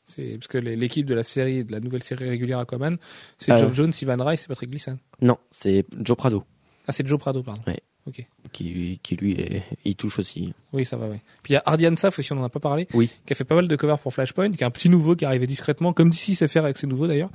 [0.08, 0.14] Oui.
[0.16, 2.98] C'est parce que l'équipe de la série, de la nouvelle série régulière Aquaman,
[3.38, 3.74] c'est Ah, Geoff.
[3.74, 4.98] Jones, Ivan Rice et Patrick Gleason.
[5.22, 6.44] Non, c'est Joe Prado
[6.88, 7.62] Ah, c'est Joe Prado, pardon.
[8.52, 10.54] qui lui, qui lui est, il touche aussi.
[10.74, 11.16] Oui, ça va, oui.
[11.42, 12.86] Puis il y a Ardian Saf aussi, on en a pas parlé.
[12.94, 13.10] Oui.
[13.26, 15.24] Qui a fait pas mal de covers pour Flashpoint, qui est un petit nouveau qui
[15.24, 17.30] arrivé discrètement, comme d'ici sait faire avec ses nouveaux d'ailleurs,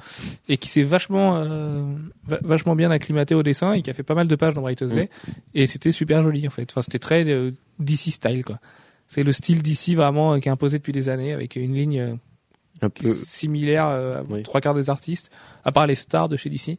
[0.51, 1.83] et qui s'est vachement, euh,
[2.27, 4.61] va- vachement bien acclimaté au dessin et qui a fait pas mal de pages dans
[4.61, 5.09] Brightest Day.
[5.55, 6.71] Et c'était super joli en fait.
[6.71, 8.59] Enfin, c'était très euh, DC style quoi.
[9.11, 11.99] C'est le style DC vraiment euh, qui est imposé depuis des années avec une ligne
[11.99, 12.15] euh,
[12.83, 13.15] Un peu.
[13.27, 14.43] similaire euh, à Oui.
[14.43, 15.31] trois quarts des artistes,
[15.65, 16.79] à part les stars de chez DC.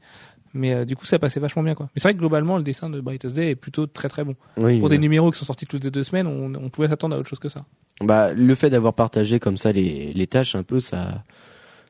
[0.55, 1.89] Mais euh, du coup, ça passait vachement bien quoi.
[1.95, 4.35] Mais c'est vrai que globalement, le dessin de Brightest Day est plutôt très très bon.
[4.57, 6.87] Oui, Pour des euh, numéros qui sont sortis toutes les deux semaines, on, on pouvait
[6.87, 7.65] s'attendre à autre chose que ça.
[8.01, 11.23] bah, le fait d'avoir partagé comme ça les, les tâches un peu, ça,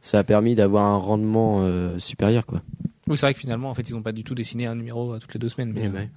[0.01, 2.61] ça a permis d'avoir un rendement euh, supérieur quoi.
[3.07, 5.17] Oui, c'est vrai que finalement, en fait, ils n'ont pas du tout dessiné un numéro
[5.19, 5.71] toutes les deux semaines.
[5.73, 6.09] Mais, Oui, euh, ouais.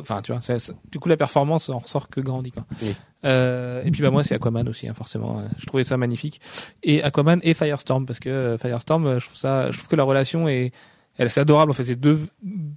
[0.00, 2.64] Enfin, tu vois, ça- ça- du coup, la performance en ressort que grandit, quoi.
[2.82, 2.94] Oui.
[3.24, 5.40] Euh, et puis, bah, moi, c'est Aquaman aussi, hein, forcément.
[5.40, 6.40] Euh, Je trouvais ça magnifique.
[6.82, 10.04] Et Aquaman et Firestorm, parce que euh, Firestorm, je trouve ça, je trouve que la
[10.04, 10.72] relation est,
[11.16, 11.70] elle, c'est adorable.
[11.70, 12.18] En fait, c'est deux,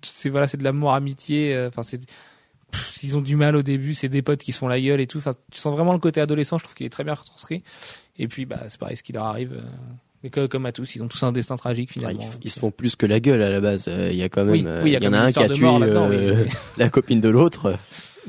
[0.02, 1.66] c'est voilà, c'est de l'amour, amitié.
[1.68, 2.00] Enfin, c'est,
[2.72, 5.02] pff, ils ont du mal au début, c'est des potes qui se font la gueule
[5.02, 5.18] et tout.
[5.18, 6.58] Enfin, tu sens vraiment le côté adolescent.
[6.58, 7.64] Je trouve qu'il est très bien retranscrit.
[8.18, 9.54] Et puis, bah, c'est pareil, ce qui leur arrive.
[9.54, 9.62] euh,
[10.24, 12.20] mais que- comme à tous, ils ont tous un destin tragique finalement.
[12.42, 13.86] ils, ils se font plus que la gueule à la base.
[13.88, 15.14] Euh, Il y a quand même, Oui, euh, oui, il y a il y en
[15.14, 16.50] a un qui a tué euh, oui.
[16.78, 17.76] la copine de l'autre.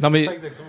[0.00, 0.68] Non mais exactement.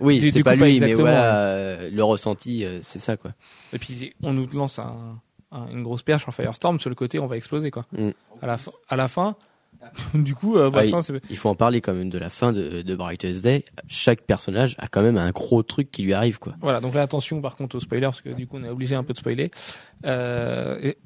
[0.00, 3.32] Oui, c'est du pas coup, pas lui, mais voilà, le ressenti, euh, c'est ça quoi.
[3.72, 5.20] et puis on nous lance un,
[5.52, 7.86] un- une grosse perche en Firestorm sur le côté on va exploser quoi.
[7.92, 8.10] Mm.
[8.42, 9.36] À la fin, à la fin,
[10.14, 12.18] du coup, euh, Ah, bah, il- ça, c'est- Il faut en parler quand même de
[12.18, 13.64] la fin de, de Brightest Day.
[13.88, 16.54] Chaque personnage a quand même un gros truc qui lui arrive quoi.
[16.60, 16.80] voilà.
[16.80, 19.04] Donc là attention par contre aux spoilers parce que du coup on est obligé un
[19.04, 19.50] peu de spoiler.
[20.04, 20.96] Euh, et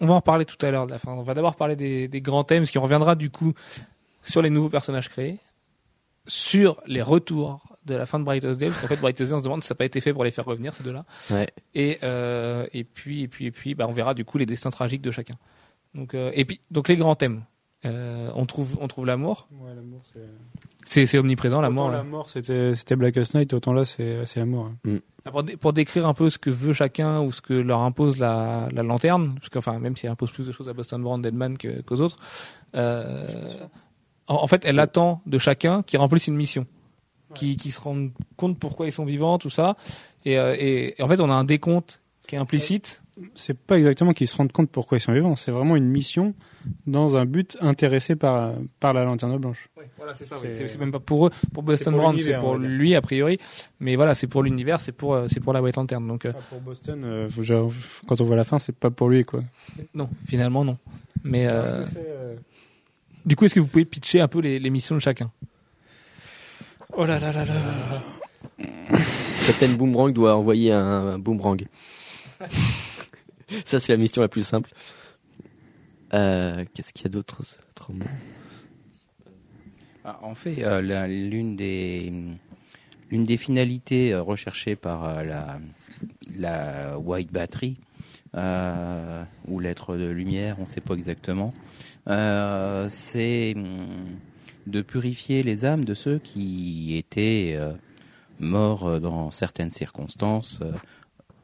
[0.00, 1.12] on va en reparler tout à l'heure de la fin.
[1.12, 3.52] On va d'abord parler des, des grands thèmes, ce qui reviendra du coup
[4.22, 5.38] sur les nouveaux personnages créés,
[6.26, 8.66] sur les retours de la fin de Brightest Day.
[8.68, 10.24] Parce qu'en fait Brightest Day on se demande si ça n'a pas été fait pour
[10.24, 11.04] les faire revenir ces deux-là.
[11.30, 11.48] Ouais.
[11.74, 14.70] Et euh, et puis et puis et puis bah on verra du coup les destins
[14.70, 15.34] tragiques de chacun.
[15.94, 17.44] Donc et puis donc les grands thèmes.
[17.84, 19.48] Euh, on trouve on trouve l'amour.
[19.60, 20.20] Ouais, l'amour, c'est.
[20.84, 21.84] C'est c'est omniprésent l'amour.
[21.84, 21.98] Autant là.
[21.98, 24.70] la mort, c'était, c'était Blackest Night, autant là, c'est, c'est l'amour.
[24.86, 24.98] hein.
[25.30, 28.18] Pour, dé- pour décrire un peu ce que veut chacun ou ce que leur impose
[28.18, 31.22] la, la lanterne, parce qu'enfin même si elle impose plus de choses à Boston Brand
[31.22, 32.18] Deadman que, qu'aux autres,
[32.74, 33.66] euh,
[34.26, 36.66] en, en fait elle attend de chacun qui remplisse une mission,
[37.34, 39.76] qui, qui se rendent compte pourquoi ils sont vivants, tout ça,
[40.24, 43.01] et, euh, et, et en fait on a un décompte qui est implicite
[43.34, 45.36] c'est pas exactement qu'ils se rendent compte pourquoi ils sont vivants.
[45.36, 46.34] C'est vraiment une mission
[46.86, 49.68] dans un but intéressé par par la lanterne blanche.
[49.76, 50.36] Ouais, voilà, c'est ça.
[50.40, 53.38] C'est- même pas pour eux, pour Boston Brand, c'est pour lui a priori.
[53.80, 56.06] Mais voilà, c'est pour l'univers, c'est pour euh, c'est pour la White Lantern.
[56.08, 57.70] Donc euh, Pas pour Boston, euh, genre,
[58.06, 59.42] quand on voit la fin, c'est pas pour lui quoi.
[59.94, 60.78] non, finalement non.
[61.22, 62.36] Mais euh, fait, euh,
[63.26, 65.30] du coup, est-ce que vous pouvez pitcher un peu les, les missions de chacun?
[66.96, 67.54] Oh là là là là.
[69.46, 71.64] Captain Boomerang doit envoyer un, un boomerang.
[73.64, 74.70] Ça, c'est la mission la plus simple.
[76.14, 77.42] Euh, Qu'est-ce qu'il y a d'autre
[80.04, 87.78] Ah, En fait, euh, l'une des finalités euh, recherchées par la White Battery
[88.34, 91.54] ou l'être de lumière, on ne sait pas exactement,
[92.06, 93.86] c'est hum,
[94.66, 97.58] de purifier les âmes de ceux qui étaient
[98.38, 100.60] morts dans certaines circonstances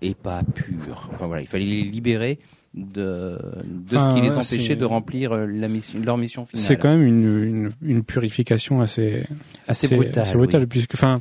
[0.03, 1.11] et pas purs.
[1.15, 2.39] Enfin voilà, il fallait les libérer
[2.75, 6.47] de, de Enfin, ce qui les ouais, empêchait de remplir euh, la mission, leur mission
[6.47, 6.65] finale.
[6.65, 9.25] C'est quand même une, une, une purification assez
[9.67, 10.23] assez brutal.
[10.23, 10.67] assez brutale, oui.
[10.67, 11.21] puisque enfin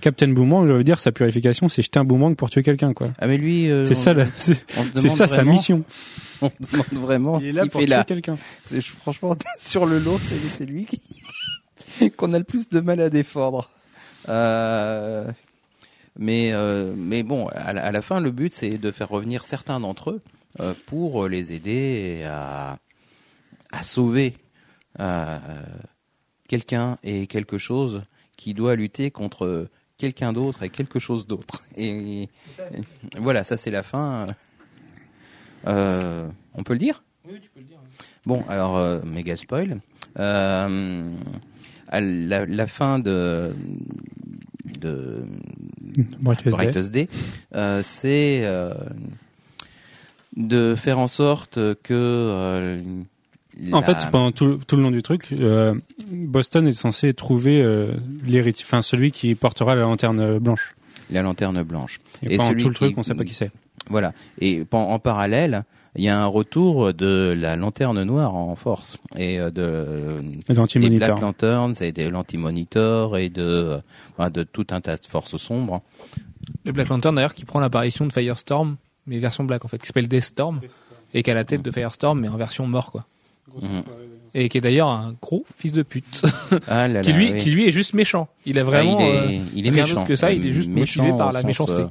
[0.00, 3.08] Captain Boomerang, je veux dire, sa purification, c'est jeter un boomerang pour tuer quelqu'un, quoi.
[3.18, 5.84] Ah mais lui, euh, C'est ça, c'est ça sa mission.
[6.42, 8.36] On demande vraiment Il est là pour tuer quelqu'un.
[9.00, 11.00] Franchement, sur le lot, c'est c'est lui qui
[12.16, 13.70] qu'on a le plus de mal à défendre.
[14.28, 15.30] Euh,
[16.18, 19.44] mais euh, mais bon, à la, à la fin, le but c'est de faire revenir
[19.44, 20.22] certains d'entre eux
[20.60, 22.78] euh, pour les aider à
[23.72, 24.36] à sauver
[25.00, 25.38] euh,
[26.48, 28.02] quelqu'un et quelque chose
[28.36, 31.62] qui doit lutter contre quelqu'un d'autre et quelque chose d'autre.
[31.76, 32.28] Et, et
[33.18, 34.26] voilà, ça c'est la fin.
[35.66, 37.02] Euh, on peut le dire?
[37.26, 37.78] Oui, tu peux le dire.
[38.24, 39.80] Bon, alors, euh, méga spoil.
[40.18, 41.10] Euh,
[41.88, 43.54] à la, la fin de,
[44.80, 45.24] de
[46.20, 47.08] Brightest Day.
[47.54, 48.74] Euh, c'est euh,
[50.36, 51.92] de faire en sorte que.
[51.92, 52.80] euh,
[53.72, 55.74] En fait, pendant tout, tout le long du truc, euh,
[56.10, 57.92] Boston est censé trouver euh,
[58.24, 60.74] l'héritier, enfin celui qui portera la lanterne blanche.
[61.10, 62.00] la lanterne blanche.
[62.22, 63.50] Et, Et pendant celui tout le qui- truc, on sait pas qui c'est.
[63.88, 64.12] Voilà.
[64.40, 65.64] Et en parallèle,
[65.96, 70.54] il y a un retour de la lanterne noire en force et euh, de des
[70.54, 71.08] L'anti-monitor.
[71.08, 73.78] Black Lanterns et de l'anti-monitor et de euh,
[74.16, 75.82] enfin, de tout un tas de forces sombres.
[76.64, 78.76] Le Black Lantern d'ailleurs qui prend l'apparition de Firestorm,
[79.06, 80.60] mais version Black en fait, qui s'appelle Deathstorm
[81.14, 83.06] et qui a la tête de Firestorm mais en version mort quoi.
[83.62, 83.82] Mhm.
[84.34, 86.22] Et qui est d'ailleurs un gros fils de pute,
[86.68, 87.38] Ah là qui lui oui.
[87.38, 88.28] qui lui est juste méchant.
[88.44, 90.02] Il a vraiment Ah, il euh, est, il est rien méchant.
[90.04, 91.80] que ça, il est juste motivé par au la sens, méchanceté.
[91.82, 91.86] euh,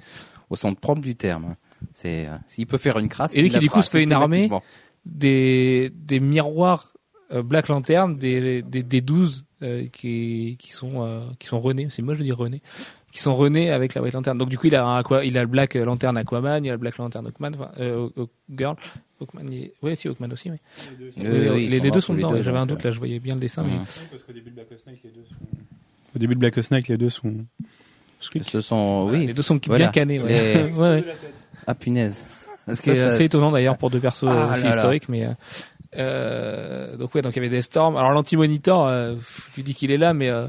[0.52, 1.56] au sens propre du terme.
[1.94, 3.36] C'est euh, s'il peut faire une crasse.
[3.36, 4.50] Et lui qui, du coup, se fait une armée.
[5.06, 6.94] des des miroirs
[7.32, 11.88] euh, Black Lantern des des, des 12 euh, qui qui sont euh, qui sont renés,
[11.90, 12.62] c'est moi je dis renés,
[13.12, 14.38] qui sont renés avec la White Lantern.
[14.38, 16.74] Donc du coup, il a un Aqua, il a le Black Lantern Aquaman, il a
[16.74, 18.10] le Black Lantern Hawkman, enfin euh,
[18.56, 18.76] Girl,
[19.22, 20.58] Hawkman, il ouais, si Hawkman aussi, oui,
[21.18, 22.32] oui, ils les, deux sont dedans.
[22.34, 23.64] ouais, J'avais un doute là, je voyais bien le dessin.
[23.64, 23.78] mais-.
[24.12, 25.36] Parce qu'au début de Black Snake, les deux sont.
[26.16, 27.34] Au début de Black Snake, les deux sont.
[28.20, 29.28] Ce sont Voilà, oui.
[29.28, 29.86] les deux sont Voilà.
[29.86, 30.20] bien canés.
[30.20, 30.70] Ouais.
[30.70, 31.04] Les- Ouais, ouais.
[31.68, 32.24] Ah punaise.
[32.74, 34.76] C'est ça- assez étonnant d'ailleurs pour deux persos Ah aussi là là.
[34.76, 35.30] historiques, mais euh,
[35.98, 37.96] euh, donc ouais, donc il y avait Deathstorm.
[37.98, 39.16] Alors l'anti-monitor, euh,
[39.54, 40.48] tu dis qu'il est là, mais euh,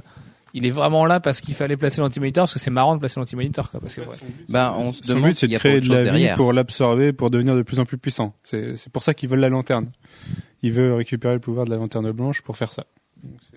[0.54, 3.20] il est vraiment là parce qu'il fallait placer l'anti-monitor parce que c'est marrant de placer
[3.20, 4.16] l'anti-monitor, quoi, parce que ouais.
[4.48, 6.36] Bah, on se Son demande but, c'est de créer de la vie derrière.
[6.36, 8.34] pour l'absorber, pour devenir de plus en plus puissant.
[8.42, 9.88] C'est c'est pour ça qu'ils veulent la lanterne.
[10.62, 12.84] Il veut récupérer le pouvoir de la lanterne blanche pour faire ça.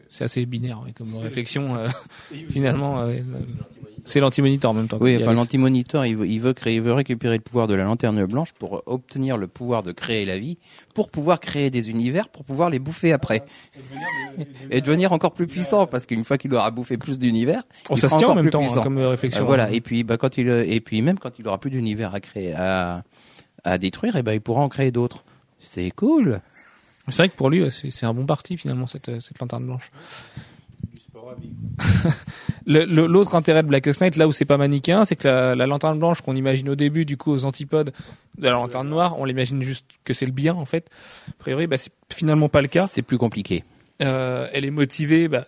[0.09, 1.75] c'est assez binaire ouais, comme réflexion.
[1.77, 1.87] euh,
[2.51, 3.39] finalement, euh, ouais, euh,
[4.09, 4.97] c'est l'anti-monitor en même temps.
[4.99, 7.83] Oui, enfin l'anti-monitor, il veut, il veut créer, il veut récupérer le pouvoir de la
[7.83, 10.57] lanterne blanche pour obtenir le pouvoir de créer la vie,
[10.93, 13.43] pour pouvoir créer des univers, pour pouvoir les bouffer après
[14.71, 17.99] et devenir encore plus puissant parce qu'une fois qu'il aura bouffé plus d'univers, Oh, il
[17.99, 18.83] sera tient en encore même plus temps hein, puissant.
[18.83, 19.43] comme euh, réflexion.
[19.43, 19.71] Euh, voilà.
[19.71, 22.53] Et puis, bah, quand il, et puis même quand il aura plus d'univers à créer,
[22.53, 23.03] à,
[23.63, 25.23] à détruire, et ben il pourra en créer d'autres.
[25.59, 26.41] C'est cool.
[27.07, 29.91] C'est vrai que pour lui, c'est un bon parti finalement cette, euh, cette lanterne blanche.
[32.65, 35.97] L'autre intérêt de Black Knight, là où c'est pas manichéen, c'est que la, la lanterne
[35.97, 37.91] blanche qu'on imagine au début, du coup, aux antipodes
[38.37, 40.89] de la lanterne noire, on l'imagine juste que c'est le bien en fait.
[41.29, 42.87] A priori, bah, c'est finalement pas le cas.
[42.87, 43.63] C'est plus compliqué.
[44.01, 45.27] Euh, elle est motivée.
[45.27, 45.45] Bah,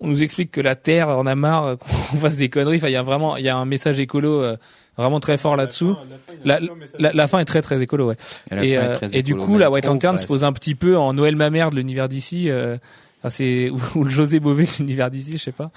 [0.00, 1.76] on nous explique que la Terre en a marre euh,
[2.10, 2.76] qu'on fasse des conneries.
[2.76, 4.56] Enfin, il y a vraiment, il y a un message écolo euh,
[4.96, 5.96] vraiment très fort là-dessous.
[6.44, 6.60] La,
[6.98, 8.16] la, la fin est très très écolo, ouais.
[8.62, 11.36] Et, euh, très du coup, la White Lantern se pose un petit peu en Noël
[11.36, 12.48] ma mère de l'univers d'ici.
[12.48, 12.76] Euh,
[13.20, 15.70] enfin, c'est ou, ou le José Bové l'univers d'ici, je sais pas.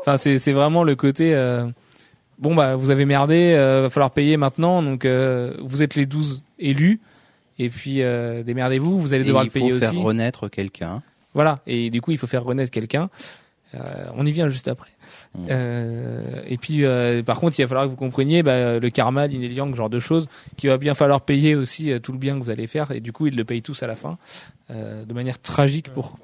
[0.00, 1.34] Enfin, c'est c'est vraiment le côté.
[1.34, 1.66] Euh,
[2.38, 4.82] bon bah, vous avez merdé, euh, va falloir payer maintenant.
[4.82, 7.00] Donc, euh, vous êtes les 12 élus.
[7.58, 10.02] Et puis euh, démerdez-vous, vous allez devoir il le payer faut faire aussi.
[10.02, 11.02] renaître quelqu'un.
[11.34, 11.60] Voilà.
[11.66, 13.10] Et du coup, il faut faire renaître quelqu'un.
[13.74, 14.90] Euh, on y vient juste après.
[15.34, 15.46] Mm.
[15.50, 19.26] Euh, et puis, euh, par contre, il va falloir que vous compreniez bah, le karma,
[19.26, 22.42] l'inéliang, genre de choses, qu'il va bien falloir payer aussi euh, tout le bien que
[22.44, 22.90] vous allez faire.
[22.92, 24.18] Et du coup, ils le payent tous à la fin,
[24.70, 26.18] euh, de manière tragique pour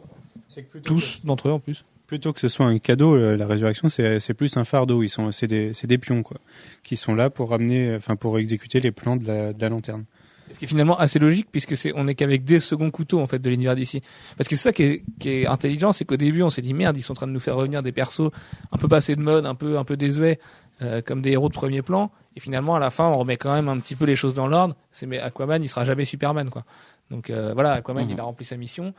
[0.84, 1.84] tous d'entre eux en plus.
[2.06, 5.02] Plutôt que ce soit un cadeau, euh, la résurrection, c'est c'est plus un fardeau.
[5.04, 6.38] Ils sont, c'est des, c'est des pions quoi,
[6.82, 10.04] qui sont là pour ramener, enfin pour exécuter les plans de la, de la lanterne.
[10.50, 13.28] Ce qui est finalement assez logique puisque c'est on est qu'avec des seconds couteaux en
[13.28, 14.02] fait de l'univers d'ici.
[14.36, 16.74] Parce que c'est ça qui est, qui est intelligent, c'est qu'au début on s'est dit
[16.74, 18.32] merde ils sont en train de nous faire revenir des persos
[18.72, 20.40] un peu passés de mode, un peu un peu désuets,
[20.82, 22.10] euh, comme des héros de premier plan.
[22.34, 24.48] Et finalement à la fin on remet quand même un petit peu les choses dans
[24.48, 24.74] l'ordre.
[24.90, 26.64] C'est mais Aquaman il sera jamais Superman quoi.
[27.12, 28.10] Donc euh, voilà Aquaman Mhm.
[28.10, 28.92] il a rempli sa mission.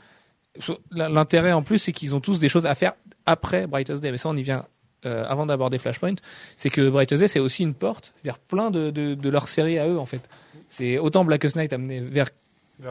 [0.60, 2.94] So- L'intérêt en plus c'est qu'ils ont tous des choses à faire
[3.26, 4.12] après Brightest Day.
[4.12, 4.66] Mais ça on y vient
[5.06, 6.16] euh, avant d'aborder Flashpoint.
[6.58, 9.80] C'est que Brightest Day c'est aussi une porte vers plein de de, de leurs séries
[9.80, 10.30] à eux en fait.
[10.70, 12.30] C'est autant Blackest Night amené vers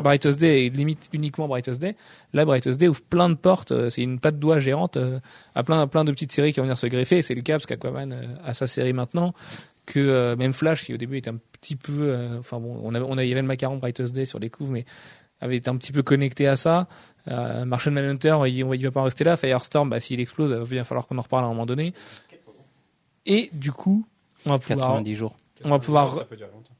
[0.03, 1.97] Brightest Day et limite uniquement Brightest Day.
[2.33, 3.73] Là, Brightest Day ouvre plein de portes.
[3.73, 5.19] euh, C'est une patte doigt géante euh,
[5.57, 7.23] à plein, de petites séries qui vont venir se greffer.
[7.23, 8.13] C'est le cas parce qu'Aquaman
[8.45, 9.35] a sa série maintenant.
[9.87, 12.95] Que euh, même Flash, qui au début était un petit peu, euh, enfin bon, on
[12.95, 14.85] avait, on avait, il y avait le macaron Brightest Day sur les couves, mais
[15.41, 16.87] avait été un petit peu connecté à ça.
[17.29, 19.37] Euh, Martian Manhunter, il, il va pas en rester là.
[19.37, 21.93] Firestorm, bah, s'il explose, il va bien falloir qu'on en reparle à un moment donné.
[23.27, 24.07] Et du coup,
[24.47, 25.37] on va pouvoir, 90 jours.
[25.65, 26.75] on va pouvoir Ça peut durer longtemps.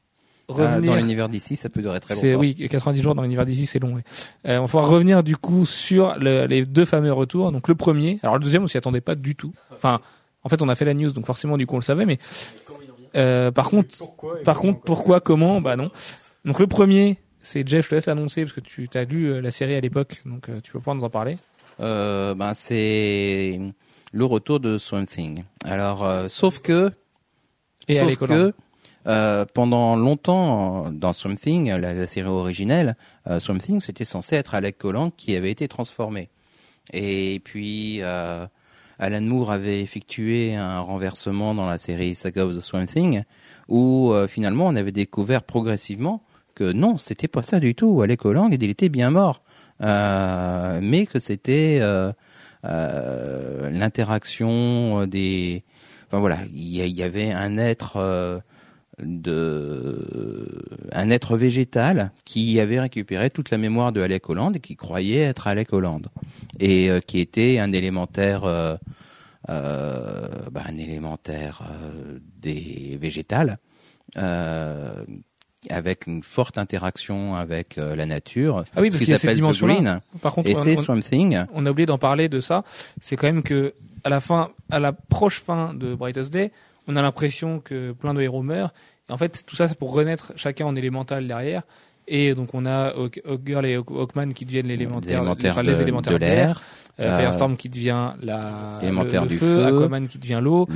[0.49, 0.91] Ah, revenir.
[0.91, 2.39] dans l'univers d'ici, ça peut durer très C'est longtemps.
[2.41, 3.93] oui, 90 jours dans l'univers d'ici, c'est long.
[3.93, 4.03] ouais.
[4.47, 7.51] Euh, on va pouvoir revenir du coup sur le- les deux fameux retours.
[7.53, 9.53] Donc le premier, alors le deuxième, on s'y attendait pas du tout.
[9.73, 10.01] Enfin,
[10.43, 12.05] en fait, on a fait la news, donc forcément, du coup, on le savait.
[12.05, 12.17] Mais
[13.15, 13.95] euh, par contre,
[14.43, 15.61] par contre, pourquoi, comment?
[15.61, 15.89] Bah non.
[16.43, 17.85] Donc le premier, c'est Jeff.
[17.85, 20.49] Je te laisse l'annoncer parce que tu as lu euh, la série à l'époque, donc
[20.49, 21.37] euh, tu peux pas nous en parler.
[21.79, 23.59] Euh, ben c'est
[24.11, 25.43] le retour de Swamp Thing.
[25.63, 26.91] Alors, euh, sauf que,
[27.87, 28.53] Et sauf que
[29.07, 32.95] euh, pendant longtemps dans Swamp Thing, la, la série originelle,
[33.39, 36.29] Swamp Thing c'était censé être Alec Holland qui avait été transformé.
[36.93, 42.85] Et puis Alan Moore avait effectué un renversement dans la série Saga of the Swamp
[42.85, 43.23] Thing,
[43.67, 46.21] où finalement on avait découvert progressivement
[46.63, 48.01] non, c'était pas ça du tout.
[48.01, 49.41] Alec Holland, il était bien mort,
[49.81, 52.11] Euh, mais que c'était euh,
[52.65, 55.63] euh, l'interaction des.
[56.07, 58.43] Enfin voilà, il y, avait un être
[58.99, 64.75] de un être végétal qui avait récupéré toute la mémoire de Alec Holland et qui
[64.75, 66.05] croyait être Alec Holland
[66.59, 68.77] et qui était un élémentaire bah,
[69.47, 71.63] un élémentaire
[72.41, 73.57] des végétales
[75.69, 79.13] avec une forte interaction avec euh, la nature Ah oui, ce parce qui qu'il y
[79.13, 79.59] a cette s'appelle The.
[79.59, 80.75] Green Par contre, et c'est
[81.53, 82.63] on a oublié d'en parler de ça.
[82.99, 86.51] C'est quand même que à la fin, à la proche fin de Brightest Day,
[86.87, 88.73] on a l'impression que plein de héros meurent.
[89.09, 91.63] Et en fait, tout ça, c'est pour renaître chacun en élémental derrière.
[92.07, 95.67] Et donc, on a Hawk- Hawkgirl et Hawk- Hawkman qui deviennent l'élémentaire, élémentaires enfin, de,
[95.69, 96.61] les élémentaires de l'air
[96.99, 99.65] Euh, Euh, Firestorm qui devient la, le, élémentaire le du feu, feu.
[99.65, 100.67] Aquaman qui devient l'eau,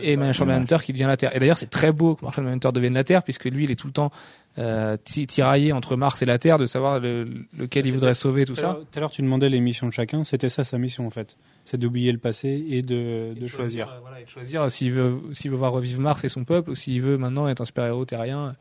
[0.00, 0.44] et Martian.
[0.44, 1.34] Manhunter qui devient la Terre.
[1.36, 3.76] Et d'ailleurs, c'est très beau que Martian Manhunter devienne la Terre, puisque lui, il est
[3.76, 4.10] tout le temps
[4.58, 8.44] euh, ti- tiraillé entre Mars et la Terre, de savoir le- lequel il voudrait sauver,
[8.44, 8.76] tout ça.
[8.90, 10.24] tout à l'heure, tu demandais les missions de chacun.
[10.24, 11.36] C'était ça sa mission en fait.
[11.64, 13.88] C'est d'oublier le passé et de, de choisir.
[13.88, 16.70] euh, voilà, et de choisir s'il veut, s'il veut voir revivre Mars et son peuple,
[16.70, 18.52] ou s'il veut maintenant être un super-héros terrien euh,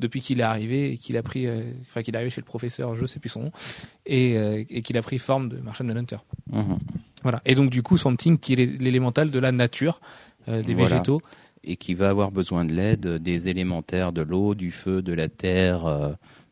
[0.00, 2.44] depuis qu'il est arrivé et qu'il a pris, euh, enfin qu'il est arrivé chez le
[2.46, 3.52] professeur, je sais plus son nom,
[4.06, 6.16] et, euh, et qu'il a pris forme de Martian Manhunter.
[6.52, 6.78] Mhm.
[7.22, 7.40] Voilà.
[7.44, 10.00] Et donc du coup, Swamp Thing qui est l'é- l'élémental de la nature,
[10.48, 10.96] euh, des Voilà.
[10.96, 11.20] végétaux.
[11.62, 15.28] et qui va avoir besoin de l'aide des élémentaires de l'eau, du feu, de la
[15.28, 16.08] terre, euh,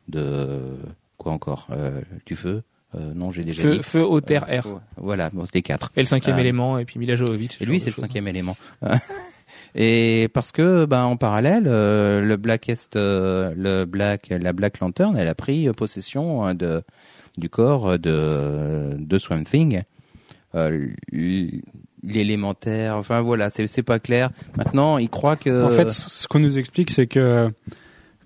[0.07, 0.76] de
[1.16, 2.62] quoi encore Euh, Du feu?
[3.14, 3.82] Non, j'ai déjà Feu, dit.
[3.82, 4.64] feu, eau, terre, air.
[4.96, 5.92] Voilà, bon, c'est les quatre.
[5.96, 7.57] Et le cinquième élément, et puis Mila Jovovich.
[7.61, 8.57] Et lui, c'est le cinquième élément.
[9.74, 15.16] Et parce que, ben, en parallèle, euh, le Blackest, euh, le Black, la Black Lantern,
[15.16, 16.82] elle a pris possession euh, de
[17.36, 19.82] du corps de de Swamp Thing.
[20.54, 20.86] Euh,
[22.04, 24.30] L'élémentaire, enfin voilà, c'est pas clair.
[24.56, 25.64] Maintenant, il croit que.
[25.64, 27.50] En fait, ce qu'on nous explique, c'est que,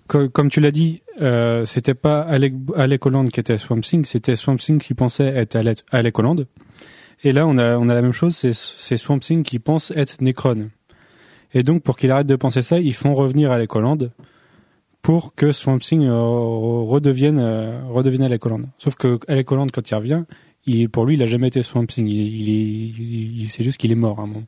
[0.07, 4.05] co- comme tu l'as dit, euh, c'était pas Alec, Alec Holland qui était Swamp Thing,
[4.05, 5.55] c'était Swamp Thing qui pensait être
[5.91, 6.45] Alec, Holland.
[7.23, 9.89] Et là, on a, on a la même chose, c'est, c'est Swamp Thing qui pense
[9.95, 10.69] être Necron.
[11.53, 14.11] Et donc, pour qu'il arrête de penser ça, ils font revenir Alec Holland
[15.01, 18.65] pour que Swamp Thing euh, redevienne, euh, redevienne Alec Holland.
[18.77, 20.23] Sauf que Alec Holland, quand il revient,
[20.65, 22.07] il, pour lui, il a jamais été Swamp Thing.
[22.07, 24.43] Il, il, il, il- c'est juste qu'il est mort à un moment.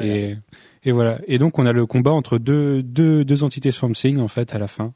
[0.00, 0.36] Et,
[0.84, 1.18] et voilà.
[1.28, 4.54] Et donc on a le combat entre deux, deux, deux entités Swamp Thing en fait
[4.54, 4.92] à la fin.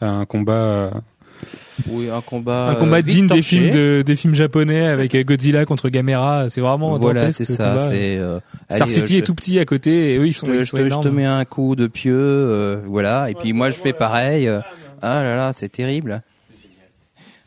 [0.00, 1.02] Un combat.
[1.42, 2.68] Euh, oui, un combat.
[2.68, 6.48] Un combat euh, digne des films de, des films japonais avec Godzilla contre Gamera.
[6.48, 7.70] C'est vraiment Voilà, c'est ce ça.
[7.72, 7.88] combat.
[7.88, 8.38] C'est euh,
[8.70, 10.58] Star allez, City euh, est tout petit à côté et eux ils sont, je, ils
[10.60, 11.04] je sont te, je énormes.
[11.04, 14.46] te mets un coup de pieu, euh, voilà, et puis moi je fais pareil.
[14.48, 14.60] euh,
[15.02, 16.22] ah là là, c'est terrible.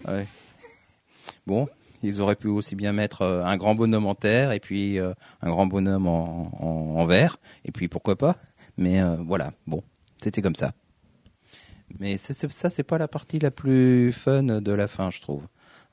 [0.07, 0.25] Ouais.
[1.47, 1.67] Bon,
[2.03, 5.13] Ils auraient pu aussi bien mettre euh, un grand bonhomme en terre et puis euh,
[5.41, 7.37] un grand bonhomme en, en, en verre.
[7.65, 8.35] Et puis pourquoi pas.
[8.77, 9.81] Mais euh, voilà, bon,
[10.21, 10.73] c'était comme ça.
[11.99, 15.43] Mais ça, c'est pas la partie la plus fun de la fin, je trouve.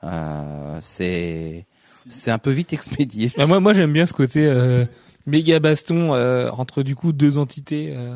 [0.03, 1.65] Euh, c'est
[2.09, 3.31] c'est un peu vite expédié.
[3.37, 4.85] Bah, moi, moi j'aime bien ce côté euh,
[5.25, 7.93] méga baston euh, entre du coup deux entités.
[7.95, 8.15] euh,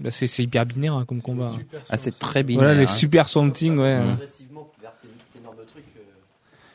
[0.00, 1.52] bah, c'est c'est hyper binaire hein, comme combat.
[1.54, 1.78] hein.
[1.90, 2.64] Ah, c'est très binaire.
[2.64, 2.92] Voilà les hein.
[2.92, 3.98] super something, ouais.
[4.00, 4.06] Mm.
[4.16, 5.10] Progressivement vers cet
[5.40, 5.84] énorme truc.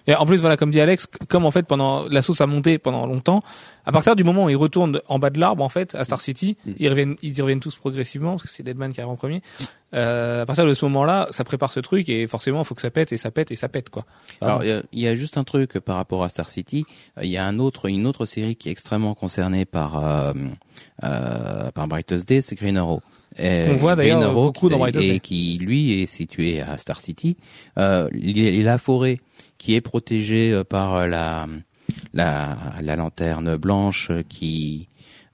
[0.07, 2.77] Et en plus, voilà, comme dit Alex, comme en fait pendant la sauce a monté
[2.77, 3.41] pendant longtemps,
[3.85, 6.19] à partir du moment où ils retournent en bas de l'arbre, en fait, à Star
[6.21, 6.71] City, Mm.
[6.79, 9.41] ils reviennent, ils y reviennent tous progressivement parce que c'est Deadman qui arrive en premier.
[9.93, 12.81] Euh, à partir de ce moment-là, ça prépare ce truc et forcément, il faut que
[12.81, 14.05] ça pète et ça pète et ça pète quoi.
[14.41, 16.85] Alors, il y a- il y, a juste un truc par rapport à Star City.
[17.21, 20.33] Il y a un autre, une autre série qui est extrêmement concernée par euh,
[21.03, 23.01] euh, par Brightest Day, c'est Green Arrow.
[23.37, 25.19] Et On voit d'ailleurs beaucoup qui- dans Brightest et Day.
[25.19, 27.35] qui lui est situé à Star City.
[27.79, 29.19] Euh, la forêt
[29.63, 31.47] qui est protégée euh, par euh, la
[32.13, 34.89] la, la lanterne blanche qui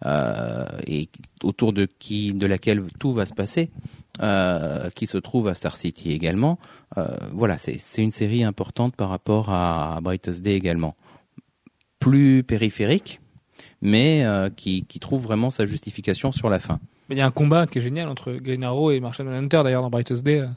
[0.05, 0.65] euh,
[1.43, 3.71] autour de qui de laquelle tout va se passer,
[4.21, 6.59] euh, qui se trouve à Star City également.
[6.97, 10.95] Euh, voilà, c'est une série importante par rapport à Brightest Day également.
[11.99, 13.19] Plus périphérique,
[13.81, 16.79] mais euh, qui, trouve vraiment sa justification sur la fin.
[17.09, 19.89] Il y a un combat qui est génial entre Green et Martian Manhunter d'ailleurs dans
[19.89, 20.47] Brightest Day, euh,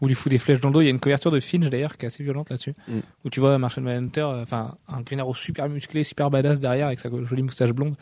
[0.00, 0.80] où il lui fout des flèches dans le dos.
[0.80, 2.98] Il y a une couverture de Finch d'ailleurs qui est assez violente là-dessus, Mm.
[3.24, 6.86] où tu vois Martian Manhunter, euh, enfin un Green Arrow super musclé, super badass derrière
[6.88, 7.94] avec sa jolie moustache blonde,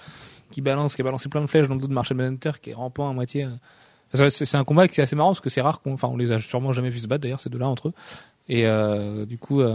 [0.50, 2.70] qui balance, qui a balancé plein de flèches dans le dos de Martian Manhunter, qui
[2.70, 3.44] est rampant à moitié.
[3.44, 3.50] euh.
[4.14, 6.08] Enfin, c'est c'est un combat qui est assez marrant parce que c'est rare qu'on, enfin
[6.08, 7.92] on les a sûrement jamais vu se battre d'ailleurs ces deux-là entre eux.
[8.48, 9.74] Et euh, du coup, euh,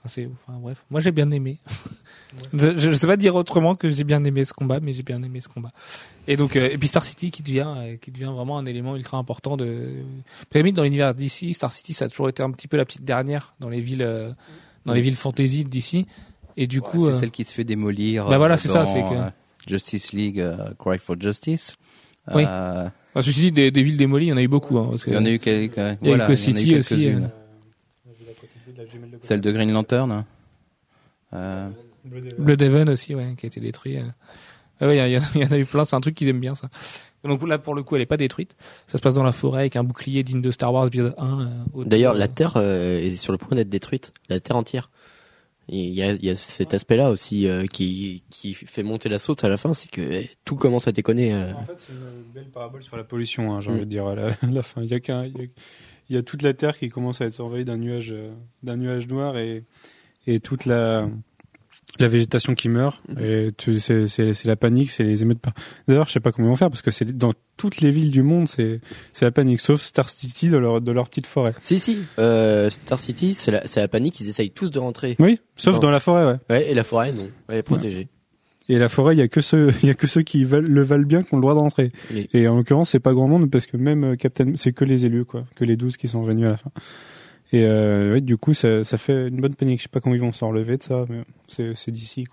[0.00, 1.58] enfin, c'est, enfin bref, moi j'ai bien aimé.
[2.52, 5.22] je, je sais pas dire autrement que j'ai bien aimé ce combat, mais j'ai bien
[5.22, 5.70] aimé ce combat.
[6.28, 8.96] Et donc, euh, et puis Star City qui devient, euh, qui devient vraiment un élément
[8.96, 9.90] ultra important de.
[10.50, 13.04] Pyramide dans l'univers d'ici, Star City, ça a toujours été un petit peu la petite
[13.04, 14.32] dernière dans les villes, euh,
[14.84, 16.06] dans les villes fantasy d'ici.
[16.56, 18.26] Et du coup, c'est euh, celle qui se fait démolir.
[18.26, 19.28] Bah voilà, euh, c'est ça, dans, c'est que- euh,
[19.66, 21.76] Justice League, euh, Cry for Justice.
[22.34, 22.44] Oui.
[22.46, 24.78] Euh, enfin, ceci dit, des, des villes démolies, il y en a eu beaucoup.
[24.78, 25.76] Hein, parce que- il y en a eu quelques.
[25.76, 27.20] Il y a eu voilà, eu City aussi, euh.
[29.22, 30.24] Celle de Green Lantern.
[32.12, 33.98] Euh, Blood Heaven aussi, ouais, qui a été détruit.
[33.98, 34.04] euh.
[34.80, 35.84] Ah ouais, il y, en a- il y en a eu plein.
[35.84, 36.68] C'est un truc qu'ils aiment bien, ça.
[37.24, 38.54] Donc là, pour le coup, elle est pas détruite.
[38.86, 41.40] Ça se passe dans la forêt avec un bouclier digne de Star Wars épisode 1.
[41.76, 44.90] euh, D'ailleurs, la Terre euh, est sur le point d'être détruite, la Terre entière.
[45.68, 49.18] Il y a, il y a cet aspect-là aussi euh, qui, qui fait monter la
[49.18, 51.34] saute à la fin, c'est que eh, tout commence à déconner.
[51.34, 51.52] euh.
[51.54, 53.74] En fait, c'est une belle parabole sur la pollution, hein, j'ai Mm.
[53.74, 54.82] envie de dire à la, à la fin.
[54.82, 55.46] Il y a qu'un, il y a,
[56.10, 58.30] il y a toute la Terre qui commence à être envahie d'un nuage, euh,
[58.62, 59.64] d'un nuage noir et,
[60.28, 61.08] et toute la,
[61.98, 63.00] la végétation qui meurt.
[63.08, 63.18] Mm.
[63.24, 65.38] Et tu- c'est, c'est, c'est la panique, c'est les émeutes.
[65.88, 68.10] D'ailleurs, je sais pas comment ils vont faire parce que c'est dans toutes les villes
[68.10, 68.80] du monde, c'est,
[69.12, 71.54] c'est la panique, sauf Star City de leur, de leur petite forêt.
[71.64, 75.16] Si, si, euh, Star City, c'est la, c'est la panique, ils essayent tous de rentrer.
[75.20, 76.36] Oui, sauf Dans- dans la forêt, ouais.
[76.50, 78.08] Ouais, et la forêt, non, elle est protégée.
[78.68, 80.66] Et la forêt, il y a que ceux, il y a que ceux qui valent,
[80.68, 81.92] le valent bien qui ont le droit d'entrer.
[82.12, 82.28] Oui.
[82.32, 85.04] Et en l'occurrence, c'est pas grand monde parce que même euh, Captain, c'est que les
[85.04, 86.70] élus, quoi, que les 12 qui sont venus à la fin.
[87.52, 89.78] Et euh, ouais, du coup, ça, ça fait une bonne panique.
[89.78, 92.26] Je sais pas comment ils vont s'en relever de ça, mais c'est, c'est d'ici.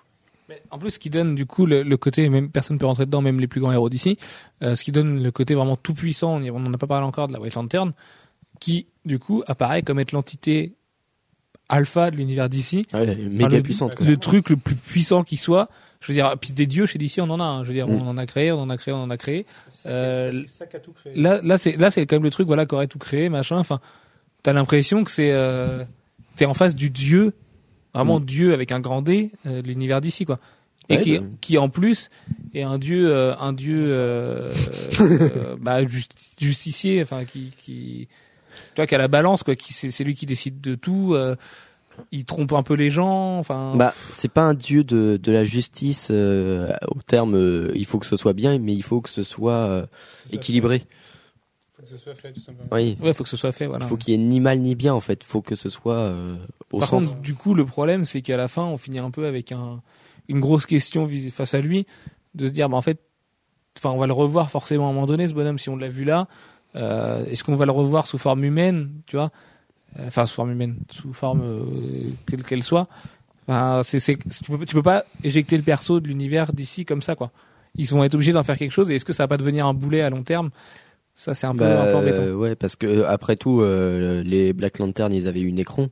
[0.72, 3.22] En plus, ce qui donne du coup le, le côté, même personne peut rentrer dedans,
[3.22, 4.18] même les plus grands héros d'ici,
[4.61, 6.86] euh, ce qui donne le côté vraiment tout puissant, on y- on en a pas
[6.88, 7.93] parlé encore de la White Lantern,
[8.59, 10.74] qui du coup apparaît comme être l'entité
[11.70, 13.95] alpha de l'univers d'ici, Ouais, méga le- puissante.
[13.95, 14.05] Quoi.
[14.05, 15.70] le truc le plus puissant qui soit.
[16.01, 17.43] Je veux dire, puis des dieux chez DC, on en a.
[17.45, 17.64] hein.
[17.64, 18.01] Je veux dire, Mm.
[18.01, 19.45] on en a créé, on en a créé, on en a créé.
[19.86, 21.14] Euh, ça qui a tout créé.
[21.16, 23.57] Là, là, c'est là, c'est quand même le truc, voilà, qu'aurait tout créé, machin.
[23.57, 23.80] Enfin,
[24.44, 25.84] t'as l'impression que c'est, euh,
[26.36, 27.34] t'es en face du dieu,
[27.94, 28.26] vraiment Mm.
[28.26, 30.39] dieu avec un grand D, euh, de l'univers d'ici, quoi.
[30.89, 31.26] Et Ouais, qui, bah.
[31.39, 32.10] qui en plus
[32.54, 34.52] est un dieu, euh, un dieu, euh,
[35.62, 35.80] bah,
[36.39, 39.56] justicier, enfin, qui, qui, tu vois, qui a la balance, quoi.
[39.56, 41.14] Qui, c'est, c'est lui qui décide de tout.
[41.14, 41.36] euh,
[42.12, 43.74] il trompe un peu les gens, enfin.
[43.76, 47.36] Bah, c'est pas un dieu de, de la justice euh, au terme.
[47.36, 49.86] euh, il faut que ce soit bien, mais il faut que ce soit euh,
[50.32, 50.86] équilibré.
[51.86, 52.70] Faut que ce soit fait, tout simplement.
[52.72, 52.98] Oui.
[53.02, 53.86] ouais, faut que ce soit fait, voilà.
[53.86, 55.20] Il faut qu'il y ait ni mal ni bien en fait.
[55.22, 56.38] Il faut que ce soit euh,
[56.72, 57.10] au Par centre.
[57.10, 59.82] contre, du coup, le problème, c'est qu'à la fin, on finit un peu avec un,
[60.30, 61.86] une grosse question face à lui,
[62.36, 63.00] de se dire, bah, en fait,
[63.78, 65.90] enfin, on va le revoir forcément à un moment donné, ce bonhomme, si on l'a
[65.90, 66.28] vu là.
[66.76, 69.32] Euh, Est-ce qu'on va le revoir sous forme humaine, tu vois?
[70.00, 72.88] Euh, Enfin, sous forme humaine, sous forme euh, quelle qu'elle soit.
[73.48, 77.02] Enfin, c'est, c'est, tu, peux, tu peux pas éjecter le perso de l'univers d'ici comme
[77.02, 77.32] ça, quoi.
[77.76, 78.90] Ils vont être obligés d'en faire quelque chose.
[78.90, 80.50] Et est-ce que ça va pas devenir un boulet à long terme?
[81.16, 82.22] Ça, c'est un peu, Bah, un peu embêtant.
[82.24, 85.89] euh, ouais, parce que euh, après tout, euh, les Black Lantern, ils avaient eu Necron,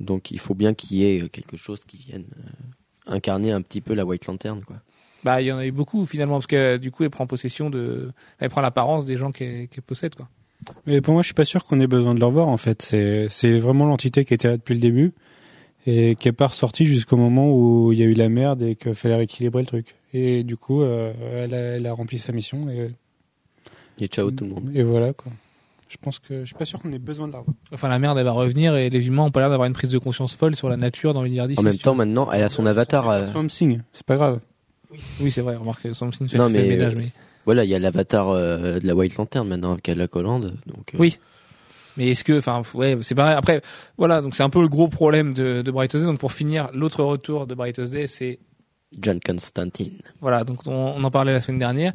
[0.00, 3.80] donc il faut bien qu'il y ait quelque chose qui vienne euh, incarner un petit
[3.80, 4.76] peu la White Lantern, quoi.
[5.24, 7.68] Bah, il y en a eu beaucoup finalement, parce que du coup, elle prend possession
[7.70, 10.28] de, elle prend l'apparence des gens qu'elle qu'elle possède, quoi.
[10.86, 12.82] Mais pour moi, je suis pas sûr qu'on ait besoin de le revoir en fait.
[12.82, 15.12] C'est c'est vraiment l'entité qui était là depuis le début
[15.86, 18.76] et qui est pas ressorti jusqu'au moment où il y a eu la merde et
[18.76, 19.94] qu'il fallait rééquilibrer le truc.
[20.12, 21.12] Et du coup, euh,
[21.44, 22.90] elle, a, elle a rempli sa mission et,
[24.00, 24.70] Et ciao tout le monde.
[24.74, 25.30] et voilà quoi.
[25.88, 27.56] Je pense que je suis pas sûr qu'on ait besoin de la revoir.
[27.72, 29.90] Enfin, la merde, elle va revenir et les humains ont pas l'air d'avoir une prise
[29.90, 31.58] de conscience folle sur la nature dans l'univers d'ici.
[31.58, 33.10] En même temps, maintenant, elle a son avatar.
[33.10, 34.38] euh, Swamp Thing, c'est pas grave.
[35.20, 35.56] oui, c'est vrai.
[35.56, 37.10] Remarque, son signe fait Non, fait mais, le ménage, euh, mais.
[37.44, 40.54] Voilà, il y a l'avatar euh, de la White Lantern maintenant avec la Collande.
[40.66, 41.18] Donc, euh, Oui.
[41.96, 43.34] Mais est-ce que, enfin, ouais, c'est pareil.
[43.36, 43.60] Après,
[43.98, 46.08] voilà, donc c'est un peu le gros problème de, de Brightest Day.
[46.10, 48.38] Donc pour finir, l'autre retour de Brightest Day, c'est
[49.00, 49.98] John Constantine.
[50.20, 51.92] Voilà, donc on, on en parlait la semaine dernière,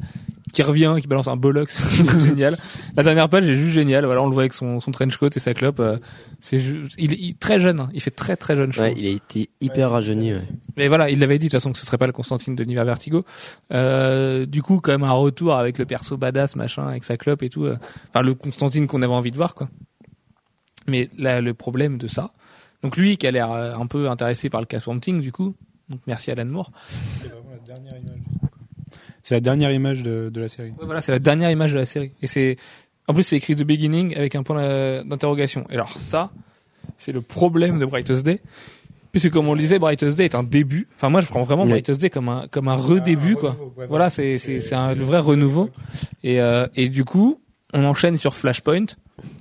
[0.52, 1.70] qui revient, qui balance un bollocks,
[2.20, 2.56] génial.
[2.96, 4.04] La dernière page est juste géniale.
[4.06, 5.80] Voilà, on le voit avec son, son trench coat et sa clope.
[5.80, 5.98] euh,
[6.40, 6.58] c'est
[6.98, 7.88] il, est très jeune, hein.
[7.92, 8.72] il fait très très jeune.
[8.72, 10.32] Je Ouais, il a été hyper rajeuni.
[10.34, 10.42] Ouais.
[10.76, 12.62] Mais voilà, il l'avait dit de toute façon que ce serait pas le Constantine de
[12.62, 13.24] l'univers Vertigo.
[13.72, 17.42] Euh, du coup, quand même un retour avec le perso badass machin, avec sa clope
[17.42, 17.64] et tout.
[17.64, 17.76] euh,
[18.10, 19.68] Enfin, le Constantine qu'on avait envie de voir, quoi.
[20.86, 22.30] Mais là, le problème de ça.
[22.82, 25.32] Donc lui, qui a l'air euh, un peu intéressé par le cas Swamp Thing, du
[25.32, 25.54] coup.
[25.88, 26.70] Donc merci Alan Moore.
[27.20, 28.15] C'est vraiment la dernière image.
[29.26, 30.68] C'est la dernière image de, de la série.
[30.68, 32.12] Ouais, voilà, c'est la dernière image de la série.
[32.22, 32.56] Et c'est,
[33.08, 35.66] en plus, c'est écrit The Beginning avec un point d'interrogation.
[35.68, 36.30] Et alors, ça,
[36.96, 38.40] c'est le problème de Brightest Day.
[39.10, 40.86] Puisque, comme on le disait, Brightest Day est un début.
[40.94, 41.66] Enfin, moi, je prends vraiment.
[41.66, 43.56] Brightest Day comme un, comme un redébut, quoi.
[43.88, 45.70] Voilà, c'est, c'est, c'est un, le vrai renouveau.
[46.22, 47.40] Et, euh, et du coup,
[47.72, 48.84] on enchaîne sur Flashpoint.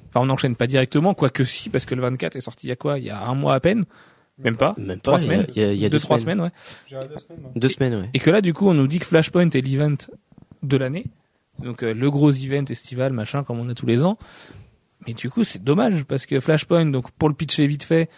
[0.09, 2.73] Enfin, on n'enchaîne pas directement, quoique si, parce que le 24 est sorti il y
[2.73, 2.97] a quoi?
[2.97, 3.85] Il y a un mois à peine.
[4.37, 4.75] Même pas.
[4.77, 5.23] Même Trois pas.
[5.23, 5.47] il y a- semaines.
[5.55, 6.49] Il y a, il y a deux, trois semaines, ouais.
[7.55, 8.09] Deux semaines, ouais.
[8.13, 9.95] Et que là, du coup, on nous dit que Flashpoint est l'event
[10.63, 11.05] de l'année.
[11.63, 14.17] Donc, euh, le gros event estival, machin, comme on a tous les ans.
[15.07, 18.09] Mais du coup, c'est dommage, parce que Flashpoint, donc, pour le pitcher vite fait,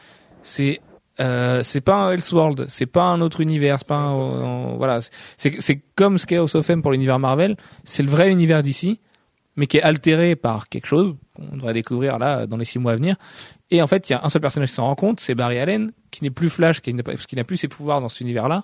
[0.42, 0.82] c'est,
[1.20, 5.00] euh, c'est pas un Elseworld, c'est pas un autre univers, c'est pas un, un- voilà.
[5.38, 7.58] C'est, c'est comme ce qu'est House of M pour l'univers Marvel.
[7.84, 9.00] C'est le vrai univers d'ici,
[9.58, 12.94] mais qui est altéré par quelque chose qu'on devrait découvrir là, dans les six mois
[12.94, 13.16] à venir.
[13.70, 15.58] Et en fait, il y a un seul personnage qui s'en rend compte, c'est Barry
[15.58, 18.64] Allen, qui n'est plus Flash, qui n'a n'a plus ses pouvoirs dans cet univers-là.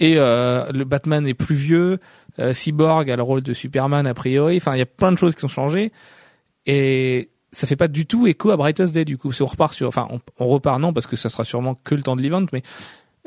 [0.00, 1.98] Et euh, le Batman est plus vieux,
[2.38, 4.56] euh, Cyborg a le rôle de Superman a priori.
[4.56, 5.92] Enfin, il y a plein de choses qui ont changé.
[6.64, 9.32] Et ça fait pas du tout écho à Brightest Day du coup.
[9.32, 11.94] Si on repart sur, enfin, on, on repart non parce que ça sera sûrement que
[11.94, 12.62] le temps de l'event, mais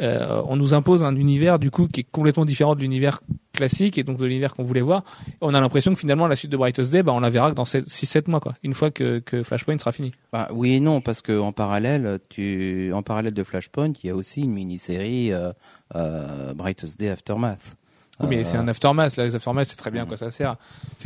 [0.01, 3.21] euh, on nous impose un univers du coup qui est complètement différent de l'univers
[3.53, 5.03] classique et donc de l'univers qu'on voulait voir.
[5.41, 7.55] On a l'impression que finalement la suite de Brightest Day, bah, on la verra que
[7.55, 10.13] dans 6-7 mois quoi, une fois que, que Flashpoint sera fini.
[10.31, 14.09] Bah, oui et non, parce que en parallèle, tu, en parallèle de Flashpoint, il y
[14.09, 15.51] a aussi une mini-série euh,
[15.95, 17.75] euh, Brightest Day Aftermath.
[18.21, 19.15] Oui, mais Euh, c'est un aftermath.
[19.17, 20.55] Là, les aftermaths, c'est très bien à quoi ça sert.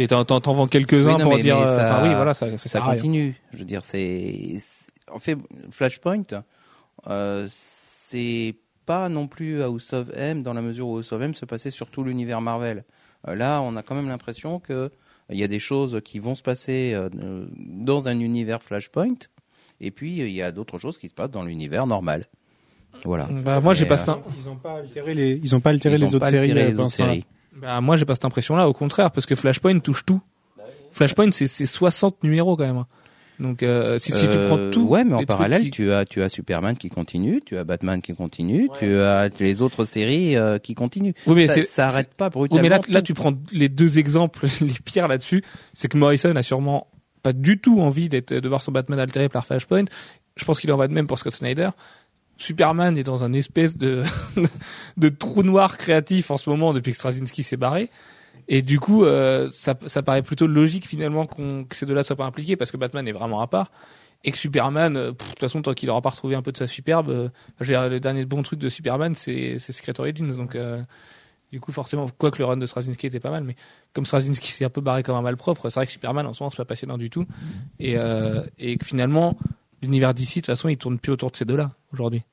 [0.10, 1.56] T'en t'en vends quelques-uns Oui, pour mais- dire.
[1.58, 3.36] mais euh, ça- Enfin oui, voilà, ça, ça, continue.
[3.54, 5.38] Je veux dire, c'est c'est- en fait
[5.72, 6.24] Flashpoint,
[7.08, 8.56] euh, c'est
[8.86, 11.72] pas non plus House of M dans la mesure où House of M se passait
[11.72, 12.84] sur tout l'univers Marvel.
[13.28, 14.92] Euh, là, on a quand même l'impression que
[15.32, 19.16] il y a des choses qui vont se passer euh, euh, dans un univers Flashpoint,
[19.82, 22.28] et puis euh, il y a d'autres choses qui se passent dans l'univers normal.
[23.04, 23.28] Voilà.
[23.30, 25.96] Bah, moi, j'ai pas euh, cette, Ils ont pas altéré les, ils ont pas altéré
[25.96, 26.52] Ils les ont autres pas séries.
[26.52, 27.26] altéré euh, les autres séries.
[27.56, 28.70] bah, moi, j'ai pas cette impression-là.
[28.70, 30.22] Au contraire, parce que Flashpoint touche tout.
[30.92, 32.86] Flashpoint, c'est c'est 60 numéros quand même.
[33.40, 34.88] Donc, euh, si, si tu Euh, prends tout.
[34.88, 38.02] ouais, mais en parallèle, qui- tu as tu as Superman qui continue, tu as Batman
[38.02, 41.14] qui continue, tu as les autres séries euh, qui continuent.
[41.28, 42.64] Oui, mais ça, c'est- ça arrête pas Oui, brutalement.
[42.64, 45.44] mais là, là, tu prends les deux exemples les pires là-dessus.
[45.74, 46.88] C'est que Morrison a sûrement
[47.24, 49.86] pas du tout envie d'être, de voir son Batman altéré par Flashpoint.
[50.38, 51.70] Je pense qu'il en va de même pour Scott Snyder.
[52.38, 54.04] Superman est dans un espèce de,
[54.98, 57.90] de trou noir créatif en ce moment depuis que Straczynski s'est barré.
[58.48, 62.16] Et du coup, euh, ça, ça paraît plutôt logique finalement qu'on, que ces deux-là soient
[62.16, 63.72] pas impliqués parce que Batman est vraiment à part.
[64.24, 66.58] Et que Superman, euh, de toute façon, tant qu'il aura pas retrouvé un peu de
[66.58, 67.30] sa superbe, euh,
[67.62, 70.36] dire, le dernier bon truc de Superman, c'est, c'est Secret Origins.
[70.36, 70.82] Donc, euh,
[71.52, 73.56] du coup, forcément, quoi que le run de Straczynski était pas mal, mais
[73.94, 76.44] comme Straczynski s'est un peu barré comme un malpropre, c'est vrai que Superman en ce
[76.44, 77.26] moment c'est pas passionnant du tout.
[77.80, 79.38] Et, euh, et que finalement,
[79.82, 82.24] l'univers d'ici, de toute façon, il tourne plus autour de ces deux-là aujourd'hui.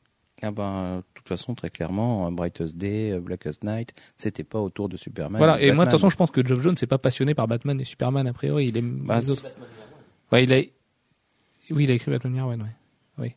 [0.42, 1.02] Ah ben,
[1.36, 5.38] façon, très clairement, euh, Brightest Day, euh, Blackest Night, c'était pas autour de Superman.
[5.38, 5.60] voilà.
[5.60, 7.80] Et moi, de toute façon, je pense que Geoff Jones n'est pas passionné par Batman
[7.80, 8.68] et Superman a priori.
[8.68, 9.42] Il aime Bah, les autres.
[10.30, 10.56] Ouais, il a,
[11.70, 12.68] oui, il a écrit Batman Year One, ouais.
[13.18, 13.34] Oui.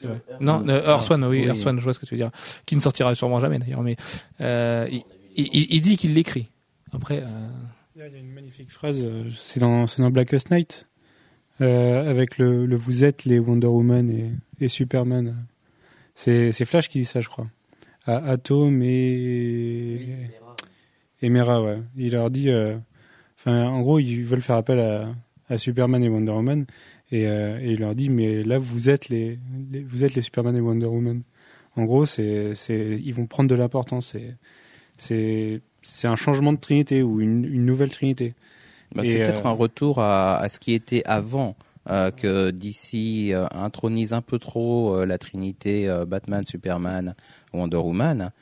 [0.00, 0.22] C'est vrai.
[0.40, 1.46] Non, euh, Earth One, oui, Oui.
[1.46, 2.30] Earth One, je vois ce que tu veux dire.
[2.66, 3.96] Qui ne sortira sûrement jamais d'ailleurs, mais
[4.40, 5.02] euh, il,
[5.36, 6.48] il, il dit qu'il l'écrit.
[6.92, 7.48] Après, euh,
[7.94, 10.86] Il y a une magnifique phrase, euh, c'est dans, dans Blackest Night,
[11.60, 14.32] euh, avec le, le vous êtes les Wonder Woman et,
[14.64, 15.36] et Superman.
[16.22, 17.46] C'est, c'est Flash qui dit ça, je crois.
[18.04, 20.06] À Atom et,
[21.22, 21.78] et Mera, ouais.
[21.96, 22.76] Il leur dit, euh,
[23.38, 25.14] enfin, en gros, ils veulent faire appel à,
[25.48, 26.66] à Superman et Wonder Woman,
[27.10, 29.38] et, euh, et il leur dit, mais là, vous êtes les,
[29.72, 31.22] les- vous êtes les Superman et Wonder Woman.
[31.74, 34.08] En gros, c'est, c'est, ils vont prendre de l'importance.
[34.08, 34.34] C'est,
[34.98, 38.34] c'est, c'est un changement de trinité ou une, une nouvelle trinité.
[38.94, 41.56] Bah, c'est peut-être euh, un retour à, à ce qui était avant
[41.88, 47.14] euh, que DC euh, intronise un peu trop euh, la trinité Batman, Superman,
[47.54, 48.32] Wonder Woman,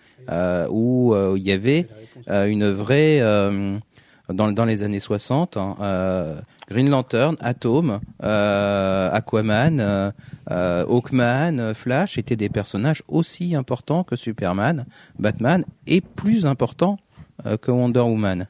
[0.71, 1.87] où il y avait
[2.27, 10.13] une vraie dans, dans les années 60, hein, Green Lantern, Atom, Aquaman,
[10.51, 14.85] Hawkman, Flash étaient des personnages aussi importants que Superman,
[15.19, 16.99] Batman et plus importants
[17.63, 18.49] que Wonder Woman.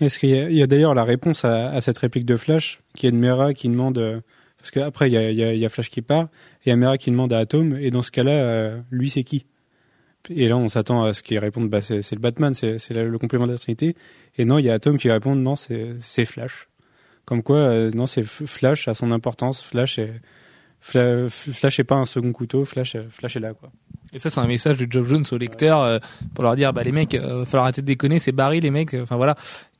[0.00, 3.16] Est-ce qu'il y a, d'ailleurs la réponse à, cette réplique de Flash, qui est de
[3.16, 4.20] Mera qui demande, euh,
[4.58, 6.28] parce qu'après il y a, Flash qui part,
[6.64, 9.46] et il Mera qui demande à Atom, et dans ce cas-là, euh, lui c'est qui?
[10.30, 13.46] Et là on s'attend à ce qu'il réponde, bah, c'est, le Batman, c'est, le complément
[13.46, 13.94] de la Trinité,
[14.38, 16.68] et non, il y a Atom qui répond, non, c'est, Flash.
[17.26, 20.14] Comme quoi, euh, non, c'est Flash a son importance, Flash est,
[20.82, 23.70] Fla- Flash pas un second couteau, Flash, Flash est là, quoi.
[24.12, 26.00] Et ça, c'est un message de Geoff Jones aux lecteurs
[26.34, 28.94] pour leur dire, bah les mecs, euh, falloir arrêter de déconner, c'est Barry les mecs.
[28.94, 29.36] Enfin voilà.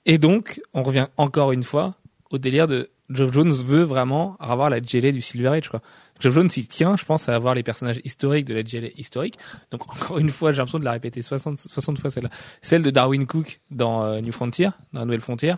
[0.07, 1.95] Et donc, on revient encore une fois
[2.31, 5.81] au délire de Geoff Jones veut vraiment avoir la GLA du Silver Age quoi.
[6.21, 9.37] Geoff Jones il tient, je pense, à avoir les personnages historiques de la GLA historique.
[9.71, 12.31] Donc encore une fois, j'ai l'impression de la répéter 60, 60 fois celle-là.
[12.63, 15.57] Celle de Darwin Cook dans euh, New Frontier, dans la Nouvelle Frontière,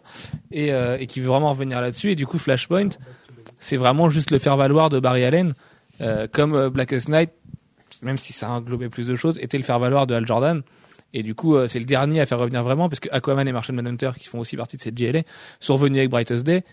[0.51, 2.13] et, euh, et qui veut vraiment revenir là-dessus.
[2.13, 2.91] Et du coup, Flashpoint,
[3.59, 5.55] c'est vraiment juste le faire valoir de Barry Allen,
[6.01, 7.31] euh, comme Blackest Night
[8.03, 10.63] même si ça englobait plus de choses, était le faire valoir de Al Jordan.
[11.15, 13.53] Et du coup, euh, c'est le dernier à faire revenir vraiment, parce que Aquaman et
[13.53, 15.23] Martian Manhunter, qui font aussi partie de cette GLA,
[15.61, 16.65] sont revenus avec Brightest Day.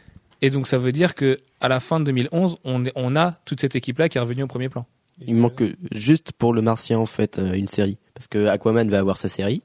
[0.42, 3.32] Et donc, ça veut dire que à la fin de 2011, on, est- on a
[3.44, 4.86] toute cette équipe-là qui est revenue au premier plan.
[5.28, 8.46] Il me manque que- juste pour le Martien en fait euh, une série parce que
[8.48, 9.62] Aquaman va avoir sa série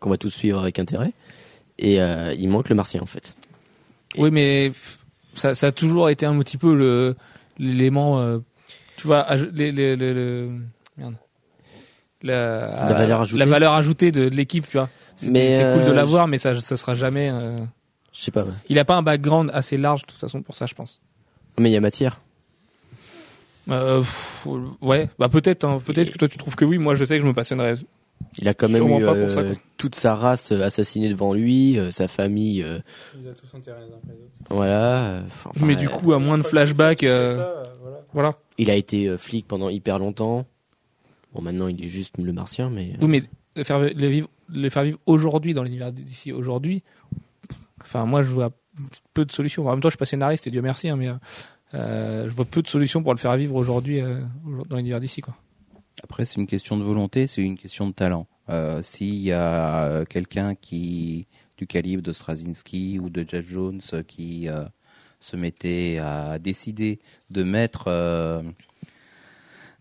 [0.00, 1.12] qu'on va tous suivre avec intérêt
[1.78, 3.34] et euh, il manque le Martien en fait.
[4.14, 4.72] Et- Oui, mais
[5.34, 7.14] ça, ça a toujours été un petit peu
[7.58, 8.38] l'élément, euh,
[8.96, 10.52] tu vois, les, les, les- le-
[10.96, 11.16] merde.
[12.22, 13.38] La, La valeur ajoutée.
[13.38, 14.88] la valeur ajoutée de, de l'équipe, tu vois.
[15.22, 17.30] Mais, c'est cool de euh, l'avoir, mais ça, ça sera jamais.
[17.32, 17.60] euh,
[18.12, 18.42] Je sais pas.
[18.44, 18.52] ouais.
[18.68, 21.00] Il a pas un background assez large de toute façon pour ça, je pense.
[21.58, 22.20] Mais il y a matière.
[23.70, 24.46] Euh, pff,
[24.80, 26.78] ouais, bah peut-être, hein, peut-être que toi tu trouves que oui.
[26.78, 27.74] Moi, je sais que je me passionnerais.
[28.38, 29.42] Il a quand même Sûrement eu pas pour ça,
[29.76, 32.78] toute sa race assassinée devant lui, euh, sa famille, euh,
[33.14, 34.32] Ils ont tous intérêt les uns après les autres.
[34.50, 35.22] voilà.
[35.26, 37.62] enfin, mais du coup, à moins de flashbacks, euh,
[38.12, 38.34] voilà.
[38.58, 40.46] il a été euh, flic pendant hyper longtemps.
[41.38, 43.22] Bon, maintenant il est juste le Martien, mais euh, Oui, mais
[43.54, 46.82] le faire le vivre, le faire vivre aujourd'hui dans l'univers d'ici aujourd'hui.
[47.80, 48.50] Enfin, moi, je vois
[49.14, 49.64] peu de solutions.
[49.68, 51.10] En même temps, je suis pas scénariste et Dieu merci, hein, mais
[51.74, 54.20] euh, je vois peu de solutions pour le faire vivre aujourd'hui euh,
[54.68, 55.36] dans l'univers d'ici, quoi.
[56.02, 58.26] Après, c'est une question de volonté, c'est une question de talent.
[58.50, 64.48] Euh, S'il y a quelqu'un qui, du calibre de Straczynski ou de Jeff Jones, qui
[64.48, 64.64] euh,
[65.20, 68.42] se mettait à décider de mettre euh,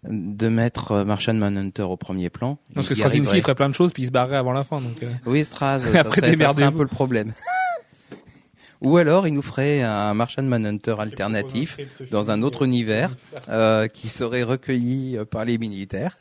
[0.04, 3.42] de mettre euh, Martian Manhunter au premier plan, Parce que Straczynski arriverait.
[3.42, 5.02] ferait plein de choses puis il se barrerait avant la fin, donc.
[5.04, 7.34] euh, Oui, Straz, Après, ça, serait, ça serait un peu le problème.
[8.82, 11.80] Ou alors, il nous ferait un Martian Manhunter alternatif
[12.12, 13.16] dans un autre univers
[13.50, 16.16] euh, qui serait recueilli euh, par les militaires.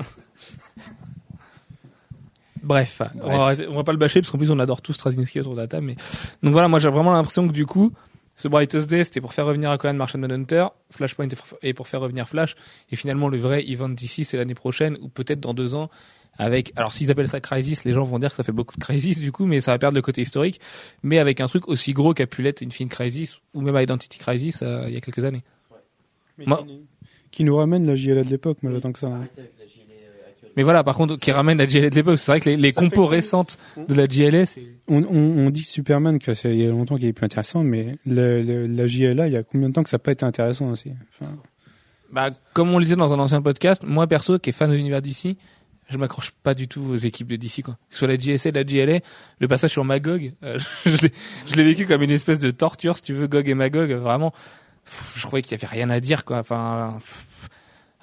[2.63, 5.41] Bref, On, va, on va pas le bâcher parce qu'en plus on adore tous Straczynski
[5.41, 5.87] autour de la table.
[5.87, 5.97] Mais
[6.43, 7.93] donc voilà, moi j'ai vraiment l'impression que du coup,
[8.41, 11.89] ce Brightest Day c'était pour faire revenir Aquaman, Martian Manhunter, Flashpoint est pour- et pour
[11.89, 12.55] faire revenir Flash.
[12.91, 15.91] Et finalement le vrai event d'ici c'est l'année prochaine ou peut-être dans deux ans.
[16.41, 18.81] Avec, alors s'ils appellent ça Crisis, les gens vont dire que ça fait beaucoup de
[18.85, 20.61] Crisis du coup, mais ça va perdre le côté historique.
[21.03, 24.63] Mais avec un truc aussi gros qu'a pu l'être Infinite Crisis ou même Identity Crisis
[24.63, 25.43] euh, il y a quelques années.
[26.47, 26.65] Moi-
[27.33, 29.09] qui, nous ramène la JLA de l'époque, moi j'attends que ça.
[29.09, 29.27] hein.
[30.59, 32.73] Mais voilà, par contre, qui ramène la GLA de l'époque, c'est vrai que les, les
[32.73, 36.35] Ça fait compos récentes de la GLA, c'est On, on, on dit que Superman, que
[36.35, 39.33] ça, il y a longtemps qu'il est plus intéressant, mais le, le- la JLA, il
[39.33, 40.91] y a combien de temps que ça n'a pas été intéressant aussi?
[41.09, 41.33] Enfin,
[42.13, 44.75] Bah, comme on le disait dans un ancien podcast, moi perso, qui est fan de
[44.75, 45.39] l'univers d'ici,
[45.91, 47.75] je m'accroche pas du tout aux équipes de DC quoi.
[47.89, 48.99] Que ce soit la JSA, la GLA,
[49.39, 51.13] le passage sur Magog, euh, je l'ai-
[51.47, 54.33] je l'ai vécu comme une espèce de torture, si tu veux, Gog et Magog, vraiment.
[54.85, 56.39] pff, Je croyais qu'il y avait rien à dire quoi.
[56.41, 57.49] Enfin, pff,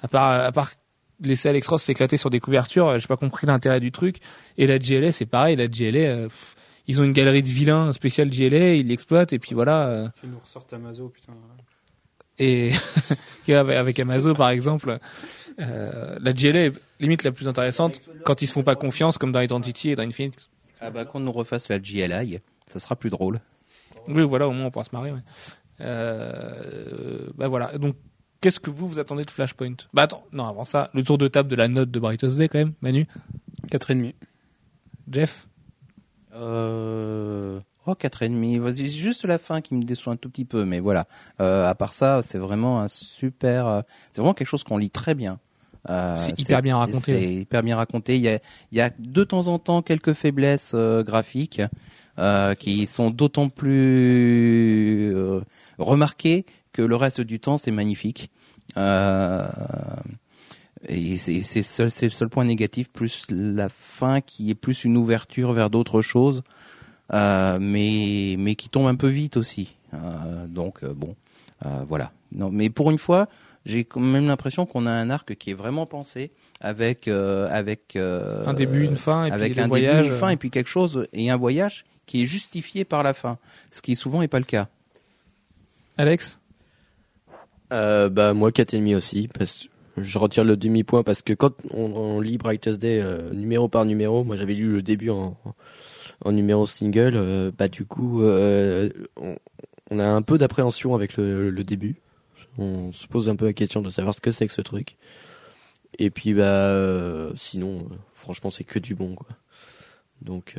[0.00, 0.70] à part à part
[1.20, 4.18] laisser Alex Ross s'éclater sur des couvertures, euh, j'ai pas compris l'intérêt du truc.
[4.58, 6.56] Et la GLA, c'est pareil, la GLA, euh, pff,
[6.88, 9.88] ils ont une galerie de vilains spéciale GLA, ils l'exploitent et puis voilà.
[9.88, 11.32] euh, Qui nous ressortent Amazon, putain.
[12.38, 12.70] et
[13.48, 14.98] avec, avec Amazon par exemple
[15.58, 19.32] euh, la GLA est limite la plus intéressante quand ils se font pas confiance comme
[19.32, 23.08] dans Identity et dans Infinite Ah bah qu'on nous refasse la GLI, ça sera plus
[23.10, 23.40] drôle.
[24.06, 25.20] oui voilà au moins on pourra se marrer ouais.
[25.80, 27.96] euh, bah voilà donc
[28.46, 29.74] qu'est-ce que vous vous attendez de Flashpoint?
[29.92, 32.46] Bah attends non avant ça le tour de table de la note de Brightest Day
[32.48, 33.08] quand même Manu?
[33.72, 34.14] 4,5.
[35.10, 35.48] Jeff?
[36.32, 37.58] Euh...
[37.88, 38.58] Oh, quatre et demi.
[38.58, 41.08] Vas-y, c'est juste la fin qui me déçoit un tout petit peu, mais voilà.
[41.40, 43.66] Euh, à part ça, c'est vraiment un super.
[43.66, 43.80] euh,
[44.12, 45.40] C'est vraiment quelque chose qu'on lit très bien.
[45.90, 47.12] Euh, C'est hyper bien raconté.
[47.12, 48.14] C'est hyper bien raconté.
[48.14, 48.38] Il y a,
[48.70, 51.62] il y a de temps en temps quelques faiblesses euh, graphiques
[52.20, 55.40] euh, qui sont d'autant plus euh,
[55.78, 58.30] remarquées que le reste du temps c'est magnifique.
[58.76, 59.46] Euh,
[60.88, 61.42] et c'est
[62.04, 66.42] le seul point négatif, plus la fin qui est plus une ouverture vers d'autres choses,
[67.12, 69.76] euh, mais mais qui tombe un peu vite aussi.
[69.94, 71.16] Euh, donc bon,
[71.64, 72.12] euh, voilà.
[72.32, 73.28] Non, mais pour une fois,
[73.64, 76.30] j'ai quand même l'impression qu'on a un arc qui est vraiment pensé
[76.60, 80.04] avec avec un début, une fin, et avec puis un voyages.
[80.04, 83.14] début, une fin et puis quelque chose et un voyage qui est justifié par la
[83.14, 83.38] fin,
[83.72, 84.68] ce qui souvent n'est pas le cas.
[85.98, 86.38] Alex?
[87.72, 92.20] Euh, bah moi 4,5 aussi parce je retire le demi point parce que quand on,
[92.20, 95.36] lit Brightest Day euh, numéro par numéro, moi j'avais lu le début en,
[96.24, 99.36] en numéro single, euh, bah du coup euh, on,
[99.90, 101.96] on a un peu d'appréhension avec le, le début.
[102.58, 104.96] On se pose un peu la question de savoir ce que c'est que ce truc.
[105.98, 109.28] Et puis bah euh, sinon franchement c'est que du bon quoi.
[110.22, 110.56] Donc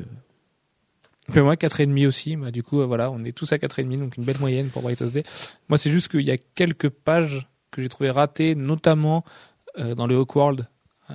[1.36, 2.36] Mais moi, 4,5 aussi.
[2.36, 4.82] Bah, du coup, euh, voilà, on est tous à 4,5, donc une belle moyenne pour
[4.82, 5.24] Brightest Day.
[5.70, 9.24] Moi, c'est juste qu'il y a quelques pages que j'ai trouvé ratées, notamment
[9.78, 10.68] euh, dans le Hawkworld,
[11.10, 11.14] euh,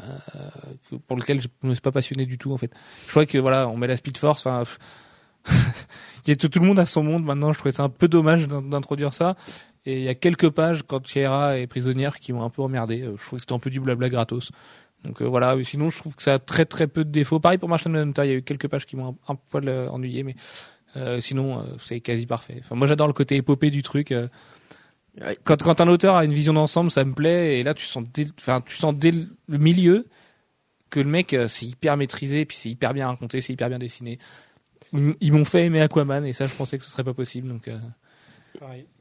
[1.07, 2.71] pour lequel je ne me suis pas passionné du tout, en fait.
[3.07, 4.65] Je crois que, voilà, on met la Speed Force, enfin...
[6.25, 8.07] il y a tout, le monde a son monde maintenant, je trouvais ça un peu
[8.07, 9.35] dommage d'in- d'introduire ça.
[9.85, 13.03] Et il y a quelques pages, quand Chiera est prisonnière, qui m'ont un peu emmerdé.
[13.03, 14.53] Euh, Je trouve que c'était un peu du blabla gratos.
[15.05, 17.41] Donc euh, voilà, sinon je trouve que ça a très très peu de défauts.
[17.41, 19.69] Pareil pour Martian Manhunter, il y a eu quelques pages qui m'ont un, un poil
[19.69, 20.37] euh, ennuyé, mais
[20.97, 22.61] euh, sinon euh, c'est quasi parfait.
[22.61, 24.13] Enfin, moi j'adore le côté épopée du truc.
[24.13, 24.29] euh.
[25.45, 27.59] Quand, quand un auteur a une vision d'ensemble, ça me plaît.
[27.59, 30.07] Et là tu sens dès, enfin, tu sens dès le milieu
[30.89, 33.79] que le mec euh, c'est hyper maîtrisé, puis c'est hyper bien raconté, c'est hyper bien
[33.79, 34.19] dessiné.
[34.93, 37.49] Ils m'ont fait aimer Aquaman et ça je pensais que ce serait pas possible.
[37.49, 37.79] Donc euh,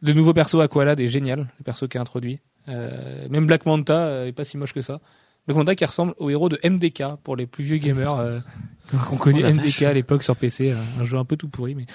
[0.02, 2.40] le nouveau perso Aqualad est génial, le perso qui est introduit.
[2.70, 5.02] Euh, même Black Manta est pas si moche que ça.
[5.48, 8.40] Black Manta qui ressemble au héros de MDK pour les plus vieux gamers euh,
[9.12, 11.86] Oh la MDK à l'époque sur PC, euh, un jeu un peu tout pourri mais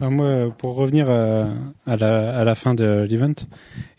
[0.00, 1.52] Alors moi, pour revenir à,
[1.86, 3.34] à la, à la fin de l'event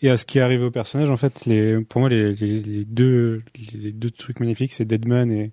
[0.02, 2.84] et à ce qui arrive au personnage, en fait, les, pour moi, les, les, les
[2.84, 5.52] deux, les deux trucs magnifiques, c'est Deadman et,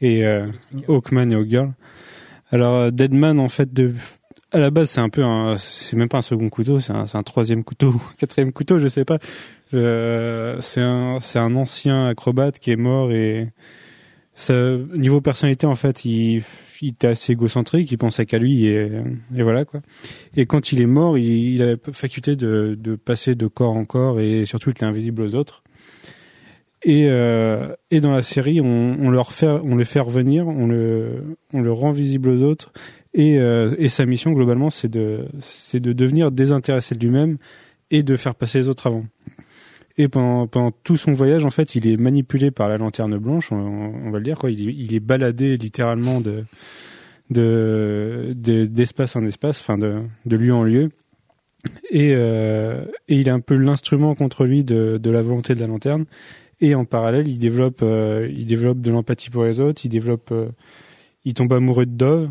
[0.00, 0.46] et euh,
[0.88, 1.72] Hawkman et Hawkgirl.
[2.52, 3.94] Alors euh, Deadman, en fait, de,
[4.52, 5.22] à la base, c'est un peu
[5.56, 8.88] c'est même pas un second couteau, c'est un, c'est un troisième couteau, quatrième couteau, je
[8.88, 9.18] sais pas.
[9.72, 13.48] Euh, c'est un, c'est un ancien acrobate qui est mort et
[14.34, 14.54] ça,
[14.94, 16.42] niveau personnalité, en fait, il,
[16.82, 18.90] il était assez égocentrique, il pensait qu'à lui et,
[19.36, 19.80] et voilà quoi.
[20.36, 23.76] Et quand il est mort, il, il a la faculté de, de passer de corps
[23.76, 25.62] en corps et surtout il est invisible aux autres.
[26.82, 30.66] Et, euh, et dans la série, on, on, leur fait, on le fait revenir, on
[30.66, 32.72] le, on le rend visible aux autres.
[33.12, 37.36] Et, euh, et sa mission globalement, c'est de, c'est de devenir désintéressé de lui-même
[37.90, 39.04] et de faire passer les autres avant.
[39.98, 44.10] Et pendant, tout son voyage, en fait, il est manipulé par la lanterne blanche, on,
[44.10, 44.50] va le dire quoi.
[44.50, 46.44] Il est, est baladé littéralement de,
[47.30, 50.90] de, de- d'espace en espace, enfin de, lieu en lieu.
[51.90, 55.66] Et, euh, et il a un peu l'instrument contre lui de, la volonté de la
[55.66, 56.06] lanterne.
[56.62, 59.84] Et en parallèle, il développe, euh, il développe de l'empathie pour les autres.
[59.84, 60.48] Il développe, euh,
[61.24, 62.30] il tombe amoureux de Dove.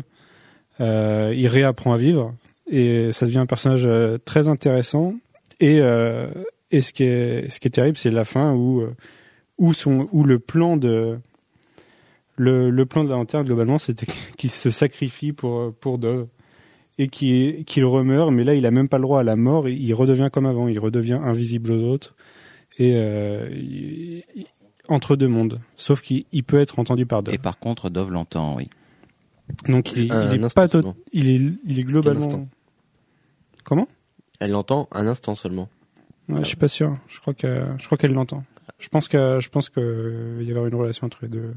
[0.80, 2.34] Il réapprend à vivre.
[2.70, 3.86] Et ça devient un personnage
[4.24, 5.14] très intéressant.
[5.60, 5.80] Et,
[6.70, 8.94] et ce qui est, ce qui est terrible, c'est la fin où, euh,
[9.58, 11.18] où son, où le plan de,
[12.36, 14.06] le, le plan de la lanterne globalement, c'était
[14.36, 16.26] qu'il se sacrifie pour pour Dove
[16.98, 19.68] et qu'il qu'il remeurt, mais là il a même pas le droit à la mort,
[19.68, 22.14] il, redevient comme avant, il redevient invisible aux autres
[22.78, 24.46] et euh, il- il-
[24.88, 25.60] entre deux mondes.
[25.76, 27.34] Sauf qu'il il peut être entendu par Dove.
[27.34, 28.68] Et par contre, Dove l'entend, oui.
[29.68, 30.68] Donc il, est instant pas
[31.12, 32.46] il est il est globalement.
[33.64, 33.88] Comment?
[34.40, 35.68] Elle l'entend un instant seulement.
[36.32, 36.94] Ouais, Je suis pas sûr.
[37.08, 38.44] Je crois que je crois qu'elle l'entend.
[38.78, 41.52] Je pense que je pense que il va y avoir une relation entre les deux.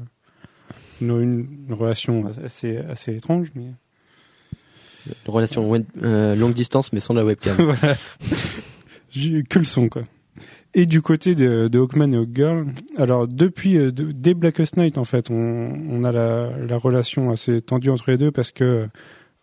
[1.00, 3.64] Une, relation assez assez étrange, mais
[5.06, 7.56] Une relation wen- euh, longue distance mais sans la webcam.
[7.58, 7.96] voilà.
[9.48, 10.02] Que le son, quoi.
[10.76, 14.98] Et du côté de, de Hawkman et Hawkgirl, alors depuis euh, de- dès Blackest Night
[14.98, 15.34] en fait, on,
[15.88, 18.88] on a la, la relation assez tendue entre les deux parce que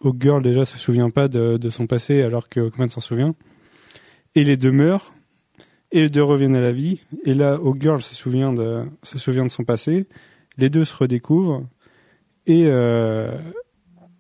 [0.04, 3.34] Hawkgirl déjà se souvient pas de, de son passé alors que Hawkman s'en souvient.
[4.36, 5.14] Et les deux meurent
[5.92, 7.02] et les deux reviennent à la vie.
[7.26, 10.08] Et là, Hawkgirl se souvient de se souvient de son passé.
[10.58, 11.66] Les deux se redécouvrent
[12.46, 13.38] et euh,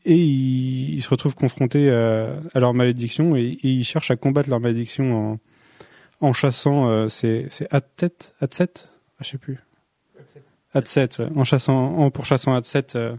[0.06, 5.34] et ils, se retrouvent confrontés à, leur malédiction et, ils cherchent à combattre leur malédiction
[5.34, 5.40] en,
[6.22, 9.60] en chassant euh, c'est c'est Atset Atset ah, je sais plus
[10.74, 13.16] Atset ouais, en chassant en pourchassant Atset euh,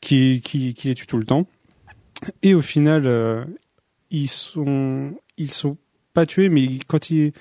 [0.00, 1.46] qui, qui qui les tue tout le temps
[2.42, 3.44] et au final euh,
[4.10, 5.76] ils sont ils sont
[6.14, 7.32] pas tués mais quand ils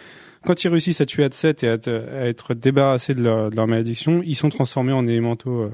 [0.48, 1.78] quand ils réussissent à tuer Atset et à,
[2.26, 5.72] être débarrassés de leur, malédiction ils sont transformés en élémentaux euh,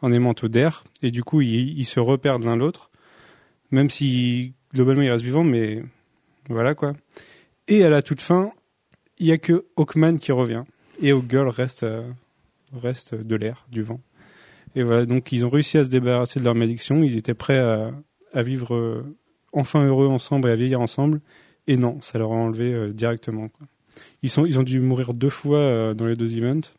[0.00, 2.92] en aimantaux d'air et du coup ils, se repèrent l'un l'autre
[3.72, 5.82] même si globalement ils restent vivants mais
[6.48, 6.92] voilà quoi
[7.66, 8.52] Et à la toute fin,
[9.18, 10.62] il y a que Hawkman qui revient
[11.02, 12.08] et Hawkgirl reste euh,
[12.72, 14.00] reste de l'air, du vent.
[14.76, 17.02] Et voilà, donc ils ont réussi à se débarrasser de leur malédiction.
[17.02, 19.16] Ils étaient prêts à, vivre euh,
[19.52, 21.20] enfin heureux ensemble et à vieillir ensemble.
[21.66, 23.48] Et non, ça leur a enlevé directement.
[23.48, 23.66] quoi.
[24.22, 26.72] Ils sont ils ont dû mourir deux fois euh, dans les deux events,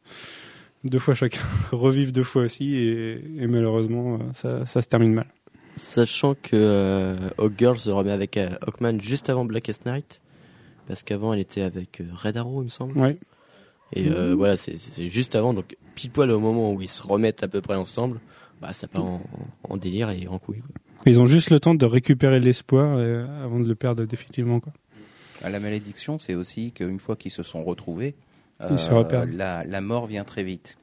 [0.84, 1.42] deux fois chacun,
[1.72, 5.28] revivre deux fois aussi et, et malheureusement euh, ça, ça se termine mal.
[5.76, 10.22] Sachant que euh, Hawkgirl se remet avec euh, Hawkman juste avant Blackest Night,
[10.88, 12.98] parce qu'avant elle était avec euh, Red Arrow, il me semble.
[12.98, 13.18] Ouais.
[13.94, 17.44] Et euh, voilà, c'est- juste avant, donc pile poil au moment où ils se remettent
[17.44, 18.20] à peu près ensemble,
[18.62, 19.22] bah ça part en,
[19.70, 20.60] en délire et en couille.
[20.62, 20.72] Quoi.
[21.06, 22.98] Ils ont juste le temps de récupérer l'espoir
[23.44, 24.60] avant de le perdre définitivement.
[24.60, 24.74] Quoi.
[25.44, 28.16] La malédiction, c'est aussi qu'une fois qu'ils se sont retrouvés,
[28.62, 29.26] euh, Ils se repèrent.
[29.26, 30.78] la, la mort vient très vite.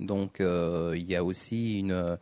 [0.00, 2.18] Donc euh, il y a aussi une,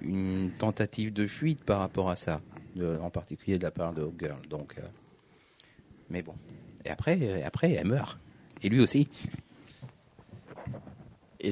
[0.00, 2.40] une tentative de fuite par rapport à ça,
[2.76, 4.38] de- en particulier de la part de Hawkgirl.
[4.48, 4.82] Donc, euh,
[6.08, 6.34] mais bon.
[6.84, 8.16] Et après, après, elle meurt.
[8.62, 9.08] Et lui aussi.
[11.40, 11.50] Et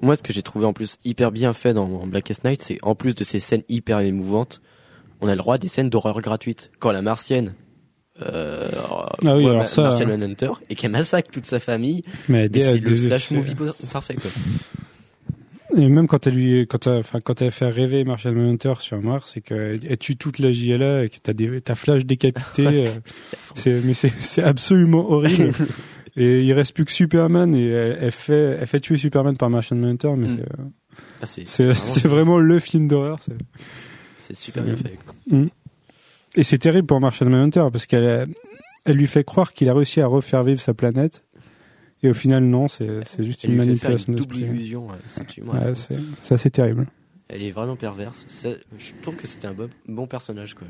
[0.00, 2.78] moi, ce que j'ai trouvé en plus hyper bien fait dans, dans Blackest Night, c'est
[2.82, 4.60] en plus de ces scènes hyper émouvantes,
[5.20, 6.70] on a le droit à des scènes d'horreur gratuites.
[6.80, 7.54] Quand la martienne
[8.20, 8.68] euh,
[9.24, 12.48] Ah oui, voit alors ça, Martian euh, Manhunter et qu'elle massacre toute sa famille, Mais
[12.48, 13.54] des- c'est le slash movie
[13.92, 14.16] parfait.
[14.16, 14.30] Quoi.
[15.74, 19.00] Et même quand elle lui, quand elle, enfin, quand elle fait rêver Martian Manhunter sur
[19.00, 22.66] Mars, c'est qu'elle elle tue toute la JLA et que t'as des, t'as Flash décapité.
[22.88, 22.90] euh,
[23.54, 25.52] c'est, mais c'est, c'est absolument horrible.
[26.16, 29.48] et il reste plus que Superman et elle, elle fait, elle fait tuer Superman par
[29.48, 30.36] Martian Manhunter, mais Mm.
[30.36, 33.18] c'est, euh, Ah, c'est vraiment- vraiment le film d'horreur.
[33.20, 34.98] c'est- super bien fait.
[35.06, 35.38] quoi.
[36.36, 38.26] Et c'est terrible pour Martian Manhunter parce qu'elle,
[38.84, 41.24] elle lui fait croire qu'il a réussi à refaire vivre sa planète.
[42.02, 44.56] Et au final, non, c'est, juste Elle une manipulation une double d'esprit.
[44.56, 44.88] illusion.
[44.90, 46.88] euh, Ouais, c'est, assez terrible.
[47.28, 48.26] Elle est vraiment perverse.
[48.76, 50.54] Je trouve que c'était un bon, bon personnage.
[50.54, 50.66] Quoi.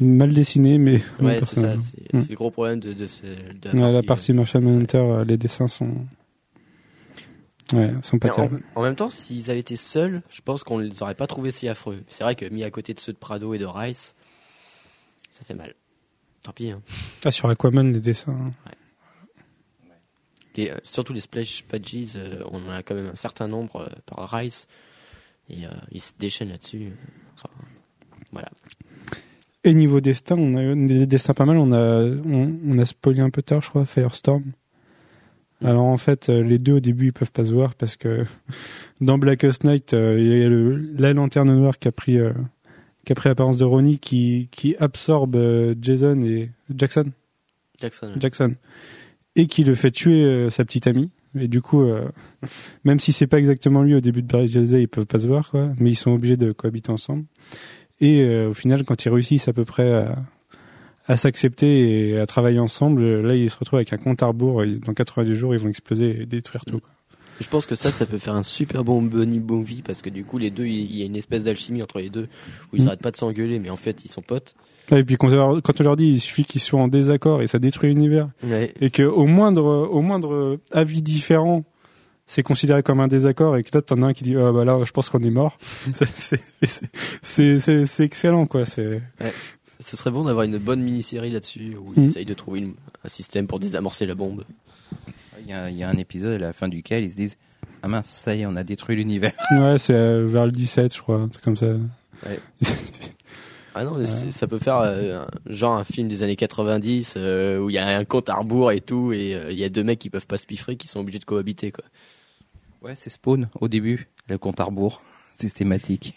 [0.00, 1.00] Mal dessiné, mais.
[1.18, 1.74] bon Ouais, c'est ça.
[2.14, 5.36] C'est le gros problème de, de, ce, de Ouais, la partie Martian Manhunter, euh, les
[5.36, 5.90] dessins sont.
[7.74, 8.62] Ouais, sont pas en, terribles.
[8.76, 11.68] en même temps, s'ils avaient été seuls, je pense qu'on les aurait pas trouvés si
[11.68, 11.98] affreux.
[12.06, 14.14] C'est vrai que mis à côté de ceux de Prado et de Rice,
[15.38, 15.74] ça fait mal.
[16.42, 16.70] Tant pis.
[16.70, 16.82] Hein.
[17.24, 18.32] Ah, sur Aquaman, les dessins.
[18.32, 18.52] hein.
[20.56, 23.88] Les, euh, surtout les splash pages, euh, on a quand même un certain nombre euh,
[24.06, 24.66] par Rice.
[25.48, 26.92] Et euh, ils se déchaînent là-dessus.
[27.34, 27.48] Enfin,
[28.32, 28.48] voilà.
[29.64, 31.58] Et niveau destin, on a eu des destins pas mal.
[31.58, 34.42] On a, on, on a spoilé un peu tard, je crois, Firestorm.
[35.64, 38.24] Alors en fait, les deux au début ils peuvent pas se voir parce que
[39.00, 42.16] dans Blackest Night, il y a le, la lanterne noire qui a pris,
[43.08, 47.06] qui a pris l'apparence de Ronnie, qui, qui absorbe euh, Jason et Jackson,
[47.80, 48.12] Jackson.
[48.20, 48.54] Jackson,
[49.34, 51.10] et qui le fait tuer euh, sa petite amie.
[51.34, 52.06] Et du coup, euh,
[52.84, 55.26] même si c'est pas exactement lui au début de Barry Jose, ils peuvent pas se
[55.26, 55.70] voir, quoi.
[55.78, 57.24] Mais ils sont obligés de cohabiter ensemble.
[57.98, 60.18] Et euh, au final, quand ils réussissent à peu près à,
[61.06, 64.64] à s'accepter et à travailler ensemble, là, ils se retrouvent avec un compte à rebours.
[64.64, 66.80] et Dans 90 jours, ils vont exploser et détruire tout.
[66.80, 66.90] quoi.
[67.40, 70.24] Je pense que ça, ça peut faire un super bon bunny movie parce que du
[70.24, 72.28] coup, les deux, il y a une espèce d'alchimie entre les deux
[72.72, 72.88] où ils Mm.
[72.88, 74.54] arrêtent pas de s'engueuler, mais en fait, ils sont potes.
[74.90, 77.90] Et puis quand on leur, dit, il suffit qu'ils soient en désaccord et ça détruit
[77.90, 78.28] l'univers.
[78.42, 78.72] Ouais.
[78.80, 81.64] Et que au moindre, au moindre avis différent,
[82.26, 84.64] c'est considéré comme un désaccord et que là, t'en as un qui dit, ah bah
[84.64, 85.58] là, je pense qu'on est mort.
[87.22, 88.66] C'est- excellent, quoi.
[88.66, 89.00] C'est
[89.80, 91.94] Ce serait bon d'avoir une bonne mini-série là-dessus où Mm.
[91.98, 92.74] ils essayent de trouver une-
[93.04, 94.44] un système pour désamorcer la bombe.
[95.48, 97.36] Il y, a, il y a un épisode à la fin duquel ils se disent
[97.82, 99.32] Ah mince, ça y est, on a détruit l'univers.
[99.50, 101.66] ouais, c'est euh, vers le 17, je crois, un truc comme ça.
[103.74, 107.58] Ah non, mais ça peut faire euh, un- genre un film des années 90 euh,
[107.60, 109.68] où il y a un compte à rebours et tout, et euh, il y a
[109.68, 111.84] deux mecs qui peuvent pas se piffrer qui sont obligés de cohabiter quoi.
[112.82, 115.00] Ouais, c'est Spawn au début, le compte à rebours
[115.34, 116.14] systématique.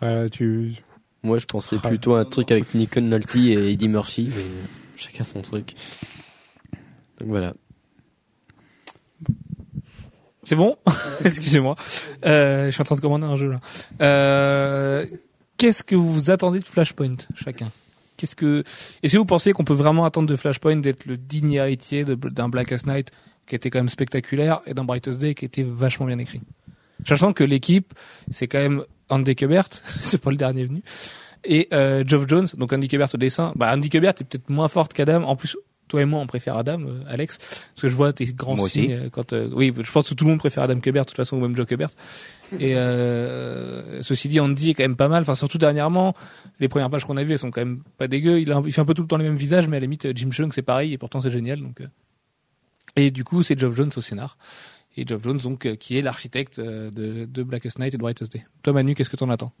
[0.00, 0.72] Voilà, tu,
[1.22, 1.88] Moi, je pensais Ah.
[1.88, 4.44] plutôt à un truc avec Nick Nolte et Eddie Murphy, mais
[4.96, 5.74] chacun son truc.
[7.20, 7.52] Donc voilà.
[10.44, 10.76] C'est bon
[11.24, 11.76] Excusez-moi.
[12.24, 13.60] Euh, je suis en train de commander un jeu là.
[14.00, 15.06] Euh,
[15.56, 17.70] Qu'est-ce que vous attendez de Flashpoint, chacun?
[18.16, 18.64] Qu'est-ce que
[19.02, 22.48] Est-ce que vous pensez qu'on peut vraiment attendre de Flashpoint d'être le digne héritier d'un
[22.48, 23.10] Blackest Night
[23.46, 26.42] qui était quand même spectaculaire et d'un Brightest Day qui était vachement bien écrit?
[27.06, 27.94] Sachant que l'équipe,
[28.30, 29.68] c'est quand même Andy Kubert,
[30.00, 30.82] c'est pas le dernier venu,
[31.44, 33.52] et euh, Geoff Jones, donc Andy Kubert au dessin.
[33.56, 35.22] Bah, Andy Kubert est peut-être moins forte qu'Adam.
[35.24, 35.56] En plus,
[35.88, 38.68] toi et moi, on préfère Adam, euh, Alex, parce que je vois tes grands Moi
[38.68, 39.32] signes euh, quand.
[39.32, 41.40] euh, oui, je pense que tout le monde préfère Adam Kubert, de toute façon, ou
[41.40, 41.90] même Joe Kubert.
[42.58, 45.22] Et euh, ceci dit, Andy est quand même pas mal.
[45.22, 46.14] Enfin, surtout dernièrement,
[46.60, 48.40] les premières pages qu'on a vues, elles sont quand même pas dégueu.
[48.40, 49.84] Il, a, il fait un peu tout le temps les mêmes visages, mais à la
[49.84, 51.60] limite, Jim Chung, c'est pareil, et pourtant c'est génial.
[51.60, 51.86] Donc, euh.
[52.96, 54.38] et du coup, c'est Geoff Jones au scénar.
[54.96, 58.02] Et Geoff Jones, donc, euh, qui est l'architecte euh, de, de Blackest Night et de
[58.02, 58.46] Brightest Day.
[58.62, 59.52] Toi, Manu, qu'est-ce que t'en attends?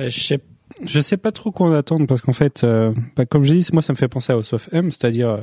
[0.00, 0.40] Euh, je sais,
[0.84, 3.68] je sais pas trop quoi en attendre parce qu'en fait, euh, bah, comme j'ai dit,
[3.72, 5.40] moi ça me fait penser à House of M, c'est-à-dire euh,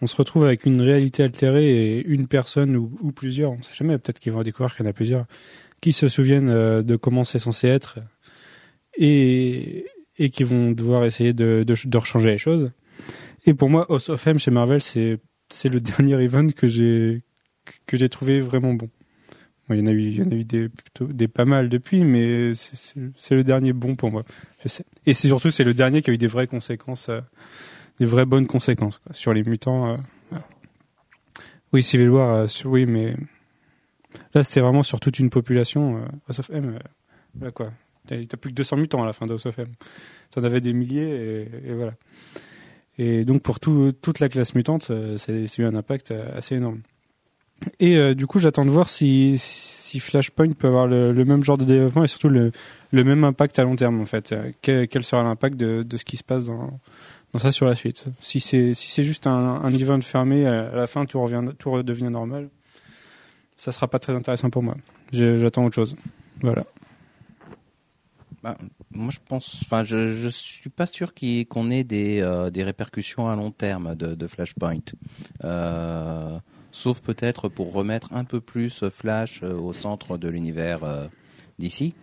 [0.00, 3.98] on se retrouve avec une réalité altérée et une personne ou, plusieurs, on sait jamais,
[3.98, 5.24] peut-être qu'ils vont découvrir qu'il y en a plusieurs,
[5.80, 7.98] qui se souviennent euh, de comment c'est censé être
[8.96, 9.86] et,
[10.18, 12.70] et qui vont devoir essayer de, de, de rechanger les choses.
[13.46, 15.18] Et pour moi, House of M chez Marvel, c'est
[15.64, 18.88] le dernier event que j'ai trouvé vraiment bon.
[19.74, 22.54] Il y en a eu, il y en a eu des pas mal depuis, mais
[22.54, 24.24] c'est- c'est c'est le dernier bon pour moi.
[25.06, 27.20] Et c'est surtout c'est le dernier qui a eu des vraies conséquences, euh,
[27.98, 29.92] des vraies bonnes conséquences sur les mutants.
[29.92, 29.96] euh.
[31.72, 33.14] Oui, Civil War, euh, oui, mais
[34.34, 35.98] là c'était vraiment sur toute une population.
[35.98, 36.78] Euh, House of M,
[37.54, 37.72] quoi.
[38.06, 39.68] T'as plus que 200 mutants à la fin de House of M.
[40.32, 41.94] T'en avais des milliers et, voilà.
[42.98, 46.80] Et donc pour tout, toute la classe mutante, a eu un impact assez énorme.
[47.78, 49.36] Et euh, du coup, j'attends de voir si,
[50.00, 52.52] Flashpoint peut avoir le, même genre de développement et surtout le,
[52.92, 54.32] même impact à long terme en fait.
[54.32, 56.80] Euh, Quel, sera l'impact de, ce qui se passe dans,
[57.36, 58.06] ça sur la suite?
[58.20, 62.48] Si c'est juste un, un event fermé, à la fin tout redevient normal,
[63.56, 64.76] ça sera pas très intéressant pour moi.
[65.12, 65.96] J'attends autre chose.
[66.40, 66.64] Voilà.
[68.42, 68.56] Bah,
[68.90, 71.12] moi, je pense, enfin, je, je suis pas sûr
[71.48, 74.80] qu'on ait des, euh, répercussions à long terme de, Flashpoint.
[75.44, 76.38] Euh,
[76.72, 81.06] sauf peut-être pour remettre un peu plus Flash euh, au centre de l'univers euh,
[81.58, 81.94] d'ici.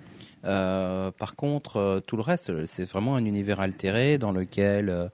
[0.46, 5.08] Euh, par contre, euh, tout le reste, c'est vraiment un univers altéré dans lequel euh,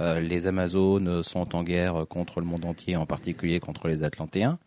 [0.00, 4.58] euh, les Amazones sont en guerre contre le monde entier, en particulier contre les Atlantéens.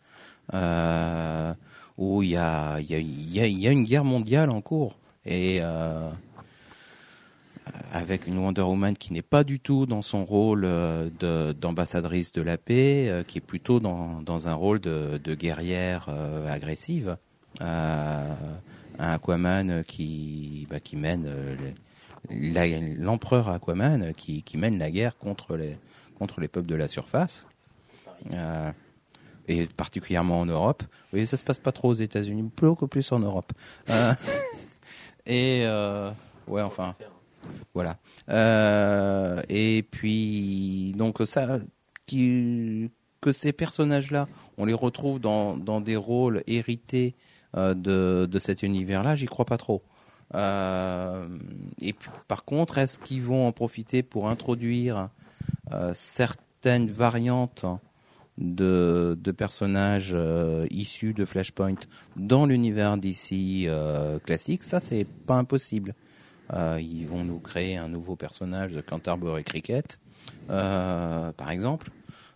[0.54, 1.52] Euh,
[1.98, 4.96] où il y a, une guerre mondiale en cours.
[5.26, 6.08] Et euh,
[7.92, 12.42] avec une Wonder Woman qui n'est pas du tout dans son rôle euh, d'ambassadrice de,
[12.42, 17.16] la paix, euh, qui est plutôt dans, dans un rôle de, guerrière euh, agressive.
[17.60, 18.36] Un
[18.98, 21.28] Aquaman qui, bah, qui mène
[22.30, 25.76] l'empereur Aquaman qui, qui mène la guerre contre les,
[26.18, 27.46] contre les peuples de la surface.
[29.50, 30.82] Et particulièrement en Europe.
[31.12, 33.52] Oui, ça se passe pas trop aux États-Unis, beaucoup plus en Europe.
[35.26, 35.64] Et
[36.46, 36.94] ouais, enfin,
[37.74, 37.98] voilà.
[38.28, 41.58] Euh, et puis donc ça,
[42.06, 47.14] que ces personnages-là, on les retrouve dans, des rôles hérités
[47.56, 47.74] euh,
[48.26, 49.82] de, cet univers-là, j'y crois pas trop.
[50.34, 51.26] Euh,
[51.80, 51.94] et
[52.26, 55.08] par contre, est-ce qu'ils vont en profiter pour introduire
[55.94, 57.64] certaines variantes
[58.38, 60.16] de, personnages
[60.70, 61.76] issus de Flashpoint
[62.16, 63.68] dans l'univers d'ici
[64.24, 64.62] classique?
[64.62, 65.94] Ça, c'est pas impossible.
[66.52, 69.98] Euh, ils vont nous créer un nouveau personnage de Canterbury Cricket,
[70.50, 71.90] euh, par exemple.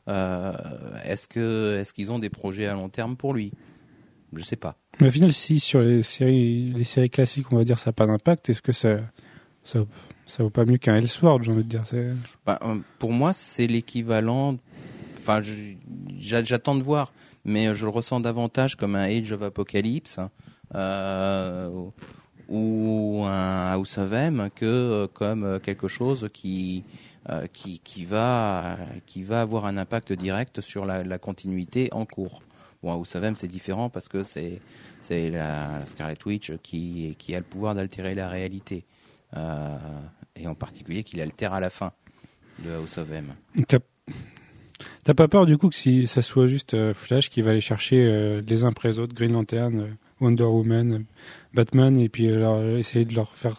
[0.09, 0.52] Euh,
[1.05, 3.52] est-ce que est-ce qu'ils ont des projets à long terme pour lui?
[4.34, 4.76] Je sais pas.
[5.01, 7.93] Mais au final, si sur les séries, les séries classiques, on va dire, ça n'a
[7.93, 8.97] pas d'impact, est-ce que ça,
[9.62, 9.80] ça,
[10.26, 11.82] ça vaut pas mieux qu'un Elseworld, j'ai envie de dire.
[12.47, 12.59] Bah,
[12.98, 14.56] pour moi, c'est l'équivalent.
[15.18, 15.40] Enfin,
[16.18, 17.12] j'attends de voir,
[17.44, 20.18] mais je le ressens davantage comme un Age of Apocalypse
[20.74, 21.70] euh,
[22.52, 26.84] ou un House of M que euh, comme euh, quelque chose qui
[27.30, 28.76] euh, qui, qui va
[29.06, 32.42] qui va avoir un impact direct sur la, continuité en cours.
[32.82, 34.60] Bon, House of M, c'est différent parce que c'est
[35.00, 38.84] c'est la Scarlet Witch qui qui a le pouvoir d'altérer la réalité
[40.36, 41.92] et en particulier qu'il altère à la fin
[42.62, 43.32] de House of M.
[45.04, 48.42] T'as pas peur du coup que si ça soit juste Flash qui va aller chercher
[48.46, 51.04] les uns après les autres, Green Lantern, Wonder Woman,
[51.52, 53.56] Batman, et puis euh, leur- essayer de leur faire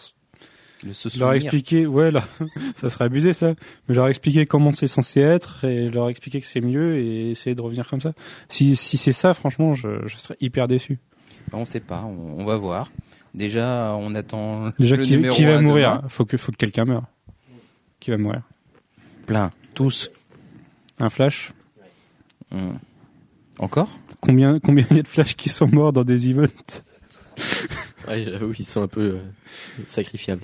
[0.84, 2.24] Le se leur expliquer, ouais, là,
[2.76, 3.54] ça serait abusé ça,
[3.88, 7.56] mais leur expliquer comment c'est censé être et leur expliquer que c'est mieux et essayer
[7.56, 8.14] de revenir comme ça.
[8.50, 11.00] Si, si c'est ça, franchement, je, je serais hyper déçu.
[11.52, 12.90] Ben, on sait pas, on, on va voir.
[13.34, 16.10] Déjà, on attend Déjà, le qui, numéro qui va mourir demain.
[16.10, 17.04] Faut que, faut que quelqu'un meure.
[18.00, 18.42] Qui va mourir?
[19.26, 20.12] Plein, tous.
[21.00, 21.52] Un Flash?
[23.58, 23.90] Encore?
[24.26, 26.48] Combien, combien il y a de Flash qui sont morts dans des events
[28.08, 29.20] Ouais, j'avoue, ils sont un peu euh,
[29.88, 30.44] sacrifiables.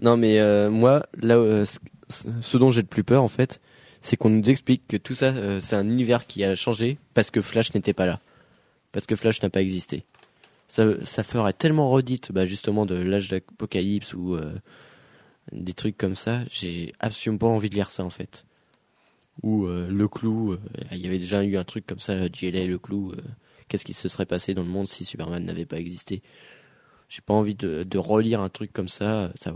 [0.00, 3.60] Non, mais euh, moi, là, euh, ce- dont j'ai le plus peur, en fait,
[4.00, 7.40] c'est qu'on nous explique que tout ça, c'est un univers qui a changé parce que
[7.40, 8.20] Flash n'était pas là.
[8.90, 10.04] Parce que Flash n'a pas existé.
[10.68, 14.36] Ça, ça ferait tellement redite, bah, justement, de l'âge d'Apocalypse ou
[15.52, 16.40] des trucs comme ça.
[16.50, 18.44] J'ai absolument pas envie de lire ça, en fait.
[19.42, 20.58] Ou euh, le clou, euh,
[20.92, 23.12] il y avait déjà eu un truc comme ça, JLA, le clou.
[23.12, 23.20] euh,
[23.68, 26.22] Qu'est-ce qui se serait passé dans le monde si Superman n'avait pas existé?
[27.08, 29.32] J'ai pas envie de, de relire un truc comme ça.
[29.34, 29.54] ça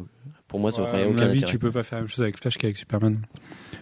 [0.49, 1.53] pour moi, ça Ouais, aurait à mon aucun avis, intérêt.
[1.53, 3.21] tu peux pas faire la même chose avec Flash qu'avec Superman.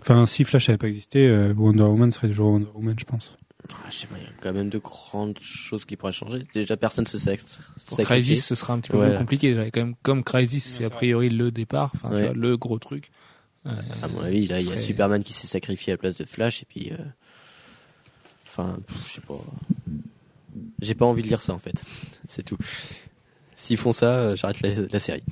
[0.00, 3.36] Enfin, si Flash n'avait pas existé, euh, Wonder Woman serait toujours Wonder Woman, je pense.
[3.70, 6.44] Ah, je sais pas, il y a quand même de grandes choses qui pourraient changer.
[6.52, 7.98] Déjà, personne se sac- Pour.
[8.00, 9.08] Crisis, ce sera un petit peu Ouais.
[9.10, 9.54] plus compliqué.
[9.54, 9.64] Déjà.
[9.76, 12.32] Même, comme Crisis, c'est a priori le départ, enfin, Ouais.
[12.34, 13.10] le gros truc.
[13.66, 13.70] Euh,
[14.02, 16.24] À mon avis, là, il y a Superman qui s'est sacrifié à la place de
[16.24, 16.92] Flash et puis.
[16.92, 16.96] euh,
[18.46, 19.40] Enfin, je sais pas.
[20.80, 21.82] J'ai pas envie de lire ça en fait.
[22.28, 22.58] C'est tout.
[23.56, 25.24] S'ils font ça, euh, j'arrête la, la série.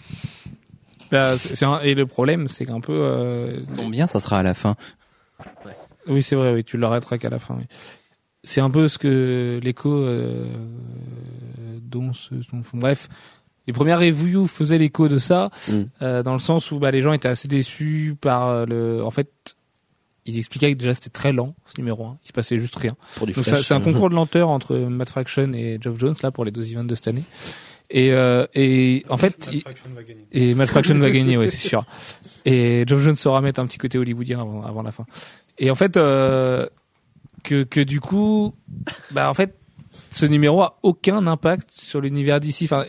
[1.11, 2.95] Bah, un- et le problème, c'est qu'un peu.
[2.97, 4.77] euh, Combien ça sera à la fin?
[6.09, 7.57] Oui, c'est vrai, oui, tu l'arrêteras qu'à la fin.
[7.59, 7.65] oui.
[8.45, 10.47] C'est un peu ce que l'écho euh,
[11.81, 13.09] dont, ce, dont- bref,
[13.67, 15.73] les premières reviews faisaient l'écho de ça, Mm.
[16.03, 19.05] euh, dans le sens où bah, les gens étaient assez déçus par euh, le.
[19.05, 19.31] En fait,
[20.27, 22.97] ils expliquaient que déjà c'était très lent ce numéro 1, il se passait juste rien.
[23.17, 23.59] Pour du Donc Flash.
[23.59, 26.45] ça- c'est un euh, concours de lenteur entre Matt Fraction et Geoff Jones là pour
[26.45, 27.25] les deux events de cette année.
[27.95, 29.63] Et, euh, et en fait, il-
[30.33, 31.85] et Matt Fraction va gagner, ouais, c'est sûr.
[32.45, 35.05] Et Geoff Jones saura mettre un petit côté hollywoodien avant, avant la fin.
[35.59, 36.67] Et en fait, euh,
[37.43, 38.55] que, que du coup,
[39.11, 39.55] bah en fait,
[40.11, 42.65] ce numéro a aucun impact sur l'univers d'ici.
[42.65, 42.85] Enfin,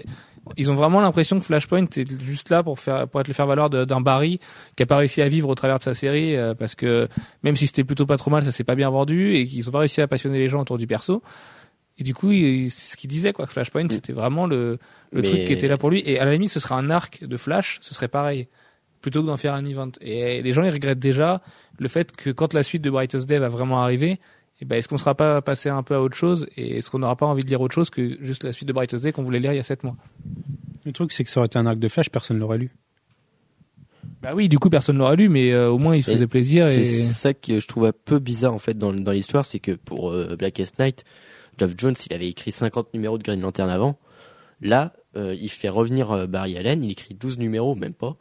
[0.57, 3.48] ils ont vraiment l'impression que Flashpoint est juste là pour faire pour être le faire
[3.48, 4.40] valoir d'un Barry
[4.76, 7.07] qui a pas réussi à vivre au travers de sa série euh, parce que
[7.44, 9.72] même si c'était plutôt pas trop mal, ça s'est pas bien vendu et qu'ils ont
[9.72, 11.24] pas réussi à passionner les gens autour du perso.
[11.98, 14.80] Et du coup, c'est ce qu'il disait quoi, que Flashpoint c'était vraiment le
[15.11, 16.02] le Mais- truc qui était là pour lui.
[16.06, 18.48] Et à la limite, ce serait un arc de Flash, ce serait pareil
[19.02, 19.91] plutôt que d'en faire un event.
[20.02, 21.41] Et les gens ils regrettent déjà
[21.78, 24.20] le fait que quand la suite de Brightest Day va vraiment arriver,
[24.64, 26.99] eh ben, est-ce qu'on sera pas passé un peu à autre chose et est-ce qu'on
[26.99, 29.23] n'aura pas envie de lire autre chose que juste la suite de Brightest Day qu'on
[29.23, 29.95] voulait lire il y a 7 mois?
[30.85, 32.72] Le truc, c'est que ça aurait été un arc de Flash, personne l'aurait lu.
[34.22, 36.27] Bah oui, du coup personne l'aura lu, mais euh, au moins il se Et faisait
[36.27, 39.44] plaisir C'est et ça que je trouve un peu bizarre en fait dans, dans l'histoire,
[39.44, 41.03] c'est que pour euh, Blackest Night,
[41.57, 43.98] Geoff Jones, il avait écrit 50 numéros de Green Lantern avant.
[44.61, 48.15] Là, euh, il fait revenir euh, Barry Allen, il écrit 12 numéros, même pas.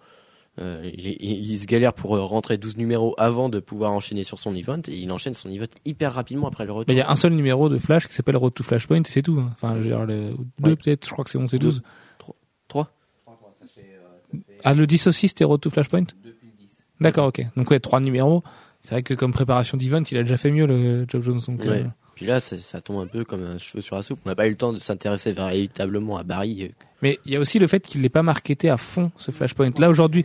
[0.60, 4.22] Euh, il, il- il se galère pour euh, rentrer 12 numéros avant de pouvoir enchaîner
[4.22, 6.94] sur son event et il enchaîne son event hyper rapidement après le Mais retour.
[6.94, 9.22] il y a un seul numéro de Flash qui s'appelle Road to Flashpoint et c'est
[9.22, 9.38] tout.
[9.40, 9.48] hein.
[9.54, 10.76] Enfin, je veux dire, le, deux Ouais.
[10.76, 11.82] peut-être, je crois que c'est 11 et 12.
[12.68, 12.90] 3
[14.64, 16.04] Ah, le 10 aussi c'était Road to Flashpoint
[17.00, 17.42] D'accord, ok.
[17.56, 18.44] Donc ouais, trois numéros.
[18.82, 21.40] C'est vrai que comme préparation d'event, il a déjà fait mieux le Geoff Jones.
[21.48, 21.68] Donc, Ouais.
[21.82, 21.84] euh,
[22.14, 24.20] Puis là, ça, ça tombe un peu comme un cheveu sur la soupe.
[24.24, 26.72] On n'a pas eu le temps de s'intéresser véritablement à Barry.
[27.02, 29.70] Mais il y a aussi le fait qu'il l'ait pas marketé à fond ce Flashpoint.
[29.78, 30.24] Là aujourd'hui,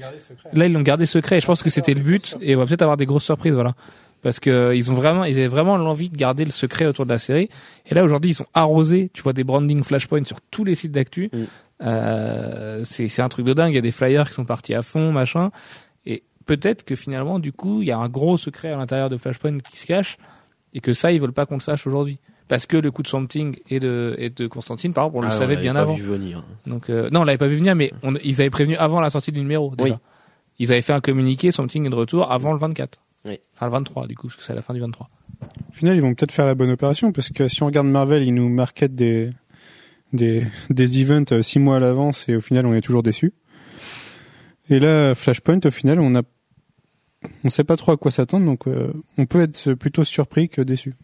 [0.54, 1.38] là ils l'ont gardé secret.
[1.38, 2.38] Et je pense que c'était le but.
[2.40, 3.74] Et on va peut-être avoir des grosses surprises, voilà.
[4.22, 7.06] Parce que euh, ils ont vraiment, ils avaient vraiment l'envie de garder le secret autour
[7.06, 7.50] de la série.
[7.86, 9.10] Et là aujourd'hui, ils sont arrosés.
[9.14, 11.30] Tu vois des branding Flashpoint sur tous les sites d'actu.
[11.34, 11.44] Mm.
[11.84, 13.72] Euh, c'est c'est un truc de dingue.
[13.72, 15.52] Il y a des flyers qui sont partis à fond, machin.
[16.06, 19.18] Et peut-être que finalement, du coup, il y a un gros secret à l'intérieur de
[19.18, 20.18] Flashpoint qui se cache
[20.74, 22.20] et que ça, ils veulent pas qu'on le sache aujourd'hui.
[22.48, 25.28] Parce que le coup de Something et de, et de Constantine, par exemple, on le
[25.28, 25.94] ah, savait l'avait bien pas avant.
[25.94, 26.44] vu venir.
[26.66, 29.10] Donc euh, non, on l'avait pas vu venir, mais on, ils avaient prévenu avant la
[29.10, 29.76] sortie du numéro.
[29.76, 29.96] Déjà.
[29.96, 30.00] Oui.
[30.60, 33.00] Ils avaient fait un communiqué, Something est de retour avant le 24.
[33.26, 33.40] Oui.
[33.56, 35.10] Enfin le 23 du coup, parce que c'est à la fin du 23.
[35.70, 38.24] Au final, ils vont peut-être faire la bonne opération parce que si on regarde Marvel,
[38.24, 39.30] ils nous marketent des
[40.14, 43.34] des des events euh, six mois à l'avance et au final, on est toujours déçus.
[44.70, 46.22] Et là, Flashpoint, au final, on a
[47.44, 50.62] on sait pas trop à quoi s'attendre, donc euh, on peut être plutôt surpris que
[50.62, 50.96] déçu.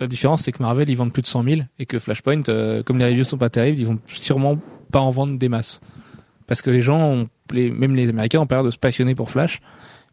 [0.00, 2.82] La différence, c'est que Marvel ils vendent plus de 100 000 et que Flashpoint, euh,
[2.82, 4.58] comme les reviews sont pas terribles, ils vont sûrement
[4.90, 5.80] pas en vendre des masses.
[6.46, 9.30] Parce que les gens, ont, les, même les Américains, ont peur de se passionner pour
[9.30, 9.60] Flash.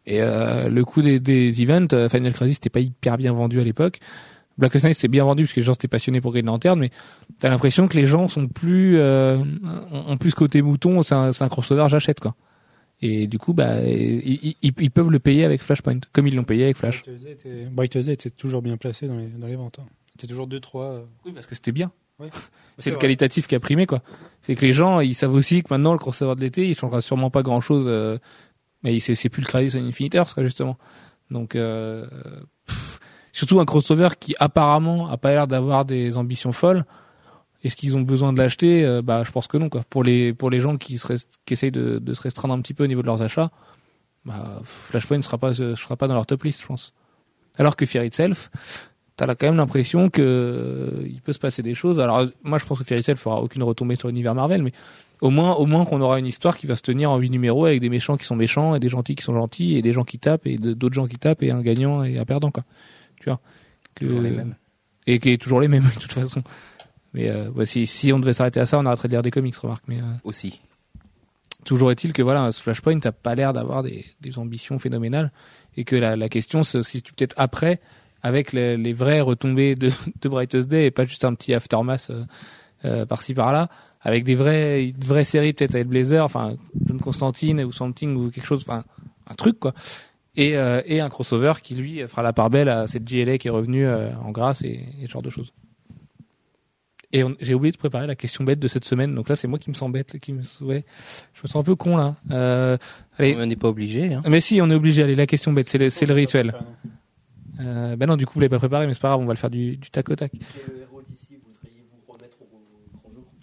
[0.04, 3.60] Et euh, le coup des, des events, euh, Final Crisis, c'était pas hyper bien vendu
[3.60, 3.98] à l'époque.
[4.58, 6.90] Black Knight, c'était bien vendu parce que les gens étaient passionnés pour Green Lantern, mais
[7.38, 9.38] t'as l'impression que les gens sont plus, euh,
[9.92, 12.34] ont plus côté mouton, c'est un, un crossover, j'achète quoi.
[13.00, 16.44] Et du coup, bah, ils, ils- ils peuvent le payer avec Flashpoint, comme ils l'ont
[16.44, 17.02] payé avec Flash.
[17.70, 19.78] Brightest Day était toujours bien placé dans les, dans les ventes.
[19.78, 19.86] Hein.
[20.12, 21.02] C'était toujours 2-3.
[21.24, 21.92] Oui, parce que c'était bien.
[22.18, 22.28] Oui.
[22.78, 24.02] C'est le qualitatif qui a primé, quoi.
[24.42, 27.00] C'est que les gens, ils savent aussi que maintenant, le crossover de l'été, il changera
[27.00, 28.18] sûrement pas grand chose,
[28.82, 30.76] mais il- c'est plus le Crisis on Infinite Earths, quoi, justement.
[31.30, 32.06] Donc, euh,
[32.66, 32.98] pff,
[33.32, 36.84] surtout un crossover qui apparemment a pas l'air d'avoir des ambitions folles.
[37.64, 38.84] Est-ce qu'ils ont besoin de l'acheter?
[38.84, 39.82] Euh, Bah, je pense que non, quoi.
[39.90, 42.60] Pour les pour les gens qui se rest- qui essayent de, de se restreindre un
[42.60, 43.50] petit peu au niveau de leurs achats,
[44.24, 46.92] bah, Flashpoint ne sera pas ne sera pas dans leur top list, je pense.
[47.56, 48.50] Alors que Fear Itself,
[49.16, 51.98] t'as là quand même l'impression que euh, il peut se passer des choses.
[51.98, 54.72] Alors moi je pense que Fear Itself fera aucune retombée sur l'univers Marvel, mais
[55.20, 57.64] au moins au moins qu'on aura une histoire qui va se tenir en huit numéros
[57.66, 60.04] avec des méchants qui sont méchants et des gentils qui sont gentils et des gens
[60.04, 62.62] qui tapent et d'autres gens qui tapent et un gagnant et un perdant quoi.
[63.20, 63.40] Tu vois?
[63.96, 64.54] Que Toujours les mêmes.
[65.08, 66.42] et qui est toujours les mêmes de toute façon.
[67.14, 69.30] Mais euh, ouais, si si on devait s'arrêter à ça, on arrêterait de lire des
[69.30, 69.84] comics, remarque.
[69.88, 70.60] Mais euh, Aussi.
[71.64, 75.32] toujours est-il que voilà, ce Flashpoint n'a pas l'air d'avoir des, des ambitions phénoménales
[75.76, 77.80] et que la, la question se situe peut-être après
[78.22, 79.90] avec les, les vraies retombées de,
[80.20, 82.24] de Brightest Day et pas juste un petit aftermath euh,
[82.84, 83.68] euh, par-ci par-là
[84.00, 86.54] avec des vraies une vraie série peut-être avec Blazer, enfin
[86.86, 88.84] John Constantine ou Something ou quelque chose, enfin
[89.26, 89.72] un truc quoi.
[90.36, 93.50] Et, et un crossover qui lui fera la part belle à cette JLA qui est
[93.50, 95.52] revenue en grâce et, et ce genre de choses.
[97.12, 99.14] Et on- j'ai oublié de préparer la question bête de cette semaine.
[99.14, 100.84] Donc là, c'est moi qui me sens bête, qui me, ouais,
[101.32, 102.16] je me sens un peu con là.
[102.30, 102.76] Euh,
[103.16, 104.12] allez, On n'est pas obligé.
[104.12, 104.20] Hein.
[104.28, 105.02] mais si, on est obligé.
[105.04, 106.52] Allez, la question bête, c'est le, c'est le rituel.
[107.60, 109.32] Euh, ben non, du coup, vous l'avez pas préparé, mais c'est pas grave, on va
[109.32, 110.32] le faire du, du tac au tac.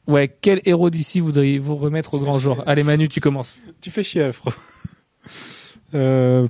[0.08, 2.64] Ouais, quel héros d'ici voudriez-vous remettre au grand jour?
[2.68, 3.58] Allez, Manu, tu commences.
[3.82, 4.52] Tu fais chier, Alfro.
[5.96, 6.48] euh.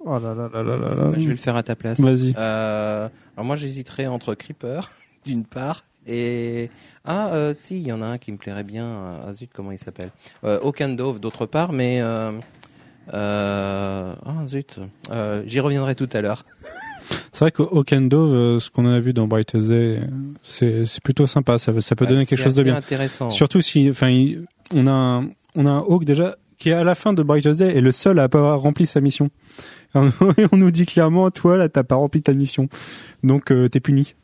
[0.00, 1.12] Oh là là là là là là.
[1.18, 2.00] Je vais le faire à ta place.
[2.00, 2.32] Vas-y.
[2.38, 4.90] Euh, alors moi, j'hésiterais entre Creeper,
[5.28, 6.70] d'une part, et
[7.04, 8.84] ah, euh, si, il y en a un qui me plairait bien.
[8.86, 10.10] euh, Ah zut, comment il s'appelle
[10.44, 12.32] euh, Okandove, d'autre part, mais euh,
[13.12, 14.78] euh, ah zut,
[15.10, 16.44] euh, j'y reviendrai tout à l'heure.
[17.32, 20.00] C'est vrai qu'au Dove, euh, ce qu'on a vu dans Brightest Day,
[20.42, 21.56] c'est c'est plutôt sympa.
[21.56, 22.76] Ça, ça peut donner Ouais, quelque c'est chose de bien.
[22.76, 23.30] Intéressant.
[23.30, 24.08] Surtout si, enfin,
[24.74, 27.60] on a un, on a un Hawk déjà qui est à la fin de Brightest
[27.60, 29.30] Day et le seul à pas avoir rempli sa mission.
[30.36, 32.68] Et on nous dit clairement, toi là, t'as pas rempli ta mission,
[33.22, 34.14] donc euh, t'es puni.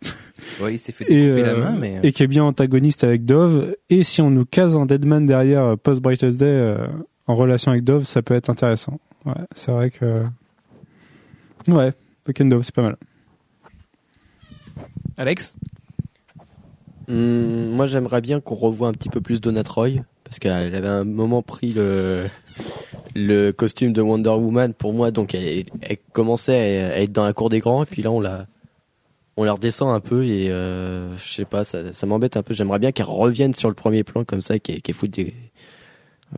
[0.61, 3.25] Ouais, il s'est fait Et, la euh, main, mais et qui est bien antagoniste avec
[3.25, 3.75] Dove.
[3.91, 6.87] Et si on nous case un Deadman derrière euh, post Brightest Day euh,
[7.27, 9.01] en relation avec Dove, ça peut être intéressant.
[9.25, 10.23] Ouais, c'est vrai que
[11.69, 11.93] ouais,
[12.41, 12.97] and Dove, c'est pas mal.
[15.17, 15.57] Alex?
[17.09, 20.89] Hum, moi, j'aimerais bien qu'on revoie un petit peu plus Donna Troy parce qu'elle avait
[20.89, 22.27] un moment pris le
[23.15, 27.33] le costume de Wonder Woman pour moi, donc elle, elle commençait à être dans la
[27.33, 28.47] cour des grands et puis là on la
[29.37, 32.55] on la redescend un peu et euh, je sais pas, ça, ça m'embête un peu.
[32.55, 35.35] J'aimerais bien qu'elle revienne sur le premier plan comme ça, qu'elle qu'elle foute des,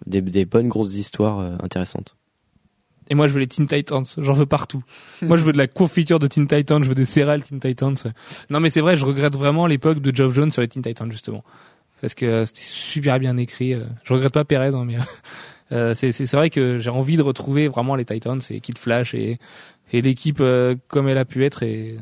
[0.06, 2.16] des des bonnes grosses histoires euh, intéressantes.
[3.08, 4.04] Et moi, je veux les Teen Titans.
[4.18, 4.82] J'en veux partout.
[5.22, 6.82] moi, je veux de la confiture de Teen Titans.
[6.82, 7.94] Je veux des céréales Teen Titans.
[8.50, 11.10] Non, mais c'est vrai, je regrette vraiment l'époque de Geoff Jones sur les Teen Titans,
[11.12, 11.44] justement.
[12.00, 13.74] Parce que euh, c'était super bien écrit.
[13.74, 13.84] euh.
[14.04, 15.00] Je regrette pas Perez, hein, mais euh,
[15.70, 19.38] c'est c'est vrai que j'ai envie de retrouver vraiment les Titans et Kid Flash et,
[19.92, 21.62] et l'équipe euh, comme elle a pu être.
[21.62, 21.96] Et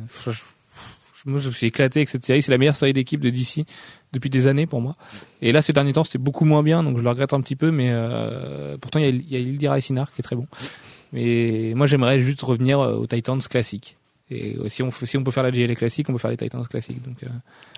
[1.25, 2.43] moi, je suis éclaté avec cette série.
[2.43, 3.65] C'est la meilleure série d'équipe de DC
[4.13, 4.97] depuis des années pour moi.
[5.41, 7.57] Et là, ces derniers temps, c'était beaucoup moins bien, donc je le regrette un petit
[7.57, 7.71] peu.
[7.71, 10.47] Mais euh, pourtant, il y a, y a Sinar qui est très bon.
[11.13, 13.97] Mais moi, j'aimerais juste revenir euh, aux Titans classiques.
[14.31, 16.37] Et euh, si on, si on peut faire la GL classique, on peut faire les
[16.37, 17.03] Titans classiques.
[17.03, 17.29] Donc, euh,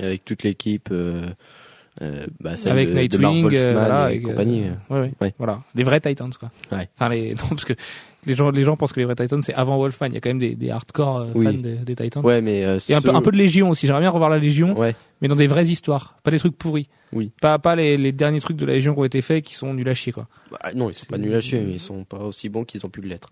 [0.06, 1.28] avec toute l'équipe, euh,
[2.02, 4.62] euh, bah, avec de, de Nightwing, Wolfman euh, voilà, et compagnie.
[4.90, 5.34] ouais, ouais, Ouais.
[5.38, 6.50] voilà, les vrais Titans, quoi.
[6.72, 6.88] Ouais.
[6.98, 7.72] Enfin, les, non, parce que
[8.26, 10.08] les gens, les gens pensent que les vrais Titans c'est avant Wolfman.
[10.08, 11.46] Il y a quand même des, des hardcore euh, Oui.
[11.46, 12.24] fans des, des Titans.
[12.24, 13.86] Ouais, mais euh, Et un peu, ceux- un peu de Légion aussi.
[13.86, 14.94] J'aimerais bien revoir la Légion, Ouais.
[15.22, 16.88] mais dans des vraies histoires, pas des trucs pourris.
[17.12, 17.30] Oui.
[17.40, 19.72] Pas, pas les, les derniers trucs de la Légion qui ont été faits qui sont
[19.72, 20.26] nuls à chier, quoi.
[20.50, 22.84] Bah, non, ils sont pas nuls à chier, mais ils sont pas aussi bons qu'ils
[22.84, 23.30] ont pu l'être.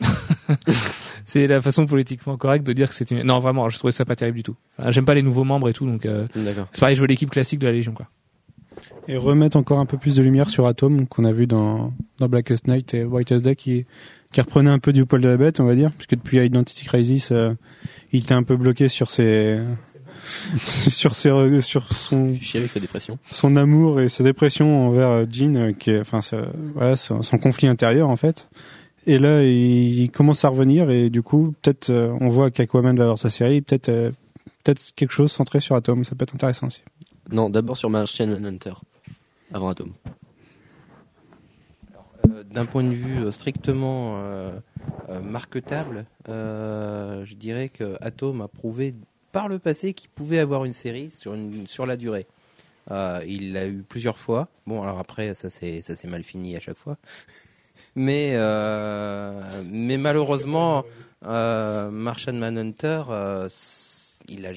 [1.24, 3.22] C'est la façon politiquement correcte de dire que c'est une.
[3.22, 4.56] Non, vraiment, je trouvais ça pas terrible du tout.
[4.78, 6.66] Enfin, J'aime pas les nouveaux membres et tout, donc euh, D'accord.
[6.72, 6.96] c'est pareil.
[6.96, 8.08] Je veux l'équipe classique de la Légion, quoi.
[9.06, 12.28] Et remettre encore un peu plus de lumière sur Atom qu'on a vu dans, dans
[12.28, 13.84] Blackest Night et Whitest Day qui,
[14.32, 16.84] qui reprenait un peu du poil de la bête, on va dire, puisque depuis Identity
[16.84, 17.52] Crisis, euh,
[18.12, 19.60] il était un peu bloqué sur ses
[20.56, 23.18] sur ses sur son Chier avec sa dépression.
[23.30, 27.38] son amour et sa dépression envers euh, Jean, qui est, enfin, ça- voilà, son, son
[27.38, 28.48] conflit intérieur en fait.
[29.10, 33.02] Et là, il, commence à revenir et du coup, peut-être, euh, on voit qu'Aquaman va
[33.02, 34.12] avoir sa série, peut-être, euh,
[34.62, 36.80] peut-être quelque chose centré sur Atom, ça peut être intéressant aussi.
[37.28, 38.74] Non, d'abord sur Martian Manhunter.
[39.52, 39.92] Avant Atom.
[42.28, 44.22] Euh, d'un point de vue strictement
[45.24, 48.94] marketable, euh, je dirais que Atom a prouvé
[49.32, 52.28] par le passé qu'il pouvait avoir une série sur, une, sur la durée.
[52.90, 54.48] Euh, il l'a eu plusieurs fois.
[54.66, 56.96] Bon, alors après, ça s'est mal fini à chaque fois.
[57.96, 60.84] Mais euh, mais malheureusement,
[61.26, 63.48] euh, Martian Manhunter, euh,
[64.28, 64.52] il a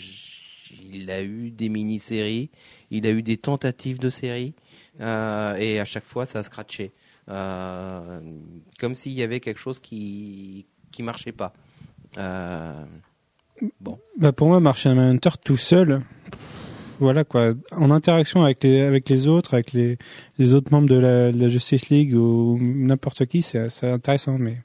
[0.91, 2.49] il a eu des mini-séries,
[2.91, 4.53] il a eu des tentatives de séries,
[5.01, 6.91] euh, et à chaque fois, ça a scratché.
[7.27, 11.53] Comme s'il y avait quelque chose qui qui marchait pas.
[12.17, 12.85] Euh,
[14.17, 16.01] Bah pour moi, Martian Manhunter tout seul,
[17.03, 19.97] voilà quoi, en interaction avec les avec les autres, avec les
[20.39, 24.37] les autres membres de la, Justice League ou n'importe qui, c'est c'est intéressant.
[24.37, 24.57] Mais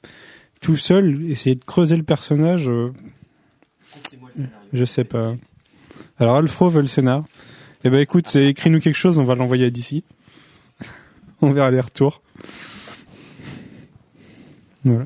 [0.61, 2.91] tout seul, essayer de creuser le personnage, euh,
[4.73, 5.35] je sais pas.
[6.17, 7.25] Alors Alfro veut le scénar.
[7.83, 10.03] Eh ben écoute, écris-nous quelque chose, on va l'envoyer d'ici.
[11.41, 12.21] on verra les retours.
[14.83, 15.05] Voilà.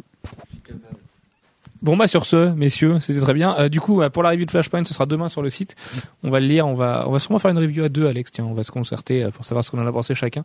[1.83, 3.55] Bon bah sur ce, messieurs, c'était très bien.
[3.59, 5.75] Euh, du coup, euh, pour la review de Flashpoint, ce sera demain sur le site.
[6.23, 8.31] On va le lire, on va, on va sûrement faire une review à deux, Alex.
[8.31, 10.43] Tiens, on va se concerter euh, pour savoir ce qu'on en a pensé chacun.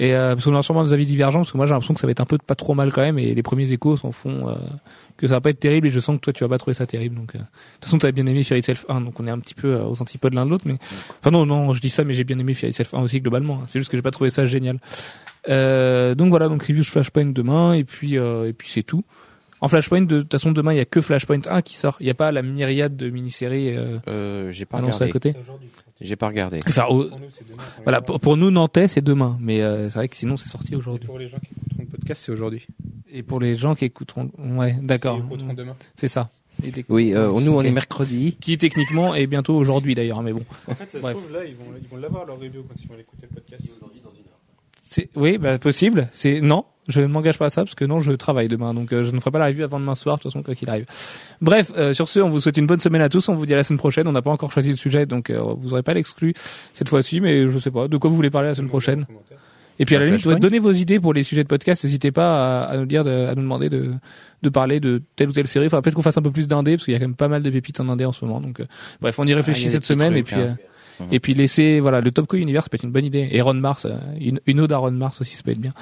[0.00, 1.98] Et euh, parce qu'on a sûrement des avis divergents, parce que moi j'ai l'impression que
[1.98, 4.12] ça va être un peu pas trop mal quand même, et les premiers échos s'en
[4.12, 4.54] font euh,
[5.16, 6.74] que ça va pas être terrible, et je sens que toi tu vas pas trouver
[6.74, 7.16] ça terrible.
[7.16, 9.30] Donc, euh, de toute façon, tu as bien aimé Fairy Self 1, donc on est
[9.32, 10.76] un petit peu euh, aux antipodes l'un de l'autre, mais
[11.18, 13.54] enfin non, non, je dis ça, mais j'ai bien aimé Fairy Self 1 aussi globalement.
[13.62, 13.64] hein.
[13.66, 14.78] C'est juste que j'ai pas trouvé ça génial.
[15.48, 19.02] Donc voilà, donc review Flashpoint demain, et puis et puis c'est tout.
[19.60, 21.96] En Flashpoint, de toute façon, demain, il y a que Flashpoint 1 qui sort.
[22.00, 25.32] Il n'y a pas la myriade de mini-séries euh, Euh, j'ai pas annoncées à regardé.
[25.32, 25.34] côté.
[26.00, 26.60] J'ai pas regardé.
[26.68, 27.62] Enfin, au- Pour nous, demain.
[27.82, 29.36] voilà, pour, pour nous, Nantais, c'est demain.
[29.40, 31.06] Mais euh, c'est vrai que sinon, c'est sorti aujourd'hui.
[31.06, 32.66] pour les gens qui écouteront le podcast, c'est aujourd'hui.
[33.10, 35.20] Et pour les gens qui écouteront, ouais, d'accord.
[35.96, 36.30] C'est ça.
[36.88, 38.36] Oui, euh, nous on est mercredi.
[38.40, 40.44] Qui techniquement est bientôt aujourd'hui d'ailleurs, mais bon.
[40.68, 41.16] En fait, ça Bref.
[41.16, 43.34] se trouve, là, ils vont, ils vont l'avoir leur review quand ils vont l'écouter le
[43.40, 43.64] podcast.
[44.90, 46.08] C'est, oui, bah, possible.
[46.12, 48.92] C'est, non, je ne m'engage pas à ça parce que non, je travaille demain, donc
[48.92, 50.68] euh, je ne ferai pas la review avant demain soir, de toute façon, quoi qu'il
[50.70, 50.86] arrive.
[51.40, 53.28] Bref, euh, sur ce, on vous souhaite une bonne semaine à tous.
[53.28, 54.08] On vous dit à la semaine prochaine.
[54.08, 56.34] On n'a pas encore choisi le sujet, donc euh, vous aurez pas l'exclu
[56.74, 57.88] cette fois-ci, mais je sais pas.
[57.88, 59.06] De quoi vous voulez parler la semaine prochaine
[59.78, 60.40] Et puis à la limite, Flashpoint.
[60.40, 61.84] donnez vos idées pour les sujets de podcast.
[61.84, 63.92] N'hésitez pas à, à nous dire, de- à nous demander de,
[64.42, 65.66] de parler de telle ou telle série.
[65.66, 67.28] Enfin, peut-être qu'on fasse un peu plus d'indé parce qu'il y a quand même pas
[67.28, 68.40] mal de pépites en indé en ce moment.
[68.40, 68.64] Donc, euh,
[69.00, 70.34] bref, on y réfléchit Ah, cette semaine et puis.
[70.36, 70.56] hein.
[70.58, 70.64] euh,
[71.00, 71.06] Mhm.
[71.12, 73.28] et puis laisser voilà le Topco Universe ça peut être une bonne idée.
[73.30, 75.72] Et Ron Mars euh, une, une ode à Ron Mars aussi ça peut être bien.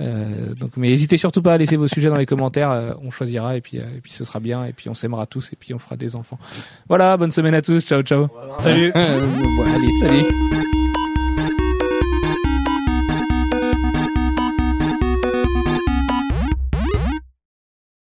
[0.00, 3.10] Euh, donc mais n'hésitez surtout pas à laisser vos sujets dans les commentaires euh, on
[3.10, 5.56] choisira et puis euh, et puis ce sera bien et puis on s'aimera tous et
[5.56, 6.38] puis on fera des enfants.
[6.88, 7.84] Voilà bonne semaine à tous.
[7.84, 8.28] Ciao ciao.
[8.62, 8.92] Salut.
[9.56, 10.79] Bon, allez, salut